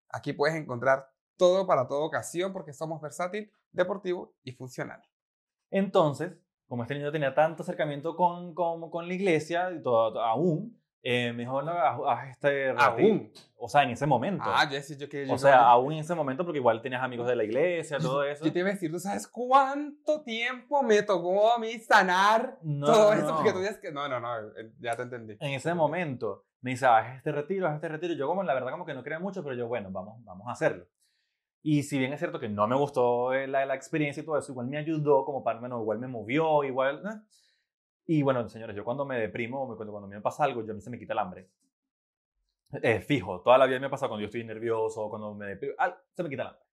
Aquí 0.10 0.34
puedes 0.34 0.56
encontrar 0.56 1.10
todo 1.38 1.68
para 1.68 1.88
toda 1.88 2.06
ocasión 2.06 2.54
porque 2.54 2.72
somos 2.72 3.02
versátil, 3.02 3.52
deportivo 3.72 4.34
y 4.44 4.54
funcional. 4.54 5.02
Entonces, 5.70 6.32
como 6.68 6.84
este 6.84 6.96
niño 6.96 7.12
tenía 7.12 7.36
tanto 7.36 7.64
acercamiento 7.64 8.16
con, 8.16 8.54
con, 8.54 8.90
con 8.90 9.08
la 9.08 9.14
iglesia, 9.14 9.72
y 9.72 9.82
todo, 9.82 10.22
aún, 10.22 10.82
eh, 11.08 11.32
me 11.34 11.44
dijo, 11.44 11.54
bueno, 11.54 11.72
haz, 11.72 12.30
este 12.32 12.74
retiro. 12.74 12.82
Aún. 12.82 13.32
O 13.58 13.70
sea, 13.70 13.84
en 13.84 13.92
ese 13.92 14.08
momento. 14.08 14.44
Ah, 14.48 14.68
yo 14.68 14.82
sí, 14.82 14.98
yo 14.98 15.08
que 15.08 15.30
o 15.30 15.38
sea, 15.38 15.60
aún 15.68 15.94
en 15.94 16.00
ese 16.00 16.16
momento, 16.16 16.44
porque 16.44 16.58
igual 16.58 16.82
tenías 16.82 17.04
amigos 17.04 17.28
de 17.28 17.36
la 17.36 17.44
iglesia, 17.44 18.00
todo 18.00 18.24
eso. 18.26 18.44
Yo 18.44 18.52
te 18.52 18.58
iba 18.58 18.70
a 18.70 18.72
decir, 18.72 18.92
¿tú 18.92 19.00
sabes 19.00 19.28
cuánto 19.28 20.24
tiempo 20.24 20.82
me 20.82 21.04
tocó 21.04 21.54
a 21.54 21.60
mí 21.60 21.78
sanar 21.78 22.58
No, 22.64 22.88
todo 22.88 23.14
no, 23.14 23.20
eso? 23.20 23.28
no. 23.28 23.36
Porque 23.36 23.54
tú 23.54 23.60
dices 23.60 23.78
que 23.78 23.92
no, 23.92 24.10
no, 24.10 24.20
no, 24.20 24.36
eh, 24.36 24.72
ya 24.80 24.96
te 24.96 25.04
entendí. 25.04 25.38
En 25.40 25.54
ese 25.54 25.76
momento 25.76 26.46
me 26.62 26.72
dice, 26.72 26.88
haz 26.88 27.18
este 27.18 27.32
retiro, 27.32 27.68
haz 27.68 27.76
este 27.76 27.88
retiro. 27.88 28.16
Yo 28.16 28.28
como, 28.28 28.42
la 28.42 28.56
verdad, 28.56 28.72
como 28.72 28.88
que 28.88 28.96
no 28.96 29.04
creía 29.04 29.20
mucho, 29.20 29.44
pero 29.44 29.56
yo, 29.56 29.68
bueno, 29.68 29.92
vamos, 29.92 30.24
vamos 30.24 30.48
a 30.48 30.54
hacerlo. 30.54 30.88
Y 31.62 31.84
si 31.84 32.00
bien 32.00 32.14
es 32.14 32.20
cierto 32.20 32.40
que 32.40 32.50
no 32.50 32.68
me 32.68 32.76
gustó 32.76 33.32
eh, 33.32 33.46
la, 33.46 33.64
la 33.68 33.76
experiencia 33.76 34.24
y 34.24 34.26
todo 34.26 34.40
eso, 34.40 34.52
igual 34.54 34.66
me 34.66 34.78
ayudó 34.80 35.24
como 35.24 35.44
para, 35.44 35.60
bueno, 35.60 35.80
igual 35.80 36.00
me 36.00 36.08
movió, 36.08 36.64
igual... 36.64 37.04
¿eh? 37.06 37.22
Y 38.08 38.22
bueno, 38.22 38.48
señores, 38.50 38.76
yo 38.76 38.84
cuando 38.84 39.06
me 39.06 39.20
deprimo, 39.20 39.66
cuando, 39.66 39.92
cuando 39.92 40.08
me 40.08 40.22
pasa 40.22 40.44
algo, 40.44 40.64
yo 40.64 40.72
a 40.72 40.76
mí 40.76 40.82
se 40.82 40.90
me 40.90 41.00
quita 41.00 41.14
el 41.14 41.20
hambre. 41.20 41.50
Eh, 42.82 43.00
fijo, 43.00 43.42
toda 43.42 43.58
la 43.58 43.68
vida 43.68 43.80
me 43.80 43.90
pasa 43.90 44.08
cuando 44.08 44.22
yo 44.22 44.26
estoy 44.26 44.44
nervioso, 44.44 45.10
cuando 45.10 45.34
me 45.34 45.48
deprimo, 45.48 45.76
se 46.14 46.24
me 46.24 46.30
quita 46.30 46.42
el 46.44 46.48
hambre. 46.50 46.66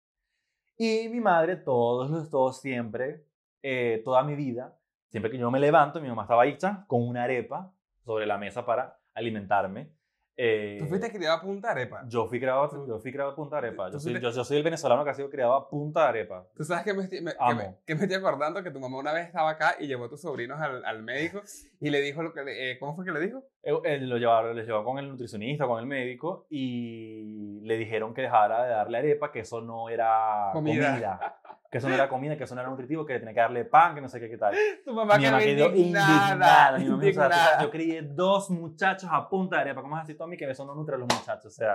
Y 0.77 1.09
mi 1.09 1.21
madre, 1.21 1.57
todos 1.57 2.11
los 2.11 2.31
todos 2.31 2.61
siempre, 2.61 3.25
eh, 3.63 4.03
toda 4.05 4.23
mi 4.25 4.35
vida, 4.35 4.77
siempre 5.11 5.31
que 5.31 5.39
yo 5.39 5.51
me 5.51 5.61
levanto, 5.61 6.01
mi 6.01 6.09
mamá 6.09 6.23
estaba 6.23 6.43
ahí 6.43 6.57
con 6.87 7.07
una 7.07 7.25
arepa 7.25 7.73
sobre 8.05 8.27
la 8.27 8.39
mesa 8.39 8.65
para 8.67 8.99
alimentarme. 9.15 9.93
Eh, 10.37 10.79
Tú 10.81 10.87
fuiste 10.87 11.13
criado 11.13 11.37
a 11.37 11.41
punta 11.43 11.71
arepa. 11.73 12.05
yo 12.09 12.27
fui 12.27 12.41
criado, 12.41 12.87
yo 12.89 12.99
fui 12.99 13.13
criado 13.13 13.33
a 13.33 13.35
punta 13.37 13.59
arepa. 13.59 13.91
Yo 13.91 13.99
soy, 14.01 14.15
yo, 14.19 14.31
yo 14.31 14.45
soy 14.45 14.57
el 14.57 14.63
venezolano 14.63 15.05
que 15.05 15.11
ha 15.11 15.15
sido 15.15 15.29
criado 15.29 15.53
a 15.55 15.69
punta 15.69 16.09
arepa. 16.09 16.47
Tú 16.57 16.65
sabes 16.65 16.85
que 16.85 16.95
me, 16.95 17.05
estoy, 17.05 17.21
me- 17.21 17.33
que, 17.33 17.55
me, 17.55 17.77
que 17.87 17.95
me 17.95 18.03
estoy 18.03 18.17
acordando 18.17 18.63
que 18.63 18.71
tu 18.71 18.81
mamá 18.81 18.99
una 18.99 19.13
vez 19.13 19.27
estaba 19.27 19.51
acá 19.51 19.77
y 19.79 19.87
llevó 19.87 20.07
a 20.07 20.09
tus 20.09 20.23
sobrinos 20.23 20.59
al, 20.61 20.85
al 20.87 21.03
médico 21.03 21.43
y 21.81 21.91
le 21.91 22.01
dijo 22.01 22.23
lo 22.23 22.33
que 22.33 22.43
le- 22.45 22.71
eh, 22.73 22.79
¿Cómo 22.79 22.97
fue 22.97 23.05
que 23.05 23.11
le 23.13 23.21
dijo? 23.21 23.45
Eh, 23.63 23.73
eh, 23.85 23.99
lo 24.01 24.17
llevaron, 24.17 24.57
les 24.57 24.67
llevó 24.67 24.83
con 24.85 24.99
el 24.99 25.09
nutricionista, 25.09 25.67
con 25.67 25.79
el 25.79 25.87
médico, 25.87 26.47
y 26.51 27.61
le 27.63 27.77
dijeron 27.77 28.15
que 28.15 28.23
dejara 28.23 28.65
de 28.65 28.71
darle 28.71 28.99
arepa, 28.99 29.31
que 29.31 29.41
eso 29.41 29.61
no 29.61 29.89
era 29.89 30.49
Comida. 30.53 30.91
comida. 30.93 31.41
Que 31.73 31.79
eso 31.79 31.89
no 31.89 31.95
era 31.95 32.07
comida, 32.09 32.37
que 32.37 32.45
eso 32.45 32.55
no 32.55 32.61
era 32.61 32.69
nutritivo, 32.69 33.07
que 33.07 33.19
tenía 33.19 33.33
que 33.33 33.41
darle 33.41 33.65
pan, 33.65 33.95
que 33.95 34.03
no 34.03 34.09
sé 34.11 34.21
qué, 34.21 34.29
qué 34.29 34.37
tal. 34.37 34.55
Tu 34.85 34.93
mamá 34.93 35.17
mi 35.17 35.25
mamá 35.25 35.39
quedó 35.39 35.75
indignada. 35.75 36.29
indignada. 36.29 36.79
Mi 36.79 36.85
mamá 36.85 36.97
me 36.99 37.07
dijo, 37.07 37.21
o 37.21 37.25
sea, 37.25 37.31
indignada. 37.35 37.63
yo 37.63 37.71
crié 37.71 38.03
dos 38.03 38.51
muchachos 38.51 39.09
a 39.11 39.27
punta 39.27 39.57
de 39.57 39.63
arepa. 39.63 39.81
¿Cómo 39.81 39.97
es 39.97 40.03
así, 40.05 40.15
Tommy? 40.15 40.37
Que 40.37 40.51
eso 40.51 40.67
no 40.67 40.75
nutre 40.75 40.97
a 40.97 40.99
los 40.99 41.09
muchachos. 41.09 41.47
O 41.47 41.51
sea, 41.51 41.73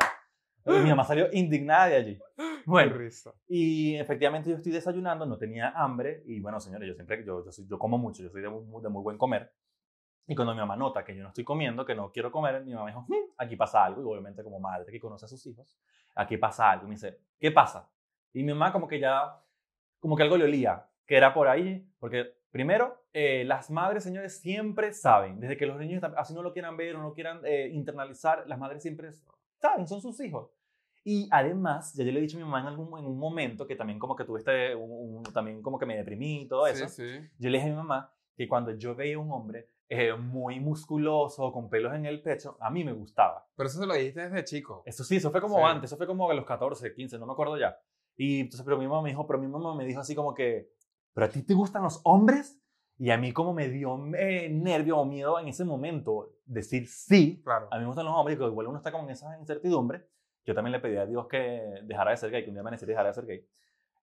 mi 0.65 0.89
mamá 0.89 1.03
salió 1.03 1.27
indignada 1.33 1.88
de 1.88 1.95
allí. 1.95 2.19
Bueno, 2.67 2.91
y 3.47 3.95
efectivamente 3.95 4.49
yo 4.49 4.57
estoy 4.57 4.73
desayunando, 4.73 5.25
no 5.25 5.38
tenía 5.38 5.69
hambre. 5.69 6.21
Y 6.25 6.41
bueno, 6.41 6.60
señores, 6.60 6.86
yo 6.89 6.93
siempre, 6.95 7.23
yo, 7.25 7.43
yo, 7.45 7.51
soy- 7.51 7.65
yo 7.65 7.79
como 7.79 7.97
mucho, 7.97 8.21
yo 8.21 8.29
soy 8.29 8.41
de 8.41 8.49
muy, 8.49 8.83
de 8.83 8.89
muy 8.89 9.01
buen 9.01 9.17
comer. 9.17 9.51
Y 10.27 10.36
cuando 10.36 10.53
mi 10.53 10.60
mamá 10.60 10.75
nota 10.75 11.03
que 11.05 11.15
yo 11.15 11.23
no 11.23 11.29
estoy 11.29 11.45
comiendo, 11.45 11.86
que 11.86 11.95
no 11.95 12.12
quiero 12.12 12.29
comer, 12.29 12.62
mi 12.65 12.73
mamá 12.73 12.88
dijo, 12.88 13.05
"Hmm, 13.07 13.31
aquí 13.38 13.55
pasa 13.55 13.86
algo. 13.86 14.01
Y 14.01 14.05
obviamente 14.05 14.43
como 14.43 14.60
madre 14.60 14.91
que 14.91 14.99
conoce 14.99 15.23
a 15.25 15.27
sus 15.29 15.43
hijos, 15.47 15.79
aquí 16.13 16.36
pasa 16.38 16.69
algo. 16.69 16.86
Y 16.86 16.89
me 16.89 16.95
dice, 16.95 17.17
¿qué 17.39 17.51
pasa? 17.51 17.89
Y 18.33 18.43
mi 18.43 18.51
mamá 18.53 18.73
como 18.73 18.86
que 18.88 18.99
ya, 18.99 19.33
como 19.99 20.15
que 20.15 20.23
algo 20.23 20.38
le 20.38 20.45
olía, 20.45 20.86
que 21.05 21.17
era 21.17 21.33
por 21.33 21.47
ahí, 21.47 21.88
porque 21.99 22.36
primero, 22.51 23.03
eh, 23.13 23.43
las 23.45 23.69
madres, 23.69 24.03
señores, 24.03 24.39
siempre 24.39 24.93
saben, 24.93 25.39
desde 25.39 25.57
que 25.57 25.65
los 25.65 25.77
niños, 25.79 26.03
así 26.17 26.33
no 26.33 26.41
lo 26.41 26.53
quieran 26.53 26.77
ver 26.77 26.95
o 26.95 27.01
no 27.01 27.13
quieran 27.13 27.41
eh, 27.43 27.69
internalizar, 27.73 28.45
las 28.47 28.60
madres 28.60 28.81
siempre 28.83 29.10
saben, 29.60 29.88
son 29.88 30.01
sus 30.01 30.19
hijos. 30.21 30.49
Y 31.03 31.29
además, 31.31 31.93
ya 31.93 32.03
yo 32.03 32.12
le 32.12 32.19
he 32.19 32.21
dicho 32.21 32.36
a 32.38 32.39
mi 32.39 32.43
mamá 32.45 32.60
en, 32.62 32.67
algún, 32.67 32.88
en 32.99 33.05
un 33.05 33.17
momento 33.17 33.65
que 33.65 33.75
también 33.77 33.97
como 33.97 34.15
que 34.15 34.25
tuviste, 34.25 34.75
un, 34.75 35.17
un- 35.17 35.23
también 35.33 35.62
como 35.62 35.79
que 35.79 35.86
me 35.86 35.95
deprimí 35.95 36.41
y 36.41 36.47
todo 36.47 36.67
eso, 36.67 36.88
Sí, 36.89 37.03
sí. 37.19 37.27
yo 37.39 37.49
le 37.49 37.57
dije 37.57 37.69
a 37.69 37.71
mi 37.71 37.77
mamá 37.77 38.12
que 38.36 38.47
cuando 38.47 38.71
yo 38.75 38.93
veía 38.93 39.17
un 39.17 39.31
hombre 39.31 39.69
eh, 39.89 40.13
muy 40.13 40.60
musculoso, 40.60 41.51
con 41.53 41.69
pelos 41.69 41.93
en 41.95 42.05
el 42.05 42.21
pecho, 42.21 42.57
a 42.60 42.69
mí 42.69 42.83
me 42.83 42.91
gustaba. 42.91 43.47
Pero 43.55 43.67
eso 43.69 43.79
se 43.79 43.86
lo 43.86 43.93
dijiste 43.93 44.21
desde 44.29 44.43
chico. 44.43 44.83
Eso 44.86 45.03
sí, 45.05 45.15
eso 45.15 45.31
fue 45.31 45.39
como 45.39 45.55
Sí. 45.60 45.63
antes, 45.65 45.89
eso 45.89 45.97
fue 45.97 46.07
como 46.07 46.29
a 46.29 46.33
los 46.33 46.45
14, 46.45 46.93
15, 46.93 47.17
no 47.17 47.25
me 47.25 47.31
acuerdo 47.31 47.57
ya. 47.57 47.79
Y 48.17 48.41
entonces, 48.41 48.65
pero 48.65 48.77
mi 48.77 48.88
mamá 48.88 49.01
me 49.03 49.10
dijo, 49.10 49.25
pero 49.27 49.39
mi 49.39 49.47
mamá 49.47 49.75
me 49.75 49.86
dijo 49.86 50.01
así 50.01 50.15
como 50.15 50.34
que, 50.34 50.69
¿pero 51.13 51.25
a 51.27 51.30
ti 51.30 51.43
te 51.43 51.53
gustan 51.53 51.84
los 51.84 52.01
hombres? 52.03 52.60
Y 52.99 53.12
a 53.12 53.17
mí 53.17 53.32
como 53.32 53.53
me 53.53 53.69
dio 53.69 53.95
eh, 54.15 54.49
nervio 54.49 54.97
o 54.97 55.06
miedo 55.06 55.39
en 55.39 55.47
ese 55.47 55.63
momento 55.63 56.32
decir 56.45 56.88
sí, 56.88 57.41
Claro. 57.43 57.67
a 57.71 57.75
mí 57.75 57.82
me 57.82 57.88
gustan 57.88 58.06
los 58.06 58.15
hombres, 58.15 58.36
y 58.36 58.39
que 58.39 58.45
igual 58.45 58.67
uno 58.67 58.77
está 58.77 58.91
como 58.91 59.03
en 59.06 59.12
esa 59.12 59.38
incertidumbre. 59.39 60.08
Yo 60.45 60.56
también 60.56 60.71
le 60.71 60.80
pedí 60.80 60.97
a 60.97 61.06
Dios 61.06 61.27
que 61.27 61.62
dejara 61.84 62.12
de 62.12 62.17
ser 62.17 62.32
gay, 62.32 62.43
que 62.43 62.49
un 62.49 62.56
día 62.56 62.63
me 62.63 62.75
y 62.75 62.86
dejara 62.86 63.10
de 63.10 63.13
ser 63.13 63.25
gay. 63.25 63.45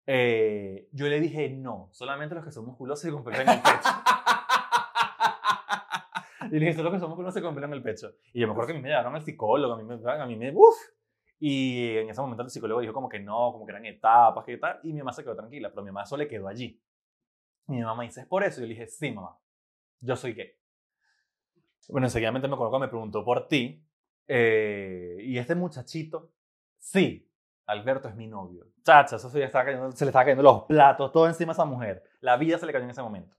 Eh, 0.07 0.89
yo 0.93 1.09
le 1.09 1.19
dije 1.19 1.49
no, 1.49 1.89
solamente 1.91 2.35
los 2.35 2.45
que 2.45 2.53
son 2.53 2.67
musculosos 2.67 3.11
pelo 3.23 3.41
en 3.41 3.49
el 3.49 3.61
pecho. 3.61 3.89
Y 6.51 6.59
le 6.59 6.67
dije, 6.67 6.75
solo 6.75 6.93
que 6.93 6.99
somos 6.99 7.17
musculosos 7.17 7.55
pelo 7.55 7.67
en 7.67 7.73
el 7.73 7.83
pecho. 7.83 8.13
Y 8.33 8.41
yo 8.41 8.47
me 8.47 8.53
acuerdo 8.53 8.69
que 8.69 8.73
a 8.75 8.77
mí 8.77 8.83
me 8.83 8.89
llevaron 8.91 9.15
al 9.15 9.23
psicólogo, 9.23 9.75
a 9.75 9.77
mí 9.79 9.85
me, 9.85 9.95
a 10.09 10.27
mí 10.27 10.37
me, 10.37 10.53
uf. 10.55 10.77
Y 11.39 11.97
en 11.99 12.09
ese 12.11 12.21
momento 12.21 12.43
el 12.43 12.51
psicólogo 12.51 12.81
dijo 12.81 12.93
como 12.93 13.09
que 13.09 13.19
no, 13.21 13.53
como 13.53 13.67
que 13.67 13.73
eran 13.73 13.85
etapas, 13.85 14.45
que 14.45 14.57
tal. 14.57 14.81
Y 14.83 14.93
mi 14.93 14.99
mamá 15.01 15.13
se 15.13 15.23
quedó 15.23 15.37
tranquila, 15.37 15.69
pero 15.71 15.83
mi 15.83 15.91
mamá 15.91 16.07
solo 16.07 16.23
le 16.23 16.29
quedó 16.29 16.49
allí. 16.49 16.81
Y 17.69 17.73
mi 17.73 17.83
mamá 17.83 18.03
dice, 18.05 18.21
¿es 18.23 18.27
por 18.27 18.45
eso? 18.45 18.61
Y 18.61 18.65
yo 18.65 18.69
le 18.69 18.75
dije, 18.75 18.87
sí, 18.87 19.11
mamá, 19.11 19.37
yo 20.01 20.17
soy 20.17 20.33
gay. 20.35 20.53
Bueno, 21.89 22.07
enseguidamente 22.07 22.49
me 22.49 22.57
que 22.57 22.79
me 22.79 22.89
preguntó 22.89 23.25
por 23.25 23.47
ti. 23.49 23.83
eh, 24.27 25.17
y 25.21 25.37
este 25.37 25.55
muchachito, 25.55 26.31
sí, 26.79 27.31
Alberto 27.67 28.09
es 28.09 28.15
mi 28.17 28.27
novio. 28.27 28.67
Chacha, 28.83 29.17
eso 29.17 29.29
se 29.29 29.39
le, 29.39 29.45
estaba 29.45 29.65
cayendo, 29.67 29.93
se 29.93 30.05
le 30.05 30.09
estaba 30.11 30.25
cayendo 30.25 30.43
los 30.43 30.63
platos, 30.63 31.13
todo 31.13 31.27
encima 31.27 31.53
a 31.53 31.55
esa 31.55 31.65
mujer. 31.67 32.03
La 32.21 32.37
vida 32.39 32.57
se 32.59 32.65
le 32.67 32.73
cayó 32.73 32.85
en 32.85 32.91
ese 32.91 33.03
momento. 33.03 33.37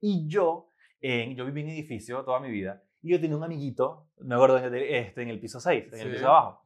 Y 0.00 0.28
yo, 0.28 0.70
eh, 1.00 1.32
yo 1.36 1.44
viví 1.46 1.62
en 1.62 1.70
edificio 1.70 2.24
toda 2.24 2.38
mi 2.40 2.50
vida. 2.50 2.82
Y 3.02 3.10
yo 3.12 3.20
tenía 3.20 3.36
un 3.36 3.42
amiguito, 3.44 4.08
me 4.18 4.34
acuerdo, 4.34 4.58
este, 4.58 5.22
en 5.22 5.28
el 5.28 5.40
piso 5.40 5.58
6, 5.58 5.86
en 5.92 6.00
el 6.00 6.06
Sí. 6.06 6.08
piso 6.12 6.20
de 6.22 6.26
abajo. 6.28 6.64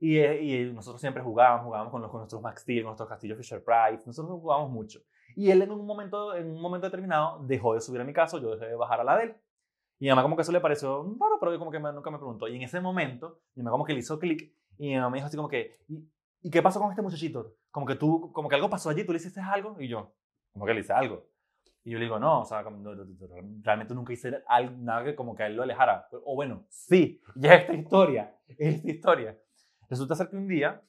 Y, 0.00 0.16
eh, 0.18 0.42
y 0.42 0.72
nosotros 0.72 1.00
siempre 1.00 1.22
jugábamos, 1.22 1.66
jugábamos 1.66 1.90
con, 1.92 2.00
los, 2.02 2.10
con 2.10 2.20
nuestros 2.20 2.42
Max 2.42 2.62
Steel, 2.62 2.82
con 2.82 2.88
nuestros 2.90 3.08
castillos 3.08 3.36
Fisher 3.38 3.62
Price, 3.62 4.02
nosotros 4.06 4.40
jugábamos 4.40 4.70
mucho. 4.70 5.00
Y 5.36 5.50
él 5.50 5.62
en 5.62 5.70
un 5.70 5.86
momento, 5.86 6.34
en 6.34 6.50
un 6.50 6.60
momento 6.60 6.86
determinado 6.86 7.38
dejó 7.44 7.74
de 7.74 7.80
subir 7.80 8.00
a 8.00 8.04
mi 8.04 8.12
casa, 8.12 8.38
yo 8.40 8.50
dejé 8.56 8.66
de 8.66 8.74
bajar 8.76 9.00
a 9.00 9.04
la 9.04 9.16
de 9.18 9.24
él. 9.24 9.36
Y 9.98 10.04
mi 10.04 10.10
mamá 10.10 10.22
como 10.22 10.34
que 10.36 10.42
eso 10.42 10.52
le 10.52 10.60
pareció 10.60 11.02
raro, 11.20 11.36
pero 11.38 11.52
yo 11.52 11.58
como 11.58 11.70
que 11.70 11.78
me- 11.78 11.92
nunca 11.92 12.10
me 12.10 12.16
preguntó. 12.18 12.48
Y 12.48 12.56
en 12.56 12.62
ese 12.62 12.80
momento, 12.80 13.40
mi 13.54 13.62
mamá 13.62 13.72
como 13.72 13.84
que 13.84 13.92
le 13.92 13.98
hizo 14.00 14.18
clic 14.18 14.52
y 14.78 14.88
mi 14.88 14.94
mamá 14.96 15.10
me 15.10 15.18
dijo 15.18 15.26
así 15.26 15.36
como 15.36 15.48
que, 15.48 15.80
¿y, 15.88 16.08
¿y 16.42 16.50
qué 16.50 16.62
pasó 16.62 16.80
con 16.80 16.90
este 16.90 17.02
muchachito? 17.02 17.54
Como 17.70 17.84
que 17.86 17.96
tú, 17.96 18.32
como 18.32 18.48
que 18.48 18.54
algo 18.56 18.70
pasó 18.70 18.88
allí, 18.90 19.04
tú 19.04 19.12
le 19.12 19.18
hiciste 19.18 19.40
algo 19.40 19.76
y 19.78 19.88
yo, 19.88 20.14
como 20.52 20.64
que 20.64 20.72
le 20.74 20.80
hice 20.80 20.94
algo. 20.94 21.26
Y 21.84 21.90
yo 21.92 21.98
le 21.98 22.04
digo, 22.04 22.18
no, 22.18 22.40
o 22.40 22.44
sea, 22.44 22.62
no, 22.62 22.70
no, 22.70 22.94
no, 22.94 23.04
realmente 23.62 23.94
nunca 23.94 24.12
hice 24.14 24.42
algo, 24.46 24.74
nada 24.78 25.04
que 25.04 25.14
como 25.14 25.34
que 25.34 25.42
a 25.42 25.46
él 25.46 25.56
lo 25.56 25.62
alejara. 25.62 26.08
O 26.24 26.34
bueno, 26.34 26.64
sí, 26.70 27.20
ya 27.36 27.54
esta 27.54 27.74
historia, 27.74 28.34
esta 28.48 28.88
historia. 28.90 29.38
Resulta 29.90 30.14
ser 30.14 30.28
que 30.30 30.36
un 30.36 30.46
día, 30.46 30.80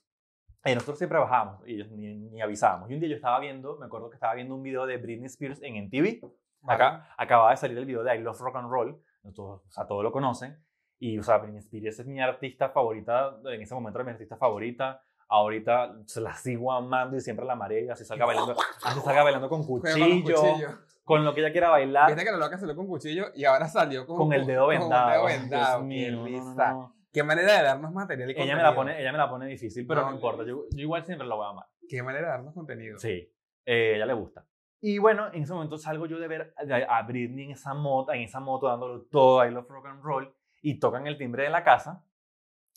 eh, 0.64 0.76
nosotros 0.76 1.00
siempre 1.00 1.18
bajábamos 1.18 1.68
y 1.68 1.84
ni, 1.86 2.16
ni 2.16 2.42
avisábamos. 2.42 2.90
Y 2.90 2.94
un 2.94 3.00
día 3.00 3.10
yo 3.10 3.16
estaba 3.16 3.40
viendo, 3.40 3.78
me 3.78 3.88
acuerdo 3.88 4.10
que 4.10 4.16
estaba 4.16 4.36
viendo 4.36 4.56
un 4.56 4.62
video 4.62 4.86
de 4.86 4.98
Britney 4.98 5.26
Spears 5.26 5.60
en 5.64 5.86
MTV. 5.86 6.22
Acá 6.68 7.14
acababa 7.18 7.50
de 7.50 7.58
salir 7.58 7.76
el 7.80 7.86
video 7.86 8.04
de 8.04 8.16
I 8.16 8.20
Love 8.20 8.40
Rock 8.40 8.56
and 8.58 8.70
Roll, 8.70 9.02
todos, 9.34 9.66
o 9.66 9.72
sea, 9.72 9.88
todos 9.88 10.04
lo 10.04 10.12
conocen. 10.12 10.64
Y, 11.00 11.18
o 11.18 11.24
sea, 11.24 11.40
Britney 11.40 11.60
Spears 11.60 12.00
es 12.00 12.06
mi 12.06 12.22
artista 12.22 12.70
favorita, 12.70 13.40
en 13.46 13.62
ese 13.62 13.74
momento 13.74 13.98
era 13.98 14.06
mi 14.06 14.12
artista 14.12 14.38
favorita. 14.38 15.02
Ahorita 15.28 15.96
se 16.06 16.22
la 16.22 16.36
sigo 16.36 16.72
amando 16.72 17.16
y 17.16 17.22
siempre 17.22 17.46
la 17.46 17.54
amaré, 17.54 17.90
así 17.90 18.04
salga 18.04 18.26
bailando, 18.26 18.54
así 18.84 19.00
salga 19.00 19.24
bailando 19.24 19.50
con 19.50 19.64
cuchillo, 19.64 20.36
con 20.36 20.92
con, 21.04 21.26
lo 21.26 21.34
que 21.34 21.42
ella 21.42 21.52
quiera 21.52 21.70
bailar, 21.70 22.08
Viste 22.08 22.24
que 22.24 22.32
la 22.32 22.38
loca 22.38 22.58
salió 22.58 22.76
con 22.76 22.86
cuchillo 22.86 23.28
y 23.34 23.46
ahora 23.46 23.68
salió 23.68 24.06
con, 24.06 24.18
con 24.18 24.34
el 24.34 24.46
dedo 24.46 24.68
con 24.68 24.78
vendado. 24.78 25.06
un 25.06 25.12
dedo 25.12 25.26
Ay, 25.26 25.40
vendado. 25.40 25.78
Dios 25.78 25.88
mío, 25.88 26.12
no, 26.12 26.54
no, 26.56 26.74
no. 26.74 27.01
Qué 27.12 27.24
manera 27.24 27.58
de 27.58 27.64
darnos 27.64 27.92
material 27.92 28.30
y 28.30 28.34
Ella 28.34 28.40
me, 28.42 28.48
contenido. 28.64 28.70
la 28.70 28.76
pone, 28.76 29.02
ella 29.02 29.12
me 29.12 29.18
la 29.18 29.30
pone 29.30 29.46
difícil, 29.48 29.86
pero 29.86 30.02
no, 30.02 30.10
No, 30.10 30.16
importa, 30.16 30.44
yo, 30.44 30.66
yo 30.72 30.80
igual 30.82 31.04
siempre 31.06 31.28
la 31.28 31.36
voy 31.36 31.46
a 31.46 31.50
amar. 31.50 31.66
Qué 31.90 32.02
manera 32.02 32.28
de 32.28 32.32
darnos 32.34 32.54
contenido. 32.54 32.98
Sí, 33.00 33.30
eh, 33.66 33.94
ella 33.96 34.06
le 34.06 34.14
gusta. 34.14 34.46
Y 34.80 34.98
bueno, 34.98 35.28
en 35.34 35.44
ese 35.44 35.54
momento 35.54 35.78
salgo 35.78 36.06
yo 36.08 36.20
de 36.20 36.28
ver 36.28 36.54
a 36.88 37.02
Britney 37.04 37.46
en 37.46 37.52
esa 37.52 37.74
moto, 37.74 38.14
en 38.14 38.22
esa 38.22 38.40
moto 38.40 38.68
dándolo 38.68 39.02
todo, 39.04 39.46
I 39.46 39.52
love 39.52 39.68
rock 39.70 39.86
and 39.88 40.02
roll, 40.04 40.34
y 40.62 40.80
tocan 40.80 41.06
el 41.06 41.18
timbre 41.18 41.44
de 41.44 41.50
la 41.50 41.64
casa, 41.64 42.04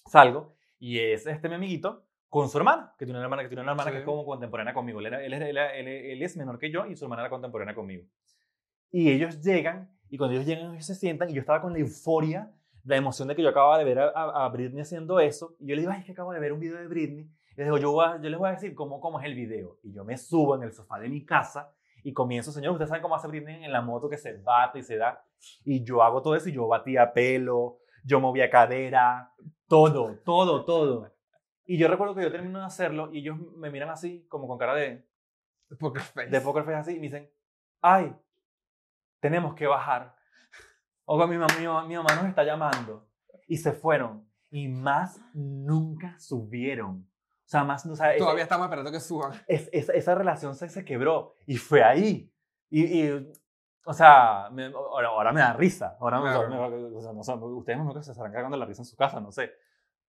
salgo, 0.06 0.56
y 0.78 0.98
es 0.98 1.26
este 1.26 1.48
mi 1.48 1.54
amiguito 1.54 2.04
con 2.28 2.48
su 2.48 2.58
hermana, 2.58 2.92
que 2.98 3.04
tiene 3.06 3.18
una 3.18 3.24
hermana 3.26 3.42
que 3.42 3.48
tiene 3.48 3.62
una 3.62 3.70
hermana 3.72 3.90
Sí. 3.90 3.94
que 3.94 3.98
es 4.00 4.04
como 4.04 4.26
contemporánea 4.26 4.74
conmigo. 4.74 4.98
Él, 5.00 5.06
él, 5.14 5.32
él- 5.32 5.56
él 5.88 6.22
es 6.22 6.36
menor 6.36 6.58
que 6.58 6.70
yo 6.70 6.84
y 6.86 6.96
su 6.96 7.04
hermana 7.04 7.22
era 7.22 7.30
contemporánea 7.30 7.74
conmigo. 7.74 8.04
Y 8.90 9.10
ellos 9.12 9.40
llegan, 9.40 9.96
y 10.10 10.18
cuando 10.18 10.34
ellos 10.34 10.46
llegan, 10.46 10.72
ellos 10.74 10.84
se 10.86 10.94
sientan, 10.96 11.30
y 11.30 11.34
yo 11.34 11.40
estaba 11.40 11.62
con 11.62 11.72
la 11.72 11.78
euforia, 11.78 12.50
la 12.84 12.96
emoción 12.96 13.28
de 13.28 13.34
que 13.36 13.42
yo 13.42 13.48
acababa 13.48 13.78
de 13.78 13.84
ver 13.84 13.98
a, 13.98 14.08
a- 14.14 14.44
a 14.44 14.48
Britney 14.50 14.80
haciendo 14.82 15.18
eso, 15.20 15.56
y 15.58 15.68
yo 15.68 15.74
le 15.74 15.82
digo, 15.82 15.92
ay, 15.92 16.00
es 16.00 16.06
que 16.06 16.12
acabo 16.12 16.32
de 16.32 16.40
ver 16.40 16.52
un 16.52 16.60
video 16.60 16.76
de 16.78 16.86
Britney, 16.86 17.24
y 17.24 17.56
les 17.56 17.66
digo, 17.66 17.78
yo, 17.78 17.92
voy 17.92 18.04
a- 18.06 18.20
yo 18.20 18.28
les 18.30 18.38
voy 18.38 18.48
a 18.48 18.52
decir 18.52 18.74
cómo, 18.74 19.00
cómo 19.00 19.18
es 19.20 19.26
el 19.26 19.34
video. 19.34 19.78
Y 19.82 19.92
yo 19.92 20.04
me 20.04 20.16
subo 20.16 20.56
en 20.56 20.62
el 20.64 20.72
sofá 20.72 20.98
de 20.98 21.08
mi 21.08 21.24
casa 21.24 21.72
y 22.02 22.12
comienzo, 22.12 22.52
señor, 22.52 22.72
ustedes 22.72 22.88
saben 22.90 23.02
cómo 23.02 23.14
hace 23.14 23.28
Britney 23.28 23.64
en 23.64 23.72
la 23.72 23.80
moto 23.80 24.08
que 24.08 24.18
se 24.18 24.36
bate 24.38 24.80
y 24.80 24.82
se 24.82 24.96
da. 24.96 25.24
Y 25.64 25.82
yo 25.84 26.02
hago 26.02 26.20
todo 26.22 26.34
eso 26.36 26.48
y 26.48 26.52
yo 26.52 26.66
batía 26.66 27.12
pelo, 27.12 27.78
yo 28.04 28.20
movía 28.20 28.50
cadera, 28.50 29.32
todo, 29.68 30.16
todo, 30.24 30.64
todo. 30.64 31.10
Y 31.64 31.78
yo 31.78 31.88
recuerdo 31.88 32.14
que 32.14 32.22
yo 32.22 32.30
termino 32.32 32.58
de 32.58 32.66
hacerlo 32.66 33.10
y 33.12 33.20
ellos 33.20 33.38
me 33.56 33.70
miran 33.70 33.88
así, 33.88 34.26
como 34.28 34.46
con 34.46 34.58
cara 34.58 34.74
de, 34.74 35.06
Poker 35.80 36.02
face. 36.02 36.28
de 36.28 36.40
poker 36.42 36.64
face 36.64 36.76
así, 36.76 36.90
y 36.92 36.96
me 36.96 37.02
dicen, 37.02 37.30
ay, 37.80 38.14
tenemos 39.20 39.54
que 39.54 39.66
bajar. 39.66 40.14
O 41.06 41.26
mi 41.26 41.36
mamá, 41.36 41.54
mi, 41.58 41.66
mamá, 41.66 41.84
mi 41.86 41.96
mamá 41.96 42.14
nos 42.14 42.26
está 42.26 42.44
llamando. 42.44 43.06
Y 43.46 43.56
se 43.58 43.72
fueron. 43.72 44.26
Y 44.50 44.68
más 44.68 45.20
nunca 45.34 46.18
subieron. 46.18 47.06
O 47.44 47.46
sea, 47.46 47.62
más, 47.64 47.84
o 47.86 47.94
sea, 47.94 48.16
Todavía 48.16 48.44
estamos 48.44 48.64
esperando 48.66 48.90
que 48.90 49.00
suban. 49.00 49.32
es- 49.46 49.68
esa, 49.72 49.92
esa 49.92 50.14
relación 50.14 50.54
se, 50.54 50.68
se 50.68 50.84
quebró 50.84 51.34
y 51.46 51.56
fue 51.56 51.82
ahí. 51.84 52.32
Y, 52.70 53.02
y, 53.04 53.32
o 53.84 53.92
sea, 53.92 54.48
me- 54.50 54.66
ahora, 54.66 55.08
ahora 55.08 55.32
me 55.32 55.40
da 55.40 55.52
risa. 55.52 55.96
Ahora 56.00 56.20
me- 56.20 56.30
Claro. 56.30 56.48
me- 56.70 56.96
o 56.96 57.00
sea, 57.02 57.12
no 57.12 57.22
sé, 57.22 57.32
ustedes 57.34 57.78
me 57.78 57.92
que 57.92 58.02
se 58.02 58.12
estarán 58.12 58.32
cagando 58.32 58.56
la 58.56 58.64
risa 58.64 58.80
en 58.82 58.86
su 58.86 58.96
casa, 58.96 59.20
no 59.20 59.30
sé. 59.30 59.52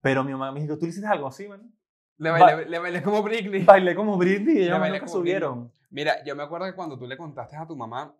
Pero 0.01 0.23
mi 0.23 0.31
mamá 0.31 0.51
me 0.51 0.61
dijo, 0.61 0.77
¿tú 0.77 0.85
le 0.85 0.89
hiciste 0.89 1.07
algo 1.07 1.27
así, 1.27 1.47
man? 1.47 1.69
Le 2.17 2.29
bailé, 2.31 2.65
le 2.69 2.79
bailé 2.79 3.01
como 3.03 3.21
Britney. 3.21 3.63
Bailé 3.65 3.93
como 3.95 4.17
Britney 4.17 4.55
y 4.59 4.63
ellos 4.63 4.79
nunca 4.79 5.07
subieron. 5.07 5.71
Mira, 5.89 6.23
yo 6.23 6.35
me 6.35 6.43
acuerdo 6.43 6.65
que 6.67 6.73
cuando 6.75 6.97
tú 6.97 7.05
le 7.05 7.17
contaste 7.17 7.57
a 7.57 7.67
tu 7.67 7.75
mamá, 7.75 8.15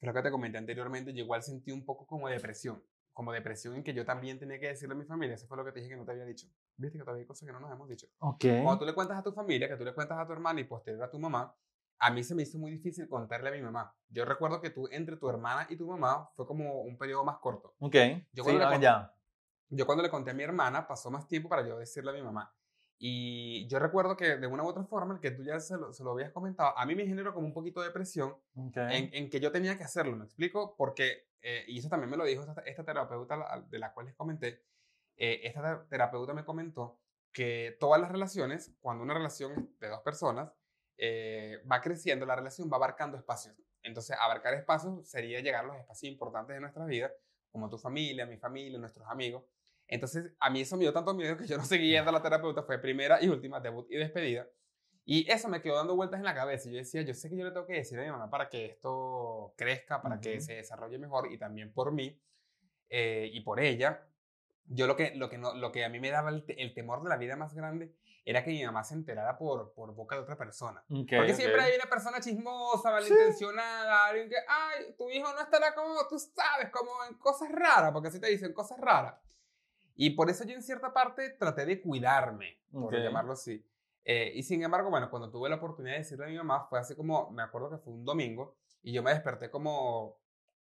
creo 0.00 0.14
que 0.14 0.22
te 0.22 0.30
comenté 0.30 0.58
anteriormente, 0.58 1.12
yo 1.12 1.24
igual 1.24 1.42
sentí 1.42 1.72
un 1.72 1.84
poco 1.84 2.06
como 2.06 2.28
depresión. 2.28 2.82
Como 3.12 3.32
depresión 3.32 3.74
en 3.74 3.82
que 3.82 3.92
yo 3.92 4.04
también 4.04 4.38
tenía 4.38 4.58
que 4.58 4.68
decirle 4.68 4.94
a 4.94 4.98
mi 4.98 5.04
familia. 5.04 5.34
Eso 5.34 5.46
fue 5.46 5.56
lo 5.56 5.64
que 5.64 5.72
te 5.72 5.80
dije 5.80 5.90
que 5.90 5.96
no 5.96 6.04
te 6.04 6.12
había 6.12 6.24
dicho. 6.24 6.46
Viste 6.76 6.96
que 6.96 7.04
todavía 7.04 7.22
hay 7.22 7.26
cosas 7.26 7.46
que 7.46 7.52
no 7.52 7.60
nos 7.60 7.70
hemos 7.70 7.88
dicho. 7.88 8.06
Ok. 8.20 8.44
Cuando 8.62 8.78
tú 8.78 8.84
le 8.86 8.94
cuentas 8.94 9.18
a 9.18 9.22
tu 9.22 9.32
familia, 9.32 9.68
que 9.68 9.76
tú 9.76 9.84
le 9.84 9.92
cuentas 9.92 10.18
a 10.18 10.26
tu 10.26 10.32
hermana 10.32 10.60
y 10.60 10.64
posterior 10.64 11.02
a 11.02 11.10
tu 11.10 11.18
mamá, 11.18 11.54
a 11.98 12.10
mí 12.10 12.24
se 12.24 12.34
me 12.34 12.44
hizo 12.44 12.58
muy 12.58 12.70
difícil 12.70 13.08
contarle 13.08 13.50
a 13.50 13.52
mi 13.52 13.60
mamá. 13.60 13.94
Yo 14.08 14.24
recuerdo 14.24 14.60
que 14.60 14.70
tú, 14.70 14.88
entre 14.90 15.16
tu 15.16 15.28
hermana 15.28 15.66
y 15.68 15.76
tu 15.76 15.86
mamá, 15.86 16.30
fue 16.34 16.46
como 16.46 16.80
un 16.80 16.96
periodo 16.96 17.24
más 17.24 17.38
corto. 17.38 17.74
Ok. 17.78 17.94
Yo 18.32 18.42
sí, 18.42 18.42
cuando 18.42 18.58
le 18.60 18.64
ah, 18.64 18.70
con- 18.70 18.80
ya. 18.80 19.14
Yo 19.68 19.86
cuando 19.86 20.02
le 20.02 20.10
conté 20.10 20.30
a 20.30 20.34
mi 20.34 20.42
hermana, 20.42 20.86
pasó 20.88 21.10
más 21.10 21.28
tiempo 21.28 21.48
para 21.48 21.66
yo 21.66 21.78
decirle 21.78 22.10
a 22.10 22.14
mi 22.14 22.22
mamá. 22.22 22.52
Y 23.02 23.66
yo 23.68 23.78
recuerdo 23.78 24.14
que 24.14 24.36
de 24.36 24.46
una 24.46 24.62
u 24.62 24.66
otra 24.68 24.84
forma, 24.84 25.14
el 25.14 25.20
que 25.20 25.30
tú 25.30 25.42
ya 25.42 25.58
se 25.58 25.78
lo, 25.78 25.90
se 25.94 26.04
lo 26.04 26.10
habías 26.10 26.32
comentado, 26.32 26.76
a 26.76 26.84
mí 26.84 26.94
me 26.94 27.06
generó 27.06 27.32
como 27.32 27.46
un 27.46 27.54
poquito 27.54 27.80
de 27.80 27.86
depresión 27.86 28.36
Ok. 28.54 28.76
en, 28.76 29.08
en 29.14 29.30
que 29.30 29.40
yo 29.40 29.50
tenía 29.50 29.78
que 29.78 29.84
hacerlo, 29.84 30.16
¿me 30.16 30.24
explico? 30.26 30.76
Porque, 30.76 31.28
eh, 31.40 31.64
y 31.66 31.78
eso 31.78 31.88
también 31.88 32.10
me 32.10 32.18
lo 32.18 32.24
dijo 32.26 32.42
esta, 32.42 32.60
esta 32.60 32.84
terapeuta 32.84 33.64
de 33.70 33.78
la 33.78 33.94
cual 33.94 34.04
les 34.04 34.14
comenté, 34.14 34.62
eh, 35.16 35.40
esta 35.44 35.62
ter- 35.62 35.88
terapeuta 35.88 36.34
me 36.34 36.44
comentó 36.44 37.00
que 37.32 37.74
todas 37.80 37.98
las 38.02 38.12
relaciones, 38.12 38.74
cuando 38.80 39.02
una 39.02 39.14
relación 39.14 39.52
es 39.52 39.78
de 39.80 39.88
dos 39.88 40.00
personas 40.00 40.52
eh, 40.98 41.62
va 41.70 41.80
creciendo, 41.80 42.26
la 42.26 42.36
relación 42.36 42.68
va 42.70 42.76
abarcando 42.76 43.16
espacios. 43.16 43.56
Entonces, 43.82 44.14
abarcar 44.20 44.52
espacios 44.52 45.08
sería 45.08 45.40
llegar 45.40 45.64
a 45.64 45.68
los 45.68 45.76
espacios 45.78 46.12
importantes 46.12 46.54
de 46.54 46.60
nuestra 46.60 46.84
vida, 46.84 47.10
como 47.50 47.70
tu 47.70 47.78
familia, 47.78 48.26
mi 48.26 48.36
familia, 48.36 48.78
nuestros 48.78 49.08
amigos. 49.08 49.42
Entonces, 49.90 50.32
a 50.38 50.48
mí 50.50 50.60
eso 50.60 50.76
me 50.76 50.84
dio 50.84 50.92
tanto 50.92 51.12
miedo 51.14 51.36
que 51.36 51.46
yo 51.46 51.56
no 51.58 51.64
seguí 51.64 51.90
yendo 51.90 52.10
a 52.10 52.12
la 52.12 52.22
terapeuta, 52.22 52.62
fue 52.62 52.78
primera 52.78 53.22
y 53.22 53.28
última, 53.28 53.60
debut 53.60 53.86
y 53.90 53.96
despedida. 53.96 54.46
Y 55.04 55.28
eso 55.30 55.48
me 55.48 55.60
quedó 55.60 55.76
dando 55.76 55.96
vueltas 55.96 56.18
en 56.20 56.24
la 56.24 56.34
cabeza. 56.34 56.70
Yo 56.70 56.76
decía, 56.76 57.02
yo 57.02 57.12
sé 57.14 57.28
que 57.28 57.36
yo 57.36 57.44
le 57.44 57.50
tengo 57.50 57.66
que 57.66 57.72
decir 57.74 57.98
a 57.98 58.02
mi 58.04 58.10
mamá 58.10 58.30
para 58.30 58.48
que 58.48 58.66
esto 58.66 59.52
crezca, 59.56 60.00
para 60.00 60.20
que 60.20 60.36
Ujú. 60.36 60.40
se 60.42 60.54
desarrolle 60.54 60.98
mejor 60.98 61.32
y 61.32 61.38
también 61.38 61.72
por 61.72 61.90
mí 61.92 62.20
eh, 62.88 63.28
y 63.32 63.40
por 63.40 63.58
ella. 63.58 64.06
Yo 64.66 64.86
lo 64.86 64.94
que, 64.94 65.12
lo, 65.16 65.28
que 65.28 65.38
no, 65.38 65.54
lo 65.54 65.72
que 65.72 65.84
a 65.84 65.88
mí 65.88 65.98
me 65.98 66.10
daba 66.12 66.30
el, 66.30 66.44
te- 66.44 66.62
el 66.62 66.72
temor 66.74 67.02
de 67.02 67.08
la 67.08 67.16
vida 67.16 67.34
más 67.34 67.54
grande 67.54 67.92
era 68.24 68.44
que 68.44 68.50
mi 68.50 68.64
mamá 68.64 68.84
se 68.84 68.94
enterara 68.94 69.36
por, 69.36 69.72
por 69.72 69.92
boca 69.94 70.14
de 70.14 70.22
otra 70.22 70.36
persona. 70.36 70.84
Ok, 70.90 71.12
Porque 71.16 71.32
ok. 71.32 71.38
siempre 71.38 71.62
hay 71.62 71.74
una 71.74 71.90
persona 71.90 72.20
chismosa, 72.20 72.92
malintencionada, 72.92 74.06
alguien 74.06 74.28
que, 74.28 74.36
ay, 74.46 74.94
tu 74.96 75.10
hijo 75.10 75.32
no 75.32 75.40
estará 75.40 75.74
como, 75.74 75.94
tú 76.08 76.18
sabes, 76.20 76.70
como 76.70 76.90
en 77.08 77.14
cosas 77.18 77.50
raras, 77.50 77.90
porque 77.92 78.08
así 78.08 78.20
te 78.20 78.28
dicen 78.28 78.52
cosas 78.52 78.78
raras. 78.78 79.14
Y 80.02 80.08
por 80.10 80.30
eso 80.30 80.44
yo 80.44 80.54
en 80.54 80.62
cierta 80.62 80.94
parte 80.94 81.28
traté 81.38 81.66
de 81.66 81.82
cuidarme, 81.82 82.58
por 82.72 82.94
Ok. 82.94 83.02
llamarlo 83.02 83.32
así. 83.34 83.62
Eh, 84.02 84.32
y 84.34 84.42
sin 84.42 84.62
embargo, 84.62 84.88
bueno, 84.88 85.10
cuando 85.10 85.30
tuve 85.30 85.50
la 85.50 85.56
oportunidad 85.56 85.92
de 85.92 85.98
decirle 85.98 86.24
a 86.24 86.28
mi 86.28 86.36
mamá, 86.38 86.66
fue 86.70 86.78
así 86.78 86.96
como, 86.96 87.30
me 87.32 87.42
acuerdo 87.42 87.68
que 87.68 87.76
fue 87.76 87.92
un 87.92 88.06
domingo, 88.06 88.56
y 88.82 88.94
yo 88.94 89.02
me 89.02 89.10
desperté 89.10 89.50
como, 89.50 90.16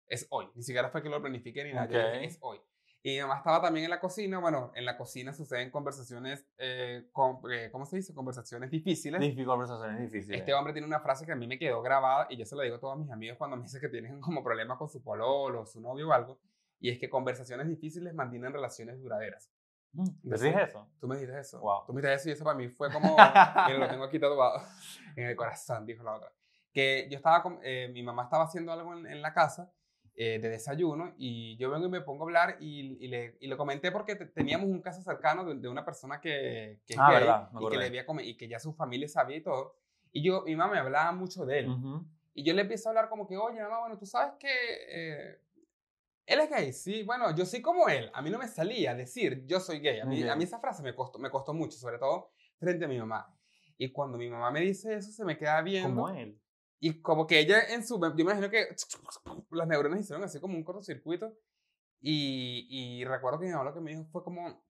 es 0.08 0.28
hoy, 0.30 0.50
ni 0.56 0.64
siquiera 0.64 0.90
fue 0.90 1.02
que 1.02 1.08
lo 1.08 1.22
planifiqué 1.22 1.64
ni 1.64 1.72
nada, 1.72 1.88
yo 1.88 1.98
dije, 1.98 2.18
Ok. 2.18 2.24
es 2.26 2.38
hoy. 2.42 2.60
Y 3.02 3.12
mi 3.16 3.22
mamá 3.22 3.38
estaba 3.38 3.62
también 3.62 3.86
en 3.86 3.92
la 3.92 4.02
cocina, 4.02 4.40
bueno, 4.40 4.74
en 4.76 4.84
la 4.84 4.98
cocina 4.98 5.32
suceden 5.32 5.72
conversaciones, 5.72 6.46
eh, 6.58 7.08
con- 7.14 7.40
eh, 7.50 7.70
¿cómo 7.72 7.86
se 7.86 7.96
dice? 7.96 8.14
Conversaciones 8.14 8.70
difíciles. 8.70 9.22
Difícil, 9.22 9.46
conversaciones 9.46 10.02
difíciles. 10.02 10.38
Este 10.42 10.54
hombre 10.54 10.74
tiene 10.74 10.86
una 10.86 11.00
frase 11.00 11.26
que 11.26 11.32
a 11.32 11.36
mí 11.38 11.48
me 11.48 11.58
quedó 11.58 11.82
grabada 11.82 12.28
y 12.30 12.36
yo 12.36 12.46
se 12.46 12.58
la 12.58 12.64
digo 12.64 12.76
a 12.76 12.80
todos 12.82 13.00
mis 13.00 13.10
amigos 13.10 13.38
cuando 13.38 13.56
me 13.56 13.64
dicen 13.64 13.80
que 13.80 13.88
tienen 13.88 14.20
como 14.20 14.44
problemas 14.44 14.78
con 14.78 14.90
su 14.90 15.02
pololo, 15.02 15.66
su 15.66 15.80
novio 15.80 16.10
o 16.10 16.12
algo. 16.12 16.40
Y 16.80 16.90
es 16.90 17.00
que 17.00 17.10
conversaciones 17.10 17.68
difíciles 17.68 18.14
mantienen 18.14 18.54
relaciones 18.54 19.00
duraderas. 19.02 19.50
Mm, 19.92 20.30
¿Te 20.30 20.38
dije 20.44 20.64
eso? 20.64 20.88
Tú 21.00 21.08
me 21.08 21.16
dijiste 21.16 21.40
eso. 21.40 21.60
Wow. 21.60 21.86
Tú 21.88 21.94
me 21.94 22.02
dijiste 22.02 22.16
eso 22.22 22.30
y 22.30 22.32
eso 22.34 22.44
para 22.44 22.58
mí 22.58 22.70
fue 22.70 22.92
como... 22.92 23.10
mira, 23.68 23.78
lo 23.80 23.88
tengo 23.90 24.04
aquí 24.04 24.20
tatuado 24.20 24.62
en 25.16 25.26
el 25.26 25.36
corazón, 25.36 25.86
dijo 25.86 26.04
la 26.04 26.14
otra. 26.16 26.32
Que 26.72 27.08
yo 27.10 27.18
estaba 27.18 27.42
con... 27.42 27.60
eh, 27.64 27.90
mi 27.94 28.04
mamá 28.04 28.24
estaba 28.24 28.44
haciendo 28.46 28.72
algo 28.72 28.94
en, 28.96 29.08
en 29.08 29.22
la 29.22 29.34
casa 29.34 29.72
eh, 30.16 30.38
de 30.40 30.50
desayuno 30.50 31.14
y 31.18 31.58
yo 31.58 31.70
vengo 31.72 31.88
y 31.88 31.90
me 31.90 32.02
pongo 32.02 32.24
a 32.24 32.28
hablar 32.28 32.58
y, 32.60 33.04
y 33.04 33.08
le, 33.08 33.38
y 33.40 33.48
le 33.48 33.58
comenté 33.58 33.92
porque 33.92 34.16
te- 34.16 34.26
teníamos 34.28 34.68
un 34.70 34.82
caso 34.82 35.02
cercano 35.02 35.44
de, 35.46 35.56
de 35.56 35.68
una 35.70 35.84
persona 35.84 36.20
que, 36.22 36.82
que 36.86 36.94
es 36.94 37.00
Ah, 37.00 37.10
gay 37.12 37.20
verdad, 37.22 37.52
me 37.52 37.62
y, 37.62 37.70
que 37.70 38.24
y 38.30 38.38
que 38.38 38.48
ya 38.48 38.60
su 38.60 38.74
familia 38.74 39.08
sabía 39.08 39.38
y 39.38 39.42
todo. 39.42 39.76
Y 40.12 40.22
yo, 40.24 40.44
mi 40.44 40.56
mamá 40.56 40.74
me 40.74 40.80
hablaba 40.80 41.12
mucho 41.12 41.46
de 41.46 41.60
él. 41.60 41.70
Ujú. 41.70 42.06
Y 42.34 42.44
yo 42.44 42.54
le 42.54 42.62
empiezo 42.62 42.90
a 42.90 42.92
hablar 42.92 43.10
como 43.10 43.28
que, 43.28 43.38
oye, 43.38 43.62
mamá, 43.62 43.80
bueno, 43.80 43.98
tú 43.98 44.06
sabes 44.06 44.34
que 44.40 44.50
eh, 44.50 45.40
él 46.30 46.40
es 46.42 46.50
gay. 46.50 46.74
Sí, 46.74 47.04
bueno, 47.04 47.36
yo 47.36 47.46
soy 47.46 47.62
como 47.62 47.90
él. 47.90 48.10
A 48.14 48.22
mí 48.22 48.30
no 48.30 48.38
me 48.38 48.48
salía 48.48 48.94
decir 48.96 49.46
yo 49.46 49.60
soy 49.60 49.80
gay. 49.80 50.00
A 50.00 50.06
mí, 50.06 50.24
Ok. 50.24 50.30
a 50.30 50.36
mí 50.36 50.44
esa 50.44 50.60
frase 50.60 50.84
me 50.84 50.96
costó, 50.96 51.20
me 51.20 51.30
costó 51.30 51.54
mucho, 51.54 51.78
sobre 51.78 51.98
todo 51.98 52.32
frente 52.60 52.86
a 52.86 52.88
mi 52.88 52.98
mamá. 53.00 53.36
Y 53.78 53.92
cuando 53.92 54.18
mi 54.18 54.30
mamá 54.30 54.52
me 54.52 54.62
dice 54.62 54.96
eso, 54.96 55.12
se 55.12 55.26
me 55.26 55.38
queda 55.38 55.62
viendo. 55.62 56.04
Como 56.04 56.10
él. 56.10 56.40
Y 56.80 57.02
como 57.02 57.28
que 57.28 57.40
ella 57.40 57.62
en 57.74 57.86
su... 57.86 58.00
Yo 58.00 58.14
me 58.14 58.22
imagino 58.22 58.50
que 58.50 58.68
las 59.52 59.68
neuronas 59.68 60.02
hicieron 60.02 60.24
así 60.24 60.40
como 60.40 60.56
un 60.56 60.64
cortocircuito. 60.64 61.34
Y, 62.02 62.68
y 62.70 63.06
recuerdo 63.06 63.40
que 63.40 63.46
mi 63.48 63.52
mamá 63.52 63.66
lo 63.66 63.74
que 63.74 63.82
me 63.82 63.92
dijo 63.92 64.06
fue 64.12 64.24
como, 64.24 64.64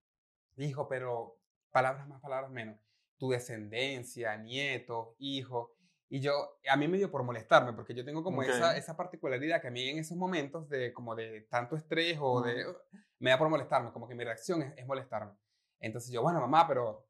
dijo, 0.55 0.87
pero 0.87 1.37
palabras 1.71 2.07
más, 2.07 2.21
palabras 2.21 2.51
menos. 2.51 2.79
Tu 3.17 3.29
descendencia, 3.29 4.37
nietos, 4.37 5.09
hijos. 5.19 5.69
Y 6.11 6.21
yo, 6.21 6.59
a 6.67 6.75
mí 6.75 6.87
me 6.87 6.97
dio 6.97 7.11
por 7.11 7.23
molestarme, 7.23 7.73
porque 7.73 7.93
yo 7.93 8.03
tengo 8.03 8.23
como 8.23 8.41
Ok. 8.41 8.47
esa, 8.49 8.75
esa 8.75 8.97
particularidad 8.97 9.61
que 9.61 9.67
a 9.67 9.71
mí 9.71 9.89
en 9.89 9.99
esos 9.99 10.17
momentos 10.17 10.67
de 10.67 10.91
como 10.91 11.15
de 11.15 11.41
tanto 11.41 11.75
estrés 11.75 12.17
o 12.19 12.41
de... 12.41 12.67
Ujú. 12.67 12.77
Me 13.19 13.29
da 13.31 13.37
por 13.37 13.49
molestarme, 13.49 13.91
como 13.91 14.07
que 14.07 14.15
mi 14.15 14.23
reacción 14.23 14.61
es, 14.61 14.77
es 14.77 14.87
molestarme. 14.87 15.33
Entonces 15.79 16.11
yo, 16.11 16.21
bueno, 16.21 16.39
mamá, 16.39 16.67
pero 16.67 17.05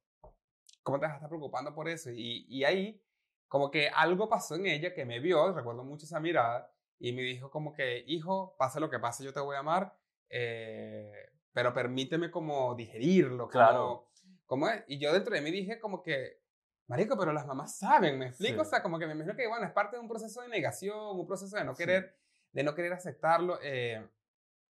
¿cómo 0.84 1.00
te 1.00 1.06
vas 1.06 1.14
a 1.14 1.16
estar 1.16 1.30
preocupando 1.30 1.74
por 1.74 1.88
eso? 1.88 2.10
Y, 2.12 2.46
y 2.50 2.64
ahí, 2.64 3.02
como 3.48 3.70
que 3.72 3.90
algo 3.90 4.28
pasó 4.28 4.56
en 4.56 4.66
ella 4.66 4.94
que 4.94 5.06
me 5.06 5.20
vio, 5.20 5.54
recuerdo 5.54 5.84
mucho 5.84 6.06
esa 6.06 6.20
mirada, 6.20 6.74
y 6.98 7.14
me 7.14 7.22
dijo 7.22 7.50
como 7.50 7.74
que, 7.74 8.04
hijo, 8.08 8.56
pase 8.58 8.80
lo 8.80 8.90
que 8.90 9.00
pase, 9.00 9.24
yo 9.24 9.34
te 9.34 9.40
voy 9.40 9.56
a 9.56 9.60
amar, 9.60 9.96
eh, 10.30 11.12
pero 11.54 11.74
permíteme 11.74 12.30
como 12.30 12.76
digerirlo, 12.76 13.46
como, 13.46 13.52
Claro. 13.52 14.10
como. 14.46 14.68
Y 14.88 14.98
yo 15.00 15.14
dentro 15.14 15.34
de 15.34 15.42
mí 15.42 15.52
dije 15.52 15.80
como 15.80 16.04
que, 16.04 16.42
marico, 16.90 17.18
pero 17.18 17.32
las 17.32 17.46
mamás 17.48 17.78
saben, 17.78 18.20
¿me 18.20 18.28
explico? 18.28 18.56
Sí. 18.64 18.68
O 18.68 18.70
sea, 18.70 18.82
como 18.84 19.00
que 19.00 19.06
me 19.08 19.14
imagino 19.14 19.36
que, 19.36 19.48
bueno, 19.48 19.66
es 19.66 19.72
parte 19.72 19.96
de 19.96 20.02
un 20.02 20.10
proceso 20.10 20.42
de 20.42 20.50
negación, 20.50 21.18
un 21.18 21.26
proceso 21.28 21.56
de 21.56 21.64
no 21.64 21.74
Sí. 21.76 21.84
querer, 21.84 22.18
de 22.52 22.64
no 22.64 22.76
querer 22.76 22.92
aceptarlo. 22.94 23.60
eh, 23.62 24.06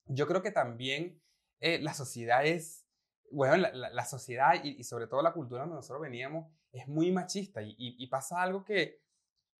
yo 0.06 0.26
creo 0.26 0.42
que 0.42 0.50
también 0.50 1.20
eh, 1.60 1.78
la 1.80 1.94
sociedad 1.94 2.44
es, 2.44 2.84
bueno, 3.30 3.56
la, 3.56 3.72
la- 3.72 3.90
la 3.90 4.04
sociedad 4.04 4.54
y, 4.62 4.70
y 4.80 4.84
sobre 4.84 5.06
todo 5.06 5.22
la 5.22 5.32
cultura 5.32 5.60
donde 5.62 5.76
nosotros 5.76 6.02
veníamos 6.02 6.52
es 6.72 6.88
muy 6.88 7.12
machista 7.12 7.62
y, 7.62 7.70
y- 7.78 7.96
y 8.02 8.06
pasa 8.08 8.42
algo 8.42 8.64
que, 8.64 9.00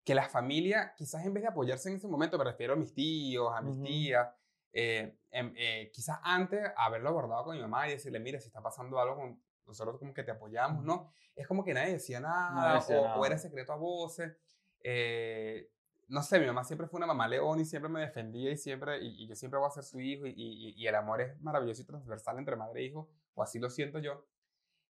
que 0.05 0.15
la 0.15 0.29
familia, 0.29 0.95
quizás 0.97 1.25
en 1.25 1.33
vez 1.33 1.45
de 1.45 1.49
apoyarse 1.51 1.89
en 1.91 1.97
ese 1.97 2.09
momento, 2.09 2.37
me 2.39 2.45
refiero 2.45 2.73
a 2.73 2.77
mis 2.77 2.93
tíos, 2.93 3.53
a 3.55 3.61
mis 3.63 3.81
tías, 3.83 4.29
eh, 4.73 5.17
em, 5.31 5.55
eh, 5.57 5.91
quizás 5.93 6.19
antes 6.25 6.61
haberlo 6.77 7.11
abordado 7.11 7.45
con 7.45 7.55
mi 7.57 7.63
mamá 7.63 7.87
y 7.89 7.93
decirle, 7.93 8.19
mira, 8.19 8.41
si 8.41 8.49
está 8.49 8.61
pasando 8.61 8.99
algo, 8.99 9.15
con, 9.17 9.43
nosotros 9.67 9.99
como 9.99 10.13
que 10.15 10.23
te 10.25 10.31
apoyamos, 10.33 10.85
¿no? 10.85 11.11
Es 11.35 11.47
como 11.47 11.65
que 11.65 11.73
nadie 11.75 11.93
decía 11.93 12.21
nada, 12.21 12.75
decía 12.75 13.01
o, 13.01 13.05
nada. 13.05 13.17
o 13.19 13.27
era 13.27 13.39
secreto 13.39 13.73
a 13.73 13.77
voces. 13.77 14.37
eh, 14.81 15.69
no 16.09 16.23
sé, 16.23 16.39
mi 16.41 16.47
mamá 16.47 16.63
siempre 16.65 16.87
fue 16.89 16.99
una 16.99 17.07
mamá 17.07 17.27
león 17.27 17.61
y 17.61 17.65
siempre 17.65 17.89
me 17.91 18.01
defendía 18.01 18.51
y 18.51 18.57
siempre, 18.59 18.99
y, 19.03 19.25
y 19.25 19.29
yo 19.29 19.35
siempre 19.35 19.59
voy 19.59 19.69
a 19.69 19.71
ser 19.71 19.85
su 19.85 19.99
hijo 20.01 20.27
y, 20.27 20.35
y- 20.37 20.75
y 20.77 20.87
el 20.87 20.95
amor 20.95 21.23
es 21.23 21.41
maravilloso 21.41 21.81
y 21.83 21.87
transversal 21.87 22.39
entre 22.39 22.55
madre 22.57 22.81
e 22.81 22.85
hijo, 22.85 23.09
o 23.35 23.43
así 23.43 23.59
lo 23.59 23.71
siento 23.71 23.99
yo. 23.99 24.27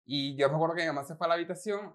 Y 0.06 0.34
yo 0.36 0.48
me 0.48 0.56
acuerdo 0.56 0.74
que 0.74 0.80
mi 0.82 0.88
mamá 0.88 1.04
se 1.04 1.14
fue 1.14 1.26
a 1.26 1.28
la 1.28 1.34
habitación, 1.34 1.94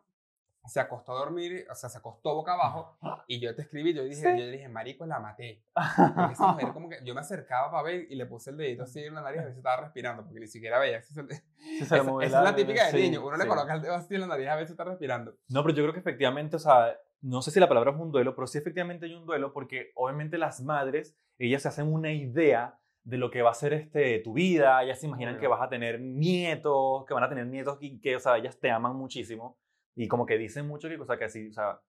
se 0.68 0.80
acostó 0.80 1.14
a 1.14 1.20
dormir, 1.20 1.66
o 1.72 1.76
sea, 1.76 1.90
se 1.90 1.98
acostó 1.98 2.36
boca 2.36 2.54
abajo, 2.54 2.98
y 3.28 3.40
yo 3.40 3.56
te 3.56 3.62
escribí, 3.64 3.94
yo 3.94 4.04
dije, 4.04 4.16
Sí. 4.34 4.40
yo 4.40 4.48
dije, 4.52 4.68
marico, 4.70 5.06
la 5.06 5.20
maté. 5.20 5.64
Porque 5.74 6.34
esa 6.34 6.48
mujer 6.54 6.74
como 6.74 6.90
que, 6.90 6.98
yo 7.04 7.14
me 7.16 7.22
acercaba 7.22 7.72
para 7.72 7.84
ver 7.84 8.06
y 8.10 8.16
le 8.16 8.26
puse 8.26 8.52
el 8.52 8.58
dedito 8.58 8.84
así 8.84 9.00
en 9.04 9.16
la 9.16 9.22
nariz 9.22 9.40
a 9.42 9.44
ver 9.46 9.54
si 9.54 9.58
estaba 9.60 9.82
respirando, 9.82 10.24
porque 10.24 10.40
ni 10.40 10.48
siquiera 10.48 10.78
veía. 10.80 11.02
Se 11.02 11.24
le 11.24 11.34
esa- 11.82 11.98
esa 11.98 12.24
es 12.24 12.32
la 12.32 12.56
típica 12.56 12.86
de 12.86 12.92
sí, 12.92 12.98
niño, 13.02 13.26
uno 13.26 13.38
le 13.38 13.44
sí. 13.44 13.50
coloca 13.50 13.74
el 13.74 13.82
dedo 13.82 13.96
así 13.96 14.14
en 14.16 14.22
la 14.22 14.28
nariz 14.28 14.48
a 14.48 14.56
ver 14.56 14.66
si 14.68 14.74
está 14.74 14.84
respirando. 14.84 15.36
No, 15.48 15.64
pero 15.64 15.74
yo 15.76 15.84
creo 15.84 15.94
que 15.94 16.00
efectivamente, 16.02 16.56
o 16.58 16.60
sea, 16.60 16.96
no 17.22 17.42
sé 17.42 17.52
si 17.52 17.60
la 17.60 17.68
palabra 17.68 17.92
es 17.92 17.98
un 17.98 18.12
duelo, 18.12 18.36
pero 18.36 18.46
sí 18.48 18.58
efectivamente 18.58 19.06
hay 19.08 19.16
un 19.16 19.26
duelo 19.26 19.52
porque 19.54 19.92
obviamente 19.96 20.38
las 20.38 20.62
madres, 20.62 21.16
ellas 21.38 21.62
se 21.64 21.68
hacen 21.70 21.92
una 21.92 22.12
idea 22.12 22.78
de 23.04 23.18
lo 23.18 23.32
que 23.32 23.42
va 23.42 23.50
a 23.52 23.56
ser 23.56 23.74
este, 23.74 24.20
tu 24.20 24.34
vida, 24.34 24.84
ellas 24.84 25.00
se 25.00 25.08
imaginan 25.08 25.34
Obvio. 25.36 25.42
que 25.42 25.48
vas 25.48 25.62
a 25.62 25.70
tener 25.70 26.00
nietos, 26.00 27.06
que 27.06 27.14
van 27.14 27.24
a 27.24 27.30
tener 27.30 27.48
nietos 27.48 27.78
y 27.82 28.00
que, 28.02 28.16
o 28.16 28.20
sea, 28.20 28.38
ellas 28.38 28.60
te 28.60 28.70
aman 28.70 28.96
muchísimo 28.96 29.58
y 29.96 30.08
como 30.08 30.26
que 30.26 30.38
dicen 30.38 30.68
mucho 30.68 30.88
que, 30.88 30.98
o 31.00 31.06
sea, 31.06 31.18
que 31.18 31.30
sí, 31.30 31.48
o 31.50 31.54
sea, 31.54 31.82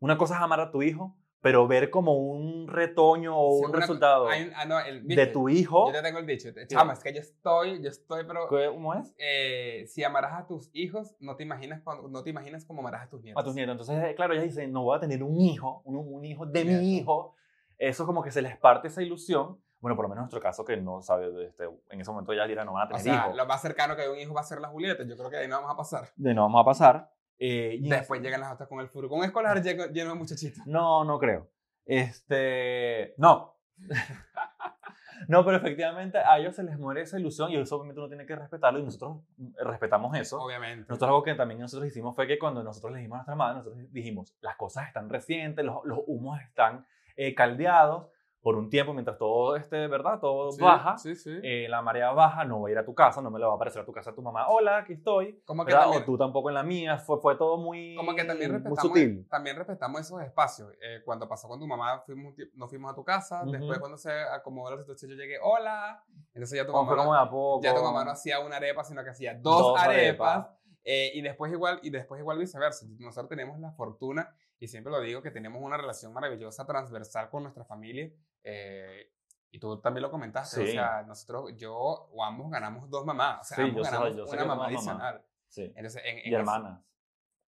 una 0.00 0.16
cosa 0.18 0.34
es 0.36 0.40
amar 0.40 0.60
a 0.60 0.70
tu 0.70 0.82
hijo, 0.82 1.16
pero 1.40 1.68
ver 1.68 1.90
como 1.90 2.14
un 2.16 2.66
retoño 2.66 3.38
o 3.38 3.58
Sí, 3.58 3.64
un 3.64 3.70
una- 3.70 3.80
resultado 3.80 4.28
hay 4.28 4.50
ah, 4.56 4.64
no, 4.64 4.80
el- 4.80 5.06
de 5.06 5.26
tu 5.28 5.48
hijo. 5.48 5.86
Yo 5.86 5.92
te 5.92 6.02
tengo 6.02 6.18
el 6.18 6.26
dicho. 6.26 6.48
Chama, 6.66 6.94
es 6.94 7.02
que 7.02 7.12
yo 7.14 7.20
estoy, 7.20 7.80
yo 7.82 7.88
estoy, 7.88 8.24
pero 8.26 8.48
¿Cómo 8.48 8.94
es? 8.94 9.14
eh, 9.18 9.84
si 9.86 10.02
amarás 10.02 10.32
a 10.40 10.46
tus 10.46 10.70
hijos, 10.72 11.14
no 11.20 11.36
te 11.36 11.44
imaginas 11.44 11.82
cuando, 11.82 12.08
no 12.08 12.22
te 12.22 12.30
imaginas 12.30 12.64
cómo 12.64 12.80
amarás 12.80 13.04
a 13.04 13.08
tus 13.08 13.22
nietos. 13.22 13.40
A 13.40 13.44
tus 13.44 13.54
nietos. 13.54 13.72
Entonces, 13.72 14.02
eh, 14.10 14.14
claro, 14.16 14.34
ella 14.34 14.42
dice, 14.42 14.66
no 14.66 14.82
voy 14.82 14.96
a 14.96 15.00
tener 15.00 15.22
un 15.22 15.36
hijo, 15.40 15.82
un, 15.84 15.96
un 15.96 16.24
hijo 16.24 16.46
de 16.46 16.64
Nieto. 16.64 16.80
mi 16.80 16.96
hijo. 16.96 17.34
Eso 17.78 18.06
como 18.06 18.22
que 18.22 18.30
se 18.32 18.42
les 18.42 18.56
parte 18.56 18.88
esa 18.88 19.02
ilusión. 19.02 19.60
Bueno, 19.80 19.94
por 19.94 20.04
lo 20.04 20.08
menos 20.08 20.22
en 20.22 20.24
nuestro 20.24 20.40
caso, 20.40 20.64
que 20.64 20.78
no 20.78 21.02
sabe, 21.02 21.44
este, 21.46 21.64
en 21.90 22.00
ese 22.00 22.10
momento 22.10 22.32
ya 22.32 22.46
dirá, 22.46 22.64
no 22.64 22.72
van 22.72 22.84
a 22.84 22.84
O 22.86 22.88
tener 22.96 23.02
sea, 23.02 23.14
hijos. 23.26 23.36
lo 23.36 23.46
más 23.46 23.60
cercano 23.60 23.94
que 23.94 24.02
hay 24.02 24.08
un 24.08 24.18
hijo 24.18 24.32
va 24.34 24.40
a 24.40 24.44
ser 24.44 24.58
la 24.60 24.68
Julieta. 24.68 25.04
Yo 25.06 25.16
creo 25.16 25.30
que 25.30 25.36
ahí 25.36 25.46
no 25.48 25.56
vamos 25.56 25.70
a 25.70 25.76
pasar. 25.76 26.08
De 26.16 26.32
no 26.34 26.42
vamos 26.42 26.62
a 26.62 26.64
pasar. 26.64 27.12
Eh, 27.38 27.78
y 27.80 27.88
Después 27.88 28.20
llegan 28.22 28.40
las 28.40 28.54
otras 28.54 28.68
con 28.68 28.80
el 28.80 28.88
furgón 28.88 29.24
escolar 29.24 29.62
lleno, 29.62 29.86
de 29.88 30.14
muchachitos. 30.14 30.66
No, 30.66 31.04
no 31.04 31.18
creo. 31.18 31.48
Este, 31.84 33.14
no. 33.18 33.56
no, 35.28 35.44
pero 35.44 35.58
efectivamente 35.58 36.18
a 36.18 36.38
ellos 36.38 36.56
se 36.56 36.62
les 36.62 36.78
muere 36.78 37.02
esa 37.02 37.18
ilusión 37.18 37.50
y 37.50 37.56
eso 37.56 37.76
obviamente 37.76 38.00
uno 38.00 38.08
tiene 38.08 38.26
que 38.26 38.34
respetarlo 38.36 38.78
y 38.78 38.84
nosotros 38.84 39.18
eh, 39.38 39.64
respetamos 39.64 40.16
eso. 40.16 40.40
Obviamente. 40.40 40.86
Nosotros 40.88 41.08
algo 41.08 41.22
que 41.22 41.34
también 41.34 41.60
nosotros 41.60 41.88
hicimos 41.88 42.14
fue 42.14 42.26
que 42.26 42.38
cuando 42.38 42.62
nosotros 42.62 42.92
le 42.92 42.98
dijimos 42.98 43.16
a 43.16 43.18
nuestra 43.18 43.34
madre, 43.34 43.58
nosotros 43.58 43.92
dijimos, 43.92 44.34
las 44.40 44.56
cosas 44.56 44.86
están 44.88 45.10
recientes, 45.10 45.64
los, 45.64 45.84
los 45.84 46.00
humos 46.06 46.40
están 46.40 46.86
eh, 47.16 47.34
caldeados 47.34 48.08
por 48.46 48.54
un 48.54 48.70
tiempo 48.70 48.92
mientras 48.94 49.18
todo 49.18 49.56
este, 49.56 49.88
¿verdad? 49.88 50.20
Todo 50.20 50.52
Sí, 50.52 50.62
baja. 50.62 50.96
Sí, 50.98 51.16
sí. 51.16 51.36
eh, 51.42 51.66
la 51.68 51.82
marea 51.82 52.12
baja, 52.12 52.44
no 52.44 52.58
voy 52.60 52.70
a 52.70 52.72
ir 52.74 52.78
a 52.78 52.84
tu 52.84 52.94
casa, 52.94 53.20
no 53.20 53.28
me 53.28 53.40
le 53.40 53.44
va 53.44 53.50
a 53.50 53.54
aparecer 53.56 53.82
a 53.82 53.84
tu 53.84 53.90
casa 53.90 54.10
a 54.10 54.14
tu 54.14 54.22
mamá, 54.22 54.46
hola, 54.46 54.76
aquí 54.78 54.92
estoy. 54.92 55.42
como 55.44 55.64
que 55.64 55.72
también, 55.72 56.02
O 56.02 56.04
tú 56.04 56.16
tampoco 56.16 56.48
en 56.48 56.54
la 56.54 56.62
mía, 56.62 56.96
fue, 56.96 57.18
fue 57.18 57.34
todo 57.34 57.56
muy, 57.58 57.96
como 57.96 58.14
que 58.14 58.22
también 58.22 58.52
respetamos, 58.52 58.80
sutil. 58.82 59.26
también 59.28 59.56
respetamos 59.56 60.00
esos 60.00 60.22
espacios. 60.22 60.72
Eh, 60.80 61.02
cuando 61.04 61.28
pasó 61.28 61.48
con 61.48 61.58
tu 61.58 61.66
mamá, 61.66 61.98
fuimos, 62.06 62.36
nos 62.54 62.70
fuimos 62.70 62.92
a 62.92 62.94
tu 62.94 63.02
casa. 63.02 63.42
Ujú. 63.42 63.50
Después, 63.50 63.80
cuando 63.80 63.98
se 63.98 64.12
acomodó 64.12 64.70
la 64.76 64.80
situación, 64.80 65.10
yo 65.10 65.16
llegué, 65.16 65.38
hola. 65.42 66.04
Entonces 66.32 66.56
ya 66.56 66.64
tu 66.64 66.72
mamá, 66.72 66.94
no- 66.94 67.60
ya 67.60 67.74
tu 67.74 67.82
mamá 67.82 68.04
no 68.04 68.12
hacía 68.12 68.38
una 68.38 68.58
arepa, 68.58 68.84
sino 68.84 69.02
que 69.02 69.10
hacía 69.10 69.34
dos, 69.34 69.58
Dos 69.58 69.80
arepas. 69.80 70.34
arepas. 70.36 70.56
eh, 70.88 71.10
y 71.14 71.20
después 71.20 71.50
igual 71.50 71.80
y 71.82 71.90
después 71.90 72.20
igual 72.20 72.38
viceversa. 72.38 72.86
Nosotros 73.00 73.28
tenemos 73.28 73.58
la 73.58 73.72
fortuna, 73.72 74.32
y 74.60 74.68
siempre 74.68 74.92
lo 74.92 75.00
digo, 75.00 75.20
que 75.20 75.32
tenemos 75.32 75.60
una 75.60 75.76
relación 75.76 76.12
maravillosa, 76.12 76.64
transversal 76.64 77.28
con 77.28 77.42
nuestra 77.42 77.64
familia. 77.64 78.08
Eh, 78.48 79.12
y 79.50 79.58
tú 79.58 79.80
también 79.80 80.02
lo 80.02 80.10
comentaste. 80.10 80.62
O 80.62 80.66
Sí. 80.66 80.72
sea, 80.72 81.02
nosotros, 81.02 81.52
yo 81.56 81.74
o 81.74 82.24
ambos 82.24 82.50
ganamos 82.50 82.88
dos 82.88 83.04
mamás. 83.04 83.40
O 83.40 83.44
sea, 83.44 83.56
Sí, 83.56 83.62
ambos 83.62 83.82
ganamos 83.90 84.32
una 84.32 84.44
mamá 84.44 84.66
adicional. 84.66 85.24
Sí. 85.48 85.72
Entonces, 85.74 86.02
en, 86.04 86.18
en 86.18 86.24
Y 86.24 86.28
ese- 86.28 86.36
hermanas. 86.36 86.80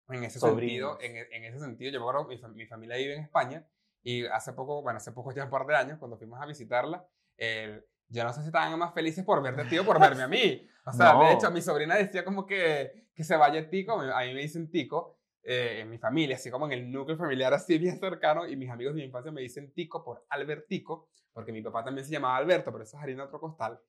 en 0.08 0.24
ese 0.24 0.38
Sobrinos. 0.40 0.98
sentido, 0.98 0.98
en, 1.00 1.16
e- 1.16 1.36
en 1.36 1.44
ese 1.44 1.60
sentido, 1.60 1.92
yo 1.92 2.00
me 2.00 2.04
acuerdo, 2.08 2.26
mi, 2.28 2.54
mi 2.54 2.66
familia 2.66 2.96
vive 2.96 3.14
en 3.14 3.22
España 3.22 3.66
y 4.02 4.24
hace 4.26 4.52
poco, 4.54 4.82
bueno, 4.82 4.96
hace 4.96 5.12
poco 5.12 5.32
ya 5.32 5.44
un 5.44 5.50
par 5.50 5.66
de 5.66 5.76
años, 5.76 5.98
cuando 5.98 6.16
fuimos 6.16 6.40
a 6.40 6.46
visitarla, 6.46 7.06
el- 7.36 7.84
yo 8.08 8.24
no 8.24 8.32
sé 8.32 8.40
si 8.40 8.46
estaban 8.46 8.76
más 8.78 8.94
felices 8.94 9.22
por 9.24 9.42
verte 9.42 9.62
a 9.62 9.68
ti 9.68 9.78
o 9.78 9.84
por 9.84 10.00
verme 10.00 10.22
a 10.22 10.28
mí. 10.28 10.66
O 10.86 10.92
sea, 10.92 11.12
No. 11.12 11.24
de 11.24 11.32
hecho, 11.34 11.50
mi 11.50 11.60
sobrina 11.60 11.94
decía 11.96 12.24
como 12.24 12.46
que, 12.46 13.08
que 13.14 13.22
se 13.22 13.36
vaya 13.36 13.68
Tico, 13.68 14.00
a 14.00 14.20
mí 14.24 14.32
me 14.34 14.40
dicen 14.40 14.70
Tico, 14.70 15.17
eh, 15.50 15.80
en 15.80 15.88
mi 15.88 15.96
familia, 15.96 16.36
así 16.36 16.50
como 16.50 16.66
en 16.66 16.72
el 16.72 16.90
núcleo 16.90 17.16
familiar 17.16 17.54
así 17.54 17.78
bien 17.78 17.98
cercano, 17.98 18.46
y 18.46 18.54
mis 18.54 18.68
amigos 18.70 18.94
de 18.94 19.00
mi 19.00 19.06
infancia 19.06 19.32
me 19.32 19.40
dicen 19.40 19.72
Tico 19.72 20.04
por 20.04 20.26
Albertico, 20.28 21.08
porque 21.32 21.52
mi 21.52 21.62
papá 21.62 21.82
también 21.84 22.04
se 22.04 22.12
llamaba 22.12 22.36
Alberto, 22.36 22.70
pero 22.70 22.84
eso 22.84 22.96
es 22.98 23.02
harina 23.02 23.22
de 23.22 23.28
otro 23.28 23.40
costal. 23.40 23.80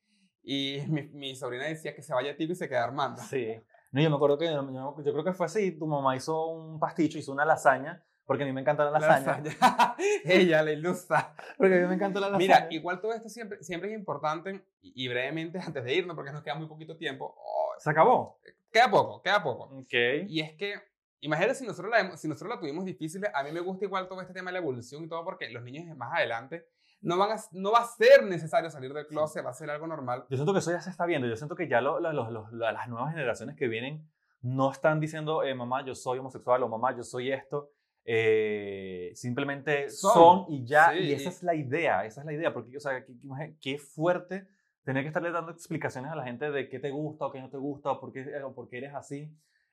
Y 0.41 0.79
mi, 0.87 1.03
mi 1.09 1.35
sobrina 1.35 1.65
decía 1.65 1.93
que 1.93 2.01
se 2.01 2.13
vaya 2.13 2.35
Tico 2.37 2.53
y 2.53 2.55
se 2.55 2.69
queda 2.69 2.85
Armando. 2.85 3.21
Sí. 3.23 3.59
No, 3.91 4.01
yo 4.01 4.09
me 4.09 4.15
acuerdo 4.15 4.37
que 4.37 4.45
yo, 4.45 4.63
yo 5.03 5.11
creo 5.13 5.23
que 5.23 5.33
fue 5.33 5.47
así. 5.47 5.71
Tu 5.71 5.85
mamá 5.85 6.15
hizo 6.15 6.47
un 6.47 6.79
pasticho, 6.79 7.17
hizo 7.17 7.31
una 7.33 7.43
lasaña, 7.43 8.03
porque 8.23 8.43
a 8.43 8.45
mí 8.45 8.53
me 8.53 8.61
encanta 8.61 8.85
la 8.85 8.91
La 8.91 8.99
lasaña. 8.99 9.43
lasaña. 9.43 9.95
Ella, 10.23 10.61
la 10.63 10.71
ilusa. 10.71 11.33
Porque 11.57 11.75
a 11.75 11.81
mí 11.81 11.87
me 11.87 11.95
encanta 11.95 12.19
la 12.19 12.27
lasaña. 12.29 12.37
Mira, 12.37 12.67
igual 12.69 13.01
todo 13.01 13.13
esto 13.13 13.27
siempre, 13.27 13.61
siempre 13.63 13.91
es 13.91 13.97
importante 13.97 14.63
y, 14.81 15.03
y 15.03 15.07
brevemente 15.07 15.59
antes 15.65 15.83
de 15.83 15.93
irnos, 15.93 16.15
porque 16.15 16.31
nos 16.31 16.43
queda 16.43 16.55
muy 16.55 16.67
poquito 16.67 16.95
tiempo. 16.95 17.35
oh, 17.37 17.73
se 17.79 17.89
acabó. 17.89 18.39
queda 18.71 18.89
poco, 18.91 19.21
queda 19.21 19.41
poco. 19.41 19.63
Ok. 19.75 19.93
Y 20.27 20.39
es 20.41 20.53
que, 20.53 20.75
imagínate 21.21 21.55
si 21.55 21.65
nosotros, 21.65 21.91
la, 21.91 22.15
si 22.17 22.27
nosotros 22.27 22.55
la 22.55 22.59
tuvimos 22.59 22.85
difícil, 22.85 23.21
a 23.33 23.43
mí 23.43 23.51
me 23.51 23.59
gusta 23.59 23.85
igual 23.85 24.07
todo 24.07 24.21
este 24.21 24.33
tema 24.33 24.49
de 24.49 24.53
la 24.53 24.59
evolución 24.59 25.03
y 25.03 25.07
todo, 25.07 25.23
porque 25.23 25.49
los 25.49 25.63
niños 25.63 25.95
más 25.97 26.13
adelante 26.13 26.65
no, 27.01 27.17
van 27.17 27.31
a, 27.31 27.41
no 27.53 27.71
va 27.71 27.79
a 27.79 27.85
ser 27.87 28.23
necesario 28.25 28.69
salir 28.69 28.93
del 28.93 29.07
closet, 29.07 29.45
va 29.45 29.49
a 29.51 29.53
ser 29.53 29.69
algo 29.69 29.87
normal. 29.87 30.25
Yo 30.29 30.37
siento 30.37 30.53
que 30.53 30.59
eso 30.59 30.71
ya 30.71 30.81
se 30.81 30.89
está 30.89 31.05
viendo. 31.05 31.27
Yo 31.27 31.35
siento 31.35 31.55
que 31.55 31.67
ya 31.67 31.79
lo- 31.81 31.99
lo- 31.99 32.11
lo- 32.13 32.29
lo- 32.29 32.49
la- 32.51 32.71
las 32.71 32.87
nuevas 32.89 33.11
generaciones 33.13 33.55
que 33.55 33.67
vienen 33.67 34.05
no 34.41 34.71
están 34.71 34.99
diciendo, 34.99 35.43
eh, 35.43 35.53
mamá, 35.55 35.85
yo 35.85 35.95
soy 35.95 36.19
homosexual 36.19 36.63
o 36.63 36.67
mamá, 36.69 36.95
yo 36.95 37.03
soy 37.03 37.31
esto. 37.31 37.71
Eh, 38.05 39.11
simplemente 39.15 39.89
son, 39.89 40.13
Son. 40.13 40.45
y 40.49 40.65
ya. 40.65 40.91
Sí, 40.91 40.99
y 40.99 41.11
esa 41.13 41.29
es 41.29 41.43
la 41.43 41.55
idea. 41.55 42.05
Esa 42.05 42.21
es 42.21 42.25
la 42.25 42.33
idea. 42.33 42.53
Porque, 42.53 42.75
o 42.77 42.79
sea, 42.79 43.05
qué, 43.05 43.13
qué- 43.19 43.55
qué 43.61 43.77
fuerte 43.77 44.47
tener 44.83 45.03
que 45.03 45.07
estarle 45.07 45.31
dando 45.31 45.51
explicaciones 45.51 46.11
a 46.11 46.15
la 46.15 46.23
gente 46.23 46.49
de 46.51 46.67
qué 46.69 46.79
te 46.79 46.89
gusta 46.89 47.25
o 47.25 47.31
qué 47.31 47.39
no 47.41 47.49
te 47.49 47.57
gusta 47.57 47.91
o 47.91 47.99
por 47.99 48.11
qué, 48.11 48.25
o 48.43 48.53
por 48.53 48.67
qué 48.69 48.77
eres 48.79 48.93
así. 48.95 49.31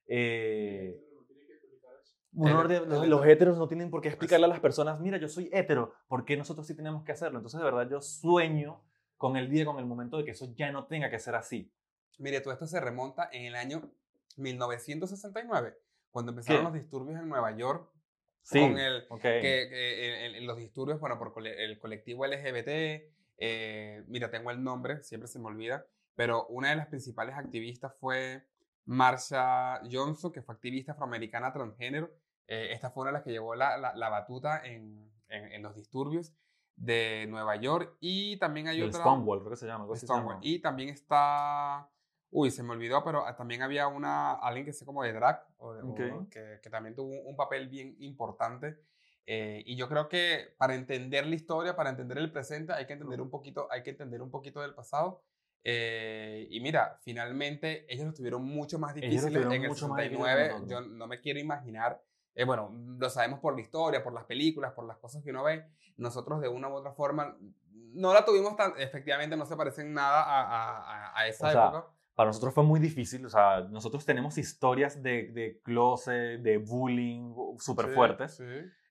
Eh, 0.09 1.01
uno 2.37 2.63
El- 2.63 2.69
de- 2.69 2.81
los, 2.87 3.03
el- 3.05 3.11
los 3.11 3.27
héteros 3.27 3.59
no 3.59 3.67
tienen 3.67 3.91
por 3.91 4.01
qué 4.03 4.09
explicarle 4.09 4.47
a 4.47 4.49
las 4.49 4.61
personas, 4.61 5.01
mira, 5.01 5.19
yo 5.19 5.29
soy 5.29 5.49
hétero, 5.53 5.93
¿por 6.07 6.25
qué 6.25 6.37
nosotros 6.37 6.67
sí 6.67 6.75
tenemos 6.77 7.03
que 7.05 7.13
hacerlo? 7.13 7.39
Entonces, 7.39 7.59
de 7.59 7.65
verdad, 7.65 7.89
yo 7.91 8.01
sueño 8.01 8.83
con 9.17 9.37
el 9.37 9.49
día, 9.51 9.65
con 9.65 9.79
el 9.79 9.87
momento 9.87 10.19
de 10.19 10.25
que 10.25 10.31
eso 10.33 10.47
ya 10.55 10.71
no 10.71 10.87
tenga 10.87 11.11
que 11.11 11.19
ser 11.19 11.35
así. 11.35 11.73
Mire, 12.19 12.41
todo 12.41 12.53
esto 12.53 12.67
se 12.67 12.79
remonta 12.81 13.29
en 13.33 13.47
el 13.47 13.57
año 13.57 13.91
1969, 14.37 15.77
cuando 16.11 16.33
empezaron 16.33 16.61
¿Qué? 16.61 16.65
los 16.65 16.73
disturbios 16.75 17.19
en 17.21 17.29
Nueva 17.29 17.57
York 17.57 17.91
Sí, 18.43 18.61
con 18.61 18.79
el, 18.79 19.05
ok. 19.09 19.21
que, 19.21 19.41
que 19.43 20.27
en- 20.27 20.35
en 20.37 20.47
los 20.47 20.57
disturbios, 20.57 21.01
bueno, 21.01 21.19
por 21.19 21.33
cole- 21.33 21.65
el 21.65 21.79
colectivo 21.79 22.25
LGBT, 22.27 23.11
eh, 23.39 24.05
mira, 24.07 24.31
tengo 24.31 24.51
el 24.51 24.63
nombre, 24.63 25.03
siempre 25.03 25.29
se 25.29 25.39
me 25.39 25.47
olvida, 25.47 25.85
pero 26.15 26.47
una 26.47 26.71
de 26.71 26.77
las 26.77 26.87
principales 26.87 27.35
activistas 27.37 27.93
fue 27.99 28.47
Marsha 28.85 29.81
Johnson, 29.91 30.33
que 30.33 30.43
fue 30.43 30.55
activista 30.55 30.93
afroamericana 30.93 31.53
transgénero. 31.53 32.11
Eh, 32.49 32.69
esta 32.73 32.91
fue 32.91 33.03
una 33.03 33.11
de 33.11 33.15
las 33.15 33.23
que 33.23 33.31
llevó 33.33 33.55
la, 33.55 33.77
la- 33.77 33.95
la 33.95 34.09
batuta 34.09 34.65
en, 34.65 35.11
en- 35.29 35.53
en 35.53 35.63
los 35.63 35.75
disturbios 35.75 36.33
de 36.77 37.27
Nueva 37.29 37.57
York. 37.57 37.97
Y 38.01 38.37
también 38.39 38.69
hay 38.69 38.83
otra... 38.83 39.01
Stonewall, 39.01 39.41
creo 39.41 39.51
que 39.51 39.57
se 39.57 39.67
llama. 39.67 39.87
Stonewall. 39.97 40.39
Y 40.43 40.61
también 40.61 40.91
está... 40.91 41.89
Uy, 42.31 42.51
se 42.51 42.63
me 42.63 42.73
olvidó, 42.73 43.03
pero 43.05 43.25
ah, 43.25 43.35
también 43.37 43.63
había 43.63 43.87
una, 43.89 44.33
alguien 44.35 44.67
que 44.67 44.73
sé 44.73 44.85
como 44.85 45.03
de 45.03 45.13
drag, 45.13 45.47
o 45.59 45.73
de- 45.75 45.83
o 45.83 45.89
Ok. 46.21 46.29
que, 46.31 46.61
que 46.63 46.71
también 46.71 46.95
tuvo 46.95 47.09
un, 47.09 47.21
un 47.29 47.37
papel 47.37 47.69
bien 47.69 47.97
importante. 48.01 48.79
Eh, 49.25 49.63
y 49.67 49.75
yo 49.77 49.89
creo 49.89 50.09
que 50.09 50.55
para 50.59 50.75
entender 50.75 51.27
la 51.27 51.35
historia, 51.35 51.75
para 51.75 51.91
entender 51.91 52.19
el 52.19 52.31
presente, 52.31 52.73
hay 52.73 52.87
que 52.87 52.93
entender 52.93 53.21
un 53.21 53.31
poquito, 53.31 53.69
hay 53.73 53.83
que 53.83 53.91
entender 53.91 54.23
un 54.23 54.31
poquito 54.31 54.61
del 54.61 54.75
pasado. 54.75 55.23
Eh, 55.65 56.47
y 56.51 56.61
mira, 56.61 56.99
finalmente 57.03 57.93
ellos 57.93 58.07
lo 58.07 58.13
tuvieron 58.15 58.45
mucho 58.45 58.79
más 58.79 58.95
difícil 58.95 59.37
en 59.37 59.63
el 59.63 59.69
mucho 59.69 59.89
más 59.89 59.99
difícil 59.99 60.19
que 60.25 60.31
69. 60.31 60.49
nosotros. 60.49 60.71
Yo 60.71 60.81
no 60.83 61.07
me 61.09 61.21
quiero 61.21 61.41
imaginar. 61.41 62.01
Eh, 62.37 62.45
bueno, 62.45 62.71
lo 62.99 63.11
sabemos 63.11 63.41
por 63.41 63.55
la 63.55 63.61
historia, 63.63 64.05
por 64.05 64.13
las 64.13 64.25
películas, 64.25 64.73
por 64.73 64.87
las 64.87 64.99
cosas 64.99 65.23
que 65.25 65.31
uno 65.31 65.43
ve. 65.43 65.67
Nosotros 65.97 66.41
de 66.41 66.49
una 66.49 66.69
u 66.69 66.75
otra 66.75 66.93
forma 66.93 67.37
no 67.73 68.13
la 68.15 68.25
tuvimos 68.25 68.55
tan, 68.57 68.75
efectivamente 68.79 69.37
no 69.37 69.47
se 69.47 69.57
parecen 69.57 69.93
nada 69.95 70.23
a, 70.23 70.43
a- 70.43 71.19
a- 71.19 71.27
esa 71.29 71.49
O 71.49 71.51
sea, 71.51 71.65
época. 71.67 71.87
Para 72.15 72.29
nosotros 72.29 72.55
fue 72.55 72.65
muy 72.65 72.81
difícil, 72.81 73.27
o 73.27 73.29
sea, 73.31 73.61
nosotros 73.71 74.05
tenemos 74.07 74.39
historias 74.39 75.03
de, 75.03 75.33
de 75.33 75.61
closet, 75.63 76.41
de 76.41 76.57
bullying 76.59 77.35
súper 77.59 77.87
Sí, 77.89 77.93
fuertes, 77.93 78.37
Sí, 78.37 78.45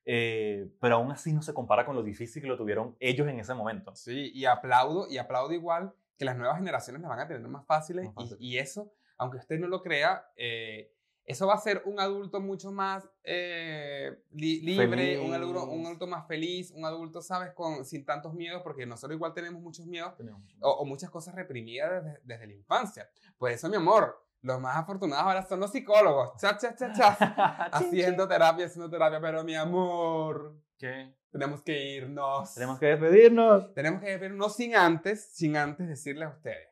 eh, 0.04 0.70
pero 0.80 0.96
aún 0.96 1.10
así 1.10 1.32
no 1.32 1.42
se 1.42 1.52
compara 1.52 1.84
con 1.84 1.96
lo 1.96 2.02
difícil 2.04 2.40
que 2.40 2.46
lo 2.48 2.56
tuvieron 2.56 2.96
ellos 3.00 3.26
en 3.26 3.40
ese 3.40 3.52
momento. 3.54 3.94
sí, 3.96 4.30
y 4.32 4.44
aplaudo, 4.44 5.08
y 5.08 5.18
aplaudo 5.18 5.52
igual 5.52 5.92
que 6.16 6.24
las 6.24 6.36
nuevas 6.36 6.58
generaciones 6.58 7.02
las 7.02 7.08
van 7.08 7.18
a 7.20 7.26
tener 7.26 7.46
más 7.48 7.66
fáciles. 7.66 8.04
Más 8.06 8.14
y- 8.14 8.28
fácil. 8.30 8.36
Y, 8.40 8.58
eso, 8.58 8.92
aunque 9.18 9.38
usted 9.38 9.58
no 9.58 9.66
lo 9.66 9.82
crea, 9.82 10.30
eh, 10.36 10.92
eso 11.26 11.46
va 11.46 11.54
a 11.54 11.58
ser 11.58 11.82
un 11.86 11.98
adulto 12.00 12.40
mucho 12.40 12.70
más 12.72 13.08
eh, 13.24 14.16
li- 14.30 14.60
libre, 14.60 15.18
un 15.18 15.34
adulto, 15.34 15.64
un 15.64 15.84
adulto 15.86 16.06
más 16.06 16.26
feliz, 16.26 16.70
un 16.70 16.84
adulto, 16.84 17.20
¿sabes? 17.20 17.52
Con, 17.52 17.84
sin 17.84 18.04
tantos 18.04 18.32
miedos, 18.34 18.62
porque 18.62 18.86
nosotros 18.86 19.16
igual 19.16 19.34
tenemos 19.34 19.60
muchos 19.60 19.86
miedos 19.86 20.16
Tenemos 20.16 20.40
o, 20.60 20.70
o 20.70 20.84
muchas 20.84 21.10
cosas 21.10 21.34
reprimidas 21.34 22.04
desde, 22.04 22.20
desde 22.22 22.46
la 22.46 22.52
infancia. 22.54 23.10
Por 23.36 23.50
eso, 23.50 23.68
mi 23.68 23.76
amor, 23.76 24.24
los 24.42 24.60
más 24.60 24.76
afortunados 24.76 25.24
ahora 25.26 25.42
son 25.42 25.58
los 25.60 25.72
psicólogos. 25.72 26.40
Cha, 26.40 26.56
cha, 26.56 26.74
cha, 26.76 26.92
cha. 26.92 27.08
haciendo 27.72 28.28
terapia, 28.28 28.66
haciendo 28.66 28.88
terapia, 28.88 29.20
pero 29.20 29.42
mi 29.42 29.56
amor, 29.56 30.54
¿Qué? 30.78 31.12
tenemos 31.32 31.60
que 31.62 31.94
irnos. 31.96 32.54
Tenemos 32.54 32.78
que 32.78 32.86
despedirnos. 32.86 33.74
Tenemos 33.74 34.00
que 34.00 34.12
irnos 34.14 34.54
sin 34.54 34.76
antes, 34.76 35.28
sin 35.32 35.56
antes 35.56 35.88
decirle 35.88 36.24
a 36.26 36.28
ustedes. 36.28 36.68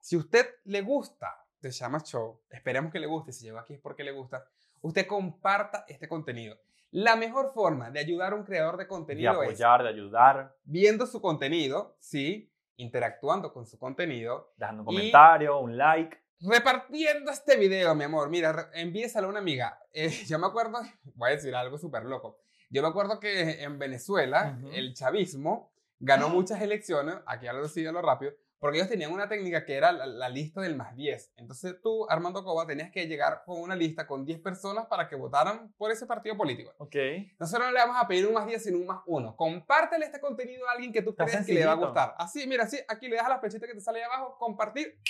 Si 0.00 0.16
usted 0.16 0.46
le 0.64 0.82
gusta 0.82 1.34
The 1.60 1.70
Llama 1.70 2.00
Show, 2.00 2.40
esperemos 2.50 2.92
que 2.92 2.98
le 2.98 3.06
guste, 3.06 3.32
si 3.32 3.44
llegó 3.44 3.58
aquí 3.58 3.74
es 3.74 3.80
porque 3.80 4.02
le 4.02 4.12
gusta, 4.12 4.44
usted 4.80 5.06
comparta 5.06 5.84
este 5.88 6.08
contenido. 6.08 6.58
La 6.92 7.14
mejor 7.14 7.52
forma 7.52 7.90
de 7.90 8.00
ayudar 8.00 8.32
a 8.32 8.36
un 8.36 8.44
creador 8.44 8.76
de 8.76 8.84
De 8.84 8.88
contenido 8.88 9.42
es 9.42 9.48
apoyar, 9.48 9.82
de 9.82 9.88
ayudar, 9.90 10.56
viendo 10.64 11.06
su 11.06 11.20
contenido, 11.20 11.96
sí, 12.00 12.50
interactuando 12.76 13.52
con 13.52 13.66
su 13.66 13.78
contenido, 13.78 14.52
dejando 14.56 14.82
un 14.82 14.86
comentario, 14.86 15.58
un 15.60 15.76
like. 15.76 16.18
repartiendo 16.40 17.30
este 17.30 17.56
video, 17.56 17.94
mi 17.94 18.04
amor. 18.04 18.28
Mira, 18.28 18.70
envíeselo 18.72 19.28
a 19.28 19.30
una 19.30 19.38
amiga. 19.38 19.78
Eh, 19.92 20.08
yo 20.26 20.38
me 20.38 20.46
acuerdo, 20.46 20.80
voy 21.14 21.30
a 21.30 21.32
decir 21.34 21.54
algo 21.54 21.78
súper 21.78 22.04
loco. 22.04 22.38
Yo 22.70 22.82
me 22.82 22.88
acuerdo 22.88 23.20
que 23.20 23.62
en 23.62 23.78
Venezuela 23.78 24.58
el 24.72 24.94
chavismo 24.94 25.72
ganó 25.98 26.28
muchas 26.30 26.60
elecciones, 26.62 27.16
aquí 27.26 27.44
ya 27.44 27.52
lo 27.52 27.62
decido 27.62 27.92
lo 27.92 28.02
rápido, 28.02 28.32
porque 28.60 28.76
ellos 28.76 28.90
tenían 28.90 29.10
una 29.10 29.26
técnica 29.26 29.64
que 29.64 29.74
era 29.74 29.90
la, 29.90 30.06
la 30.06 30.28
lista 30.28 30.60
del 30.60 30.76
más 30.76 30.94
10. 30.94 31.32
Entonces 31.36 31.80
tú, 31.82 32.06
Armando 32.10 32.44
Coba, 32.44 32.66
tenías 32.66 32.90
que 32.90 33.06
llegar 33.06 33.42
con 33.46 33.58
una 33.60 33.74
lista 33.74 34.06
con 34.06 34.24
10 34.26 34.40
personas 34.40 34.86
para 34.86 35.08
que 35.08 35.16
votaran 35.16 35.72
por 35.78 35.90
ese 35.90 36.06
partido 36.06 36.36
político. 36.36 36.72
Ok. 36.76 36.94
Nosotros 37.38 37.66
no 37.66 37.72
le 37.72 37.80
vamos 37.80 37.96
a 37.98 38.06
pedir 38.06 38.26
un 38.26 38.34
más 38.34 38.46
10, 38.46 38.62
sino 38.62 38.78
un 38.78 38.86
más 38.86 39.00
1. 39.06 39.34
Compártele 39.34 40.04
este 40.04 40.20
contenido 40.20 40.68
a 40.68 40.72
alguien 40.72 40.92
que 40.92 41.00
tú 41.00 41.14
creas 41.14 41.46
que 41.46 41.54
le 41.54 41.64
va 41.64 41.72
a 41.72 41.76
gustar. 41.76 42.14
Así, 42.18 42.46
mira, 42.46 42.64
así, 42.64 42.78
aquí 42.86 43.08
le 43.08 43.16
das 43.16 43.24
a 43.26 43.30
la 43.30 43.40
flechita 43.40 43.66
que 43.66 43.74
te 43.74 43.80
sale 43.80 44.00
ahí 44.00 44.04
abajo, 44.04 44.36
compartir 44.38 45.00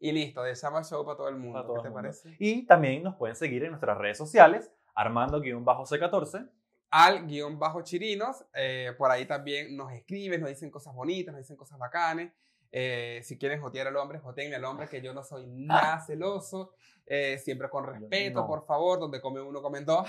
y 0.00 0.10
listo. 0.10 0.42
De 0.42 0.56
Sama 0.56 0.82
Show 0.82 1.04
para 1.04 1.16
todo 1.16 1.28
el 1.28 1.36
mundo. 1.36 1.62
Todo 1.64 1.76
¿Qué 1.76 1.82
te 1.82 1.88
mundo. 1.90 2.02
parece? 2.02 2.36
Y 2.40 2.66
también 2.66 3.04
nos 3.04 3.14
pueden 3.14 3.36
seguir 3.36 3.62
en 3.62 3.70
nuestras 3.70 3.96
redes 3.98 4.18
sociales, 4.18 4.72
Armando-C14. 4.96 6.50
Al 6.90 7.26
guion 7.26 7.58
bajo 7.58 7.82
chirinos, 7.82 8.44
eh, 8.54 8.94
por 8.96 9.10
ahí 9.10 9.26
también 9.26 9.76
nos 9.76 9.92
escriben, 9.92 10.40
nos 10.40 10.50
dicen 10.50 10.70
cosas 10.70 10.94
bonitas, 10.94 11.32
nos 11.32 11.42
dicen 11.42 11.56
cosas 11.56 11.78
bacanes. 11.78 12.32
Eh, 12.78 13.22
si 13.22 13.38
quieren 13.38 13.58
jotear 13.62 13.86
al 13.86 13.96
hombre, 13.96 14.18
joteenme 14.18 14.56
al 14.56 14.64
hombre, 14.66 14.86
que 14.86 15.00
yo 15.00 15.14
no 15.14 15.22
soy 15.22 15.46
nada 15.48 15.98
celoso. 16.00 16.74
Eh, 17.06 17.38
siempre 17.38 17.70
con 17.70 17.86
respeto, 17.86 18.40
no. 18.40 18.46
por 18.46 18.66
favor. 18.66 19.00
Donde 19.00 19.18
come 19.22 19.40
uno, 19.40 19.62
comen 19.62 19.86
dos. 19.86 20.06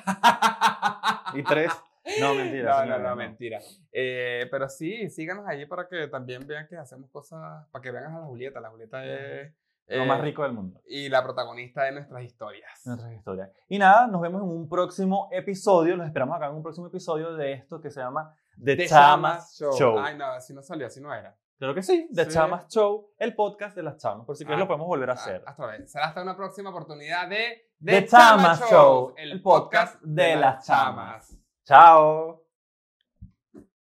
Y 1.34 1.43
tres. 1.43 1.72
No, 2.22 2.34
mentira. 2.34 2.72
No, 2.72 2.86
no, 2.86 2.95
es, 2.95 3.01
no, 3.01 3.15
mentira. 3.18 3.59
Eh, 3.91 4.47
pero 4.49 4.70
sí, 4.70 5.09
síganos 5.09 5.45
allí 5.45 5.65
para 5.65 5.89
que 5.89 6.07
también 6.07 6.47
vean 6.47 6.65
que 6.65 6.78
hacemos 6.78 7.11
cosas, 7.11 7.68
para 7.70 7.84
que 7.84 7.91
vean 7.91 8.05
a 8.05 8.20
la 8.22 8.26
Julieta. 8.26 8.61
La 8.61 8.70
Julieta 8.70 9.05
es 9.05 9.53
Lo 9.88 10.03
eh, 10.03 10.05
más 10.05 10.22
rico 10.22 10.43
del 10.43 10.53
mundo. 10.53 10.80
y 10.88 11.09
la 11.09 11.22
protagonista 11.22 11.84
de 11.84 11.91
nuestras 11.91 12.24
historias. 12.24 12.80
Nuestras 12.86 13.11
historias. 13.11 13.51
Y 13.68 13.78
nada, 13.78 14.07
nos 14.07 14.22
vemos 14.22 14.41
en 14.41 14.47
un 14.47 14.70
próximo 14.70 15.28
episodio. 15.34 15.97
Los 15.97 16.07
esperamos 16.07 16.38
acá 16.38 16.47
en 16.47 16.55
un 16.55 16.63
próximo 16.63 16.88
episodio 16.88 17.36
de 17.36 17.51
esto 17.51 17.82
que 17.82 17.91
se 17.91 17.99
llama 17.99 18.34
The, 18.63 18.78
The 18.78 18.88
Chamas 18.88 19.57
Chamas 19.57 19.78
Show. 19.78 19.99
Ay, 19.99 20.18
no, 20.18 20.28
así 20.28 20.53
no 20.53 20.63
salió, 20.63 20.88
así 20.88 21.01
no 21.01 21.13
era. 21.13 21.36
Creo 21.59 21.73
que 21.73 21.81
sí, 21.81 22.07
The 22.13 22.25
Sí. 22.25 22.31
Chamas 22.31 22.67
Show, 22.67 23.09
el 23.17 23.33
podcast 23.35 23.75
de 23.75 23.83
las 23.83 23.97
chamas. 23.97 24.25
Por 24.25 24.35
si 24.37 24.45
quieres 24.45 24.57
Ah, 24.57 24.63
lo 24.63 24.67
podemos 24.67 24.87
volver 24.87 25.09
a 25.09 25.13
Ah, 25.13 25.15
hacer. 25.15 25.43
Hasta 25.45 25.65
vez. 25.65 25.91
Será 25.91 26.05
hasta 26.07 26.21
una 26.21 26.35
próxima 26.37 26.69
oportunidad 26.69 27.27
de 27.27 27.71
The 27.83 28.05
Chamas 28.05 28.69
Show, 28.69 29.13
el 29.17 29.41
podcast 29.41 30.01
de 30.03 30.35
las 30.35 30.65
chamas. 30.65 31.35
Chao. 31.65 32.46